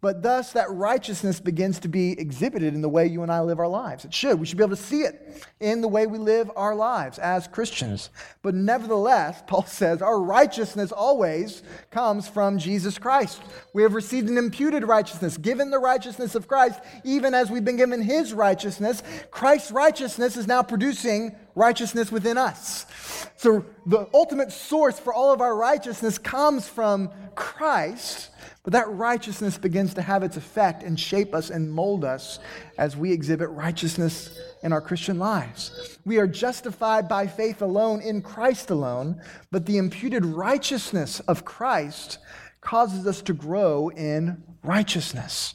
But 0.06 0.22
thus, 0.22 0.52
that 0.52 0.70
righteousness 0.70 1.40
begins 1.40 1.80
to 1.80 1.88
be 1.88 2.12
exhibited 2.12 2.74
in 2.74 2.80
the 2.80 2.88
way 2.88 3.08
you 3.08 3.24
and 3.24 3.32
I 3.32 3.40
live 3.40 3.58
our 3.58 3.66
lives. 3.66 4.04
It 4.04 4.14
should. 4.14 4.38
We 4.38 4.46
should 4.46 4.56
be 4.56 4.62
able 4.62 4.76
to 4.76 4.80
see 4.80 5.00
it 5.00 5.44
in 5.58 5.80
the 5.80 5.88
way 5.88 6.06
we 6.06 6.16
live 6.16 6.48
our 6.54 6.76
lives 6.76 7.18
as 7.18 7.48
Christians. 7.48 8.10
But 8.40 8.54
nevertheless, 8.54 9.42
Paul 9.48 9.64
says 9.64 10.02
our 10.02 10.20
righteousness 10.22 10.92
always 10.92 11.64
comes 11.90 12.28
from 12.28 12.56
Jesus 12.56 12.98
Christ. 12.98 13.42
We 13.72 13.82
have 13.82 13.94
received 13.94 14.28
an 14.28 14.38
imputed 14.38 14.84
righteousness, 14.84 15.38
given 15.38 15.72
the 15.72 15.80
righteousness 15.80 16.36
of 16.36 16.46
Christ, 16.46 16.78
even 17.02 17.34
as 17.34 17.50
we've 17.50 17.64
been 17.64 17.76
given 17.76 18.00
his 18.00 18.32
righteousness. 18.32 19.02
Christ's 19.32 19.72
righteousness 19.72 20.36
is 20.36 20.46
now 20.46 20.62
producing 20.62 21.34
righteousness 21.56 22.12
within 22.12 22.38
us. 22.38 22.86
So 23.34 23.66
the 23.86 24.08
ultimate 24.14 24.52
source 24.52 25.00
for 25.00 25.12
all 25.12 25.32
of 25.32 25.40
our 25.40 25.56
righteousness 25.56 26.16
comes 26.16 26.68
from 26.68 27.10
Christ. 27.34 28.30
But 28.66 28.72
that 28.72 28.90
righteousness 28.90 29.56
begins 29.58 29.94
to 29.94 30.02
have 30.02 30.24
its 30.24 30.36
effect 30.36 30.82
and 30.82 30.98
shape 30.98 31.36
us 31.36 31.50
and 31.50 31.70
mold 31.70 32.04
us 32.04 32.40
as 32.78 32.96
we 32.96 33.12
exhibit 33.12 33.48
righteousness 33.50 34.36
in 34.64 34.72
our 34.72 34.80
Christian 34.80 35.20
lives. 35.20 36.00
We 36.04 36.18
are 36.18 36.26
justified 36.26 37.08
by 37.08 37.28
faith 37.28 37.62
alone 37.62 38.00
in 38.00 38.22
Christ 38.22 38.70
alone, 38.70 39.22
but 39.52 39.66
the 39.66 39.78
imputed 39.78 40.26
righteousness 40.26 41.20
of 41.20 41.44
Christ 41.44 42.18
causes 42.60 43.06
us 43.06 43.22
to 43.22 43.34
grow 43.34 43.90
in 43.90 44.42
righteousness. 44.64 45.54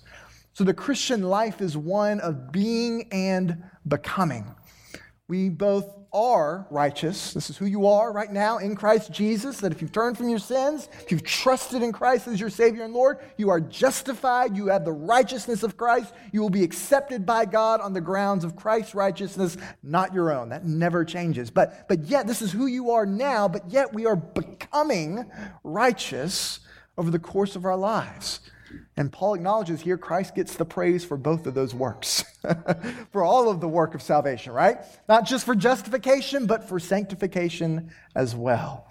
So 0.54 0.64
the 0.64 0.74
Christian 0.74 1.22
life 1.22 1.60
is 1.60 1.76
one 1.76 2.22
of 2.22 2.54
being 2.54 3.10
and 3.12 3.62
becoming. 3.86 4.56
We 5.28 5.50
both 5.50 6.01
are 6.14 6.68
righteous. 6.70 7.34
This 7.34 7.50
is 7.50 7.58
who 7.58 7.66
you 7.66 7.88
are 7.88 8.12
right 8.12 8.32
now 8.32 8.58
in 8.58 8.76
Christ 8.76 9.12
Jesus. 9.12 9.60
That 9.60 9.72
if 9.72 9.82
you've 9.82 9.92
turned 9.92 10.18
from 10.18 10.30
your 10.30 10.40
sins, 10.40 10.90
if 11.02 11.12
you've 11.12 11.24
trusted 11.24 11.82
in 11.82 11.92
Christ 11.92 12.28
as 12.28 12.40
your 12.40 12.50
Savior 12.50 12.84
and 12.84 12.94
Lord, 12.94 13.20
you 13.38 13.50
are 13.50 13.62
justified. 13.62 14.56
You 14.56 14.68
have 14.68 14.84
the 14.84 14.92
righteousness 14.92 15.64
of 15.64 15.78
Christ. 15.78 16.14
You 16.32 16.42
will 16.42 16.50
be 16.50 16.64
accepted 16.64 17.26
by 17.26 17.46
God 17.46 17.80
on 17.80 17.94
the 17.94 18.02
grounds 18.02 18.44
of 18.44 18.56
Christ's 18.56 18.94
righteousness, 18.94 19.58
not 19.84 20.14
your 20.14 20.32
own. 20.32 20.50
That 20.50 20.66
never 20.66 21.06
changes. 21.06 21.50
But, 21.50 21.88
but 21.88 22.06
yet, 22.06 22.28
this 22.28 22.42
is 22.42 22.52
who 22.52 22.66
you 22.66 22.92
are 22.92 23.06
now, 23.06 23.48
but 23.48 23.70
yet 23.70 23.94
we 23.94 24.06
are 24.06 24.16
becoming 24.16 25.26
righteous 25.64 26.60
over 26.98 27.10
the 27.10 27.20
course 27.20 27.56
of 27.56 27.66
our 27.66 27.78
lives. 27.78 28.42
And 28.98 29.12
Paul 29.12 29.34
acknowledges 29.34 29.82
here 29.82 29.98
Christ 29.98 30.36
gets 30.36 30.56
the 30.56 30.66
praise 30.66 31.04
for 31.04 31.18
both 31.18 31.48
of 31.48 31.54
those 31.54 31.74
works, 31.74 32.24
for 33.12 33.24
all 33.24 33.50
of 33.50 33.62
the 33.62 33.68
work 33.68 33.96
of 33.96 34.02
salvation, 34.02 34.54
right? 34.54 34.80
Not 35.08 35.26
just 35.26 35.46
for 35.46 35.56
justification, 35.56 36.46
but 36.46 36.68
for 36.68 36.80
sanctification 36.80 37.92
as 38.16 38.36
well. 38.36 38.88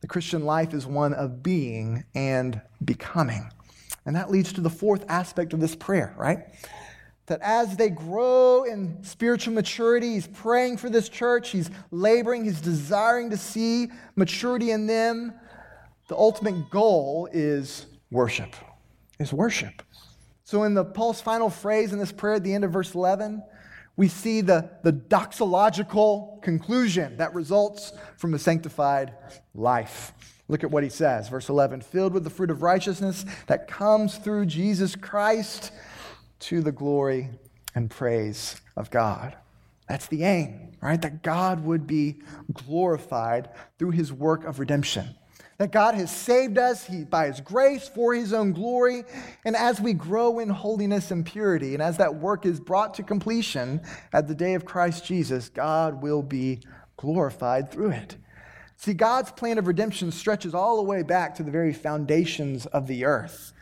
The 0.00 0.08
Christian 0.08 0.44
life 0.44 0.74
is 0.74 0.86
one 0.86 1.14
of 1.14 1.42
being 1.42 2.04
and 2.14 2.60
becoming. 2.84 3.50
And 4.04 4.14
that 4.14 4.30
leads 4.30 4.52
to 4.54 4.60
the 4.60 4.70
fourth 4.70 5.04
aspect 5.08 5.52
of 5.52 5.60
this 5.60 5.74
prayer, 5.74 6.14
right? 6.16 6.40
That 7.26 7.40
as 7.42 7.76
they 7.76 7.90
grow 7.90 8.64
in 8.64 9.02
spiritual 9.02 9.54
maturity, 9.54 10.14
he's 10.14 10.28
praying 10.28 10.76
for 10.76 10.90
this 10.90 11.08
church, 11.08 11.50
he's 11.50 11.70
laboring, 11.90 12.44
he's 12.44 12.60
desiring 12.60 13.30
to 13.30 13.36
see 13.36 13.88
maturity 14.14 14.70
in 14.70 14.86
them. 14.86 15.32
The 16.08 16.16
ultimate 16.16 16.70
goal 16.70 17.28
is 17.32 17.86
worship 18.10 18.54
is 19.18 19.32
worship. 19.32 19.82
So, 20.44 20.62
in 20.62 20.74
the 20.74 20.84
Paul's 20.84 21.20
final 21.20 21.50
phrase 21.50 21.92
in 21.92 21.98
this 21.98 22.12
prayer 22.12 22.34
at 22.34 22.44
the 22.44 22.54
end 22.54 22.64
of 22.64 22.72
verse 22.72 22.94
11, 22.94 23.42
we 23.96 24.08
see 24.08 24.42
the, 24.42 24.70
the 24.82 24.92
doxological 24.92 26.40
conclusion 26.42 27.16
that 27.16 27.34
results 27.34 27.92
from 28.18 28.34
a 28.34 28.38
sanctified 28.38 29.14
life. 29.54 30.12
Look 30.48 30.62
at 30.62 30.70
what 30.70 30.84
he 30.84 30.90
says, 30.90 31.28
verse 31.28 31.48
11 31.48 31.80
filled 31.80 32.12
with 32.12 32.22
the 32.22 32.30
fruit 32.30 32.50
of 32.50 32.62
righteousness 32.62 33.24
that 33.48 33.66
comes 33.66 34.18
through 34.18 34.46
Jesus 34.46 34.94
Christ 34.94 35.72
to 36.40 36.60
the 36.60 36.72
glory 36.72 37.30
and 37.74 37.90
praise 37.90 38.60
of 38.76 38.90
God. 38.90 39.34
That's 39.88 40.06
the 40.06 40.24
aim, 40.24 40.72
right? 40.80 41.00
That 41.00 41.22
God 41.22 41.64
would 41.64 41.86
be 41.86 42.20
glorified 42.52 43.48
through 43.78 43.92
his 43.92 44.12
work 44.12 44.44
of 44.44 44.60
redemption 44.60 45.16
that 45.58 45.72
God 45.72 45.94
has 45.94 46.14
saved 46.14 46.58
us 46.58 46.86
he, 46.86 47.04
by 47.04 47.26
His 47.28 47.40
grace 47.40 47.88
for 47.88 48.14
His 48.14 48.32
own 48.32 48.52
glory. 48.52 49.04
And 49.44 49.56
as 49.56 49.80
we 49.80 49.92
grow 49.92 50.38
in 50.38 50.48
holiness 50.48 51.10
and 51.10 51.24
purity, 51.24 51.74
and 51.74 51.82
as 51.82 51.96
that 51.96 52.16
work 52.16 52.44
is 52.44 52.60
brought 52.60 52.94
to 52.94 53.02
completion 53.02 53.80
at 54.12 54.28
the 54.28 54.34
day 54.34 54.54
of 54.54 54.64
Christ 54.64 55.04
Jesus, 55.04 55.48
God 55.48 56.02
will 56.02 56.22
be 56.22 56.60
glorified 56.96 57.70
through 57.70 57.90
it. 57.90 58.16
See, 58.76 58.92
God's 58.92 59.32
plan 59.32 59.56
of 59.56 59.66
redemption 59.66 60.12
stretches 60.12 60.54
all 60.54 60.76
the 60.76 60.82
way 60.82 61.02
back 61.02 61.34
to 61.36 61.42
the 61.42 61.50
very 61.50 61.72
foundations 61.72 62.66
of 62.66 62.86
the 62.86 63.06
earth. 63.06 63.54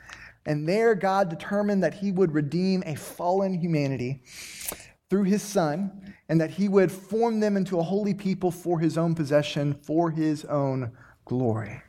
And 0.46 0.68
there, 0.68 0.94
God 0.94 1.28
determined 1.28 1.82
that 1.84 1.94
He 1.94 2.10
would 2.10 2.34
redeem 2.34 2.82
a 2.84 2.96
fallen 2.96 3.54
humanity 3.54 4.22
through 5.08 5.22
His 5.24 5.42
Son, 5.42 6.14
and 6.28 6.40
that 6.40 6.50
He 6.50 6.68
would 6.68 6.90
form 6.90 7.38
them 7.38 7.56
into 7.56 7.78
a 7.78 7.82
holy 7.82 8.14
people 8.14 8.50
for 8.50 8.80
His 8.80 8.98
own 8.98 9.14
possession, 9.14 9.74
for 9.82 10.10
His 10.10 10.44
own 10.46 10.90
glory. 11.24 11.82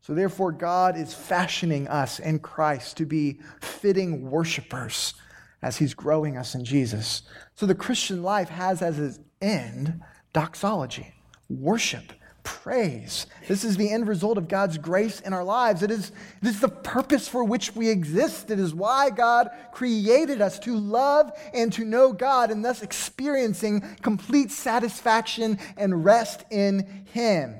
So, 0.00 0.14
therefore, 0.14 0.50
God 0.52 0.96
is 0.96 1.14
fashioning 1.14 1.86
us 1.88 2.18
in 2.18 2.40
Christ 2.40 2.96
to 2.96 3.06
be 3.06 3.38
fitting 3.60 4.30
worshipers 4.30 5.14
as 5.62 5.76
He's 5.76 5.94
growing 5.94 6.36
us 6.36 6.54
in 6.54 6.64
Jesus. 6.64 7.22
So, 7.54 7.66
the 7.66 7.74
Christian 7.74 8.22
life 8.22 8.48
has 8.48 8.82
as 8.82 8.98
its 8.98 9.20
end 9.40 10.02
doxology, 10.32 11.14
worship 11.48 12.12
praise. 12.44 13.26
This 13.48 13.64
is 13.64 13.76
the 13.76 13.90
end 13.90 14.08
result 14.08 14.38
of 14.38 14.48
God's 14.48 14.78
grace 14.78 15.20
in 15.20 15.32
our 15.32 15.44
lives. 15.44 15.82
It 15.82 15.90
is, 15.90 16.12
it 16.40 16.48
is 16.48 16.60
the 16.60 16.68
purpose 16.68 17.28
for 17.28 17.44
which 17.44 17.74
we 17.74 17.88
exist. 17.88 18.50
It 18.50 18.58
is 18.58 18.74
why 18.74 19.10
God 19.10 19.50
created 19.72 20.40
us 20.40 20.58
to 20.60 20.76
love 20.76 21.32
and 21.54 21.72
to 21.74 21.84
know 21.84 22.12
God 22.12 22.50
and 22.50 22.64
thus 22.64 22.82
experiencing 22.82 23.82
complete 24.02 24.50
satisfaction 24.50 25.58
and 25.76 26.04
rest 26.04 26.44
in 26.50 27.04
Him. 27.12 27.54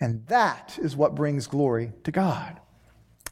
And 0.00 0.26
that 0.26 0.78
is 0.80 0.96
what 0.96 1.14
brings 1.14 1.46
glory 1.46 1.92
to 2.04 2.12
God. 2.12 2.60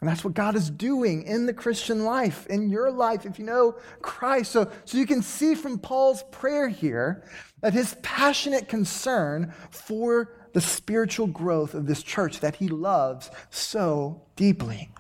And 0.01 0.09
that's 0.09 0.25
what 0.25 0.35
God 0.35 0.57
is 0.57 0.69
doing 0.69 1.23
in 1.23 1.47
the 1.47 1.55
Christian 1.55 2.05
life, 2.05 2.47
in 2.49 2.69
your 2.69 2.91
life, 2.91 3.25
if 3.25 3.39
you 3.39 3.47
know 3.47 3.77
Christ. 4.03 4.53
So, 4.53 4.71
so 4.85 4.99
you 4.99 5.07
can 5.07 5.23
see 5.23 5.55
from 5.55 5.79
Paul's 5.79 6.23
prayer 6.31 6.69
here 6.69 7.25
that 7.63 7.73
his 7.73 7.97
passionate 8.03 8.69
concern 8.69 9.55
for 9.71 10.35
the 10.53 10.61
spiritual 10.61 11.27
growth 11.27 11.75
of 11.75 11.87
this 11.87 12.03
church 12.03 12.41
that 12.41 12.57
he 12.57 12.69
loves 12.69 13.31
so 13.51 14.23
deeply. 14.37 14.91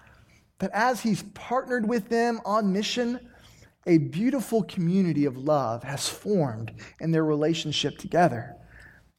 That 0.60 0.70
as 0.72 1.02
he's 1.02 1.22
partnered 1.34 1.86
with 1.86 2.08
them 2.08 2.40
on 2.46 2.72
mission, 2.72 3.20
a 3.86 3.98
beautiful 3.98 4.62
community 4.62 5.26
of 5.26 5.36
love 5.36 5.82
has 5.84 6.08
formed 6.08 6.72
in 7.00 7.10
their 7.10 7.24
relationship 7.24 7.98
together. 7.98 8.55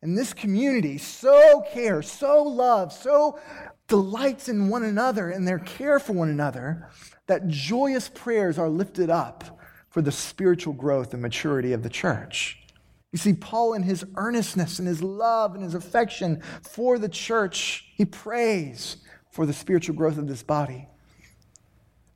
And 0.07 0.17
this 0.17 0.33
community 0.33 0.97
so 0.97 1.65
cares, 1.73 2.09
so 2.09 2.41
loves, 2.41 2.97
so 2.97 3.41
delights 3.89 4.47
in 4.47 4.69
one 4.69 4.83
another 4.83 5.31
and 5.31 5.45
their 5.45 5.59
care 5.59 5.99
for 5.99 6.13
one 6.13 6.29
another 6.29 6.87
that 7.25 7.49
joyous 7.49 8.07
prayers 8.07 8.57
are 8.57 8.69
lifted 8.69 9.09
up 9.09 9.59
for 9.89 10.01
the 10.01 10.13
spiritual 10.13 10.71
growth 10.71 11.11
and 11.11 11.21
maturity 11.21 11.73
of 11.73 11.83
the 11.83 11.89
church. 11.89 12.57
You 13.11 13.19
see, 13.19 13.33
Paul, 13.33 13.73
in 13.73 13.83
his 13.83 14.05
earnestness 14.15 14.79
and 14.79 14.87
his 14.87 15.03
love 15.03 15.55
and 15.55 15.63
his 15.65 15.73
affection 15.73 16.41
for 16.61 16.97
the 16.97 17.09
church, 17.09 17.91
he 17.93 18.05
prays 18.05 18.95
for 19.29 19.45
the 19.45 19.51
spiritual 19.51 19.97
growth 19.97 20.17
of 20.17 20.29
this 20.29 20.41
body. 20.41 20.87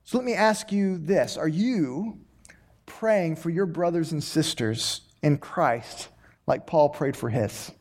So 0.06 0.18
let 0.18 0.26
me 0.26 0.34
ask 0.34 0.72
you 0.72 0.98
this 0.98 1.36
Are 1.36 1.46
you 1.46 2.22
praying 2.86 3.36
for 3.36 3.50
your 3.50 3.66
brothers 3.66 4.14
and 4.14 4.24
sisters 4.24 5.02
in 5.22 5.40
Christ 5.40 6.08
like 6.48 6.66
Paul 6.66 6.88
prayed 6.88 7.18
for 7.18 7.30
his? 7.30 7.74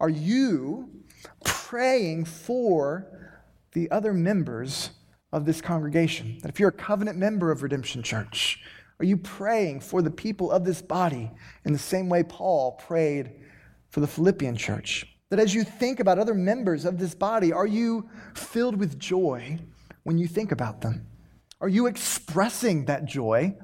Are 0.00 0.08
you 0.08 0.88
praying 1.44 2.24
for 2.24 3.06
the 3.72 3.90
other 3.90 4.14
members 4.14 4.90
of 5.30 5.44
this 5.44 5.60
congregation? 5.60 6.38
If 6.42 6.58
you're 6.58 6.70
a 6.70 6.72
covenant 6.72 7.18
member 7.18 7.50
of 7.50 7.62
Redemption 7.62 8.02
Church, 8.02 8.62
are 8.98 9.04
you 9.04 9.18
praying 9.18 9.80
for 9.80 10.00
the 10.00 10.10
people 10.10 10.50
of 10.50 10.64
this 10.64 10.80
body 10.80 11.30
in 11.66 11.74
the 11.74 11.78
same 11.78 12.08
way 12.08 12.22
Paul 12.22 12.72
prayed 12.72 13.32
for 13.90 14.00
the 14.00 14.06
Philippian 14.06 14.56
church? 14.56 15.06
That 15.28 15.38
as 15.38 15.54
you 15.54 15.64
think 15.64 16.00
about 16.00 16.18
other 16.18 16.34
members 16.34 16.86
of 16.86 16.98
this 16.98 17.14
body, 17.14 17.52
are 17.52 17.66
you 17.66 18.08
filled 18.34 18.76
with 18.76 18.98
joy 18.98 19.58
when 20.04 20.16
you 20.16 20.26
think 20.26 20.50
about 20.50 20.80
them? 20.80 21.06
Are 21.60 21.68
you 21.68 21.86
expressing 21.86 22.86
that 22.86 23.04
joy 23.04 23.54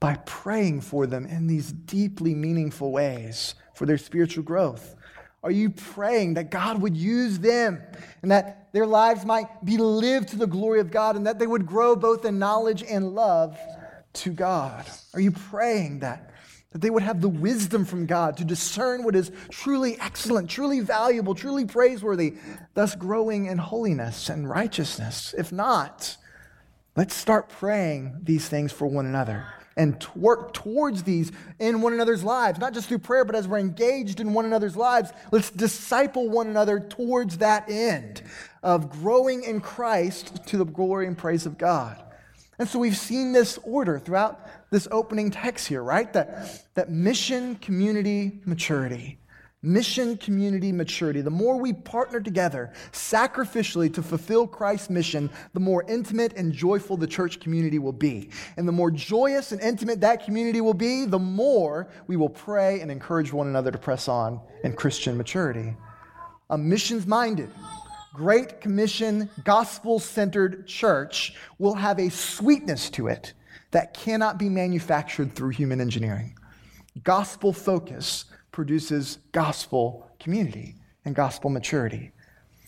by 0.00 0.16
praying 0.26 0.80
for 0.80 1.06
them 1.06 1.26
in 1.26 1.46
these 1.46 1.70
deeply 1.72 2.34
meaningful 2.34 2.90
ways 2.90 3.54
for 3.74 3.86
their 3.86 3.98
spiritual 3.98 4.42
growth? 4.42 4.96
Are 5.44 5.50
you 5.50 5.68
praying 5.68 6.34
that 6.34 6.50
God 6.50 6.80
would 6.80 6.96
use 6.96 7.38
them 7.38 7.82
and 8.22 8.30
that 8.30 8.72
their 8.72 8.86
lives 8.86 9.26
might 9.26 9.62
be 9.62 9.76
lived 9.76 10.28
to 10.30 10.36
the 10.36 10.46
glory 10.46 10.80
of 10.80 10.90
God 10.90 11.16
and 11.16 11.26
that 11.26 11.38
they 11.38 11.46
would 11.46 11.66
grow 11.66 11.94
both 11.94 12.24
in 12.24 12.38
knowledge 12.38 12.82
and 12.82 13.14
love 13.14 13.58
to 14.14 14.30
God? 14.30 14.86
Are 15.12 15.20
you 15.20 15.30
praying 15.30 15.98
that? 15.98 16.30
That 16.72 16.80
they 16.80 16.88
would 16.88 17.02
have 17.02 17.20
the 17.20 17.28
wisdom 17.28 17.84
from 17.84 18.06
God 18.06 18.38
to 18.38 18.44
discern 18.44 19.04
what 19.04 19.14
is 19.14 19.30
truly 19.50 20.00
excellent, 20.00 20.48
truly 20.48 20.80
valuable, 20.80 21.34
truly 21.34 21.66
praiseworthy, 21.66 22.36
thus 22.72 22.96
growing 22.96 23.44
in 23.44 23.58
holiness 23.58 24.30
and 24.30 24.48
righteousness. 24.48 25.34
If 25.36 25.52
not, 25.52 26.16
let's 26.96 27.14
start 27.14 27.50
praying 27.50 28.18
these 28.22 28.48
things 28.48 28.72
for 28.72 28.86
one 28.86 29.04
another 29.04 29.46
and 29.76 30.06
work 30.14 30.52
towards 30.54 31.02
these 31.02 31.32
in 31.58 31.80
one 31.80 31.92
another's 31.92 32.22
lives, 32.22 32.58
not 32.58 32.74
just 32.74 32.88
through 32.88 32.98
prayer, 32.98 33.24
but 33.24 33.34
as 33.34 33.48
we're 33.48 33.58
engaged 33.58 34.20
in 34.20 34.32
one 34.32 34.44
another's 34.44 34.76
lives, 34.76 35.12
let's 35.32 35.50
disciple 35.50 36.28
one 36.28 36.46
another 36.46 36.80
towards 36.80 37.38
that 37.38 37.68
end 37.68 38.22
of 38.62 38.90
growing 38.90 39.42
in 39.42 39.60
Christ 39.60 40.46
to 40.46 40.56
the 40.56 40.64
glory 40.64 41.06
and 41.06 41.18
praise 41.18 41.46
of 41.46 41.58
God. 41.58 42.00
And 42.58 42.68
so 42.68 42.78
we've 42.78 42.96
seen 42.96 43.32
this 43.32 43.58
order 43.64 43.98
throughout 43.98 44.40
this 44.70 44.86
opening 44.90 45.30
text 45.30 45.66
here, 45.66 45.82
right? 45.82 46.12
That, 46.12 46.64
that 46.74 46.90
mission, 46.90 47.56
community, 47.56 48.40
maturity. 48.44 49.18
Mission, 49.64 50.18
community, 50.18 50.72
maturity. 50.72 51.22
The 51.22 51.30
more 51.30 51.56
we 51.56 51.72
partner 51.72 52.20
together 52.20 52.70
sacrificially 52.92 53.92
to 53.94 54.02
fulfill 54.02 54.46
Christ's 54.46 54.90
mission, 54.90 55.30
the 55.54 55.60
more 55.60 55.84
intimate 55.88 56.34
and 56.34 56.52
joyful 56.52 56.98
the 56.98 57.06
church 57.06 57.40
community 57.40 57.78
will 57.78 57.92
be. 57.92 58.28
And 58.58 58.68
the 58.68 58.72
more 58.72 58.90
joyous 58.90 59.52
and 59.52 59.62
intimate 59.62 60.02
that 60.02 60.22
community 60.22 60.60
will 60.60 60.74
be, 60.74 61.06
the 61.06 61.18
more 61.18 61.88
we 62.06 62.16
will 62.16 62.28
pray 62.28 62.80
and 62.80 62.90
encourage 62.90 63.32
one 63.32 63.46
another 63.46 63.70
to 63.70 63.78
press 63.78 64.06
on 64.06 64.38
in 64.64 64.74
Christian 64.74 65.16
maturity. 65.16 65.74
A 66.50 66.58
missions 66.58 67.06
minded, 67.06 67.48
Great 68.12 68.60
Commission, 68.60 69.30
gospel 69.44 69.98
centered 69.98 70.66
church 70.66 71.36
will 71.58 71.74
have 71.74 71.98
a 71.98 72.10
sweetness 72.10 72.90
to 72.90 73.08
it 73.08 73.32
that 73.70 73.94
cannot 73.94 74.38
be 74.38 74.50
manufactured 74.50 75.34
through 75.34 75.48
human 75.48 75.80
engineering. 75.80 76.36
Gospel 77.02 77.52
focus 77.52 78.26
produces 78.54 79.18
gospel 79.32 80.08
community 80.20 80.76
and 81.04 81.14
gospel 81.14 81.50
maturity. 81.50 82.12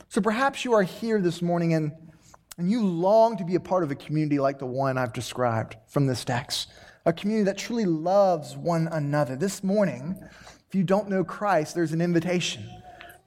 So 0.08 0.20
perhaps 0.20 0.64
you 0.64 0.72
are 0.72 0.82
here 0.82 1.20
this 1.20 1.40
morning 1.40 1.74
and, 1.74 1.92
and 2.58 2.68
you 2.68 2.84
long 2.84 3.36
to 3.36 3.44
be 3.44 3.54
a 3.54 3.60
part 3.60 3.84
of 3.84 3.92
a 3.92 3.94
community 3.94 4.40
like 4.40 4.58
the 4.58 4.66
one 4.66 4.98
I've 4.98 5.12
described 5.12 5.76
from 5.86 6.08
this 6.08 6.24
text, 6.24 6.70
a 7.06 7.12
community 7.12 7.44
that 7.44 7.56
truly 7.56 7.84
loves 7.84 8.56
one 8.56 8.88
another. 8.88 9.36
This 9.36 9.62
morning, 9.62 10.16
if 10.68 10.74
you 10.74 10.82
don't 10.82 11.08
know 11.08 11.22
Christ, 11.22 11.76
there's 11.76 11.92
an 11.92 12.00
invitation 12.00 12.68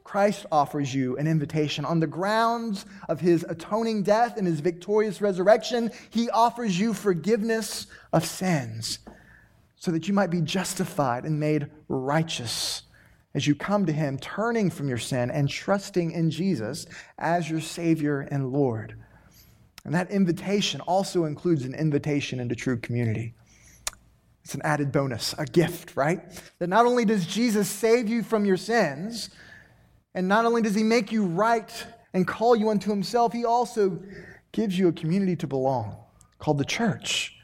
Christ 0.03 0.47
offers 0.51 0.93
you 0.93 1.15
an 1.17 1.27
invitation. 1.27 1.85
On 1.85 1.99
the 1.99 2.07
grounds 2.07 2.87
of 3.07 3.19
his 3.19 3.45
atoning 3.47 4.01
death 4.01 4.37
and 4.37 4.47
his 4.47 4.59
victorious 4.59 5.21
resurrection, 5.21 5.91
he 6.09 6.31
offers 6.31 6.79
you 6.79 6.95
forgiveness 6.95 7.85
of 8.11 8.25
sins 8.25 8.97
so 9.79 9.91
that 9.91 10.07
you 10.07 10.13
might 10.13 10.29
be 10.29 10.41
justified 10.41 11.23
and 11.23 11.39
made 11.39 11.71
righteous 11.87 12.83
as 13.33 13.47
you 13.47 13.55
come 13.55 13.85
to 13.85 13.93
him, 13.93 14.17
turning 14.19 14.69
from 14.69 14.89
your 14.89 14.97
sin 14.97 15.31
and 15.31 15.49
trusting 15.49 16.11
in 16.11 16.29
Jesus 16.29 16.85
as 17.17 17.49
your 17.49 17.61
Savior 17.61 18.21
and 18.21 18.51
Lord. 18.51 18.95
And 19.85 19.93
that 19.93 20.11
invitation 20.11 20.81
also 20.81 21.25
includes 21.25 21.63
an 21.63 21.73
invitation 21.73 22.39
into 22.39 22.55
true 22.55 22.77
community. 22.77 23.33
It's 24.43 24.53
an 24.53 24.61
added 24.63 24.91
bonus, 24.91 25.33
a 25.37 25.45
gift, 25.45 25.95
right? 25.95 26.21
That 26.59 26.67
not 26.67 26.85
only 26.85 27.05
does 27.05 27.25
Jesus 27.25 27.69
save 27.69 28.09
you 28.09 28.23
from 28.23 28.45
your 28.45 28.57
sins, 28.57 29.29
and 30.13 30.27
not 30.27 30.45
only 30.45 30.61
does 30.61 30.75
he 30.75 30.83
make 30.83 31.11
you 31.11 31.25
right 31.25 31.71
and 32.13 32.27
call 32.27 32.55
you 32.55 32.69
unto 32.69 32.89
himself, 32.89 33.31
he 33.31 33.45
also 33.45 33.99
gives 34.51 34.77
you 34.77 34.87
a 34.87 34.93
community 34.93 35.35
to 35.37 35.47
belong 35.47 35.95
called 36.39 36.57
the 36.57 36.65
church. 36.65 37.38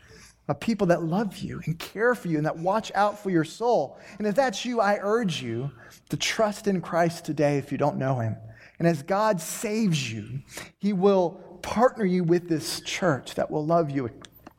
A 0.47 0.55
people 0.55 0.87
that 0.87 1.03
love 1.03 1.37
you 1.37 1.61
and 1.65 1.77
care 1.79 2.13
for 2.13 2.27
you 2.27 2.37
and 2.37 2.45
that 2.45 2.57
watch 2.57 2.91
out 2.93 3.21
for 3.21 3.29
your 3.29 3.43
soul. 3.43 3.97
And 4.19 4.27
if 4.27 4.35
that's 4.35 4.63
you, 4.63 4.79
I 4.79 4.99
urge 5.01 5.41
you 5.41 5.71
to 6.09 6.17
trust 6.17 6.67
in 6.67 6.81
Christ 6.81 7.25
today 7.25 7.57
if 7.57 7.71
you 7.71 7.77
don't 7.77 7.97
know 7.97 8.19
him. 8.19 8.35
And 8.77 8.87
as 8.87 9.01
God 9.01 9.41
saves 9.41 10.11
you, 10.11 10.41
he 10.77 10.93
will 10.93 11.59
partner 11.61 12.05
you 12.05 12.23
with 12.23 12.47
this 12.47 12.81
church 12.81 13.35
that 13.35 13.49
will 13.49 13.65
love 13.65 13.89
you 13.89 14.09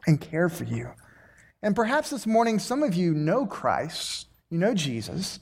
and 0.06 0.20
care 0.20 0.48
for 0.48 0.64
you. 0.64 0.90
And 1.62 1.76
perhaps 1.76 2.10
this 2.10 2.26
morning, 2.26 2.58
some 2.58 2.82
of 2.82 2.94
you 2.94 3.14
know 3.14 3.46
Christ, 3.46 4.26
you 4.50 4.58
know 4.58 4.74
Jesus, 4.74 5.38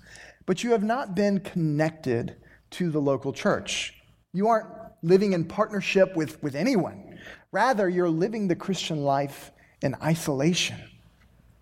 but 0.46 0.62
you 0.62 0.72
have 0.72 0.82
not 0.82 1.14
been 1.14 1.40
connected 1.40 2.36
to 2.70 2.90
the 2.90 3.00
local 3.00 3.32
church. 3.32 3.94
You 4.32 4.48
aren't 4.48 4.68
living 5.02 5.32
in 5.32 5.44
partnership 5.44 6.16
with, 6.16 6.42
with 6.42 6.54
anyone. 6.54 7.18
Rather, 7.52 7.88
you're 7.88 8.10
living 8.10 8.48
the 8.48 8.56
Christian 8.56 9.04
life 9.04 9.52
in 9.84 9.94
isolation. 10.02 10.78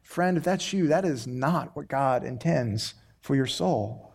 Friend, 0.03 0.39
if 0.39 0.45
that's 0.45 0.73
you, 0.73 0.87
that 0.89 1.05
is 1.05 1.27
not 1.27 1.75
what 1.75 1.89
God 1.89 2.25
intends 2.25 2.95
for 3.21 3.35
your 3.35 3.47
soul. 3.47 4.13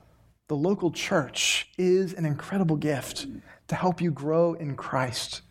The 0.48 0.56
local 0.56 0.92
church 0.92 1.70
is 1.78 2.14
an 2.14 2.26
incredible 2.26 2.78
gift 2.78 3.28
to 3.68 3.76
help 3.76 4.02
you 4.02 4.12
grow 4.12 4.54
in 4.54 4.76
Christ. 4.76 5.42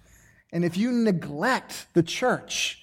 And 0.53 0.65
if 0.65 0.77
you 0.77 0.91
neglect 0.91 1.89
the 1.93 2.03
church, 2.03 2.83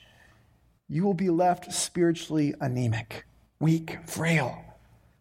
you 0.87 1.03
will 1.03 1.15
be 1.15 1.31
left 1.31 1.73
spiritually 1.73 2.53
anemic, 2.61 3.25
weak, 3.59 3.97
frail. 4.05 4.63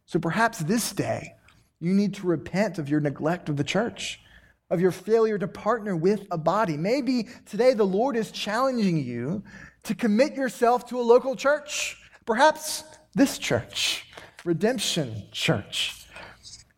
So 0.05 0.19
perhaps 0.19 0.59
this 0.59 0.93
day, 0.93 1.33
you 1.81 1.95
need 1.95 2.13
to 2.15 2.27
repent 2.27 2.79
of 2.79 2.91
your 2.91 3.01
neglect 3.01 3.49
of 3.49 3.57
the 3.57 3.65
church, 3.65 4.21
of 4.69 4.83
your 4.83 4.93
failure 4.93 5.39
to 5.39 5.49
partner 5.49 5.97
with 5.97 6.27
a 6.31 6.37
body. 6.37 6.77
Maybe 6.77 7.29
today 7.47 7.73
the 7.73 7.85
Lord 7.85 8.17
is 8.17 8.31
challenging 8.31 8.99
you 8.99 9.43
to 9.85 9.95
commit 9.95 10.35
yourself 10.35 10.89
to 10.89 11.01
a 11.01 11.03
local 11.03 11.37
church 11.37 11.99
Perhaps 12.25 12.85
this 13.17 13.37
church, 13.37 14.07
Redemption 14.45 15.25
Church. 15.33 16.07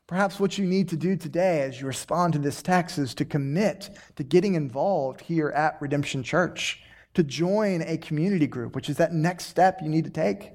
Perhaps 0.07 0.41
what 0.41 0.57
you 0.57 0.65
need 0.65 0.89
to 0.89 0.97
do 0.97 1.17
today 1.17 1.61
as 1.61 1.79
you 1.79 1.87
respond 1.87 2.33
to 2.33 2.39
this 2.39 2.63
text 2.63 2.99
is 2.99 3.15
to 3.17 3.27
commit 3.27 3.91
to 4.17 4.23
getting 4.23 4.55
involved 4.55 5.21
here 5.21 5.51
at 5.51 5.77
Redemption 5.83 6.23
Church, 6.23 6.81
to 7.13 7.23
join 7.23 7.83
a 7.83 7.99
community 7.99 8.47
group, 8.47 8.75
which 8.75 8.89
is 8.89 8.97
that 8.97 9.13
next 9.13 9.47
step 9.47 9.81
you 9.83 9.91
need 9.91 10.05
to 10.05 10.11
take, 10.11 10.53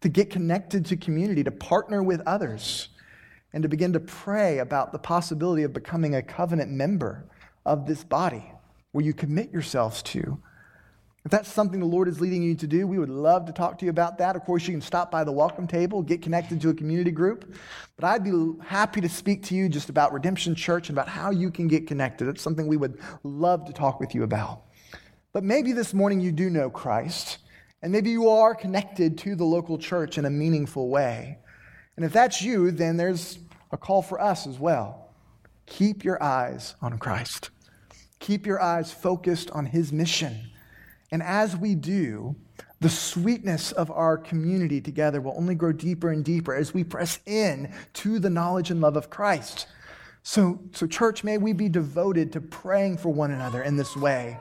to 0.00 0.08
get 0.08 0.28
connected 0.28 0.84
to 0.86 0.96
community, 0.96 1.44
to 1.44 1.52
partner 1.52 2.02
with 2.02 2.20
others, 2.26 2.88
and 3.52 3.62
to 3.62 3.68
begin 3.68 3.92
to 3.92 4.00
pray 4.00 4.58
about 4.58 4.90
the 4.90 4.98
possibility 4.98 5.62
of 5.62 5.72
becoming 5.72 6.16
a 6.16 6.22
covenant 6.22 6.72
member 6.72 7.24
of 7.64 7.86
this 7.86 8.02
body 8.02 8.52
where 8.90 9.04
you 9.04 9.14
commit 9.14 9.52
yourselves 9.52 10.02
to 10.02 10.42
if 11.24 11.30
that's 11.30 11.48
something 11.48 11.78
the 11.78 11.86
Lord 11.86 12.08
is 12.08 12.20
leading 12.20 12.42
you 12.42 12.56
to 12.56 12.66
do, 12.66 12.84
we 12.84 12.98
would 12.98 13.08
love 13.08 13.46
to 13.46 13.52
talk 13.52 13.78
to 13.78 13.84
you 13.84 13.90
about 13.90 14.18
that. 14.18 14.34
Of 14.34 14.42
course, 14.44 14.66
you 14.66 14.72
can 14.72 14.80
stop 14.80 15.08
by 15.08 15.22
the 15.22 15.30
welcome 15.30 15.68
table, 15.68 16.02
get 16.02 16.20
connected 16.20 16.60
to 16.62 16.70
a 16.70 16.74
community 16.74 17.12
group. 17.12 17.54
But 17.96 18.06
I'd 18.06 18.24
be 18.24 18.54
happy 18.64 19.00
to 19.00 19.08
speak 19.08 19.44
to 19.44 19.54
you 19.54 19.68
just 19.68 19.88
about 19.88 20.12
Redemption 20.12 20.56
Church 20.56 20.88
and 20.88 20.98
about 20.98 21.08
how 21.08 21.30
you 21.30 21.52
can 21.52 21.68
get 21.68 21.86
connected. 21.86 22.26
It's 22.26 22.42
something 22.42 22.66
we 22.66 22.76
would 22.76 22.98
love 23.22 23.66
to 23.66 23.72
talk 23.72 24.00
with 24.00 24.16
you 24.16 24.24
about. 24.24 24.62
But 25.32 25.44
maybe 25.44 25.70
this 25.70 25.94
morning 25.94 26.20
you 26.20 26.32
do 26.32 26.50
know 26.50 26.68
Christ, 26.68 27.38
and 27.82 27.92
maybe 27.92 28.10
you 28.10 28.28
are 28.28 28.52
connected 28.52 29.16
to 29.18 29.36
the 29.36 29.44
local 29.44 29.78
church 29.78 30.18
in 30.18 30.24
a 30.24 30.30
meaningful 30.30 30.88
way. 30.88 31.38
And 31.96 32.04
if 32.04 32.12
that's 32.12 32.42
you, 32.42 32.72
then 32.72 32.96
there's 32.96 33.38
a 33.70 33.76
call 33.76 34.02
for 34.02 34.20
us 34.20 34.48
as 34.48 34.58
well. 34.58 35.14
Keep 35.66 36.02
your 36.02 36.20
eyes 36.20 36.74
on 36.82 36.98
Christ, 36.98 37.50
keep 38.18 38.44
your 38.44 38.60
eyes 38.60 38.90
focused 38.90 39.52
on 39.52 39.66
his 39.66 39.92
mission 39.92 40.48
and 41.12 41.22
as 41.22 41.56
we 41.56 41.74
do, 41.74 42.34
the 42.80 42.88
sweetness 42.88 43.70
of 43.70 43.90
our 43.92 44.16
community 44.16 44.80
together 44.80 45.20
will 45.20 45.34
only 45.36 45.54
grow 45.54 45.70
deeper 45.70 46.10
and 46.10 46.24
deeper 46.24 46.54
as 46.54 46.74
we 46.74 46.82
press 46.82 47.20
in 47.26 47.72
to 47.92 48.18
the 48.18 48.30
knowledge 48.30 48.70
and 48.72 48.80
love 48.80 48.96
of 48.96 49.08
Christ. 49.10 49.68
So, 50.24 50.60
so, 50.72 50.86
church, 50.86 51.22
may 51.22 51.38
we 51.38 51.52
be 51.52 51.68
devoted 51.68 52.32
to 52.32 52.40
praying 52.40 52.96
for 52.96 53.12
one 53.12 53.30
another 53.30 53.62
in 53.62 53.76
this 53.76 53.96
way. 53.96 54.38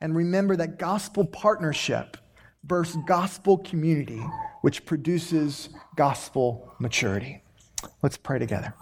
And 0.00 0.16
remember 0.16 0.56
that 0.56 0.78
gospel 0.78 1.24
partnership 1.24 2.16
births 2.64 2.96
gospel 3.06 3.58
community, 3.58 4.22
which 4.62 4.84
produces 4.84 5.68
gospel 5.96 6.74
maturity. 6.78 7.42
Let's 8.02 8.16
pray 8.16 8.38
together. 8.38 8.74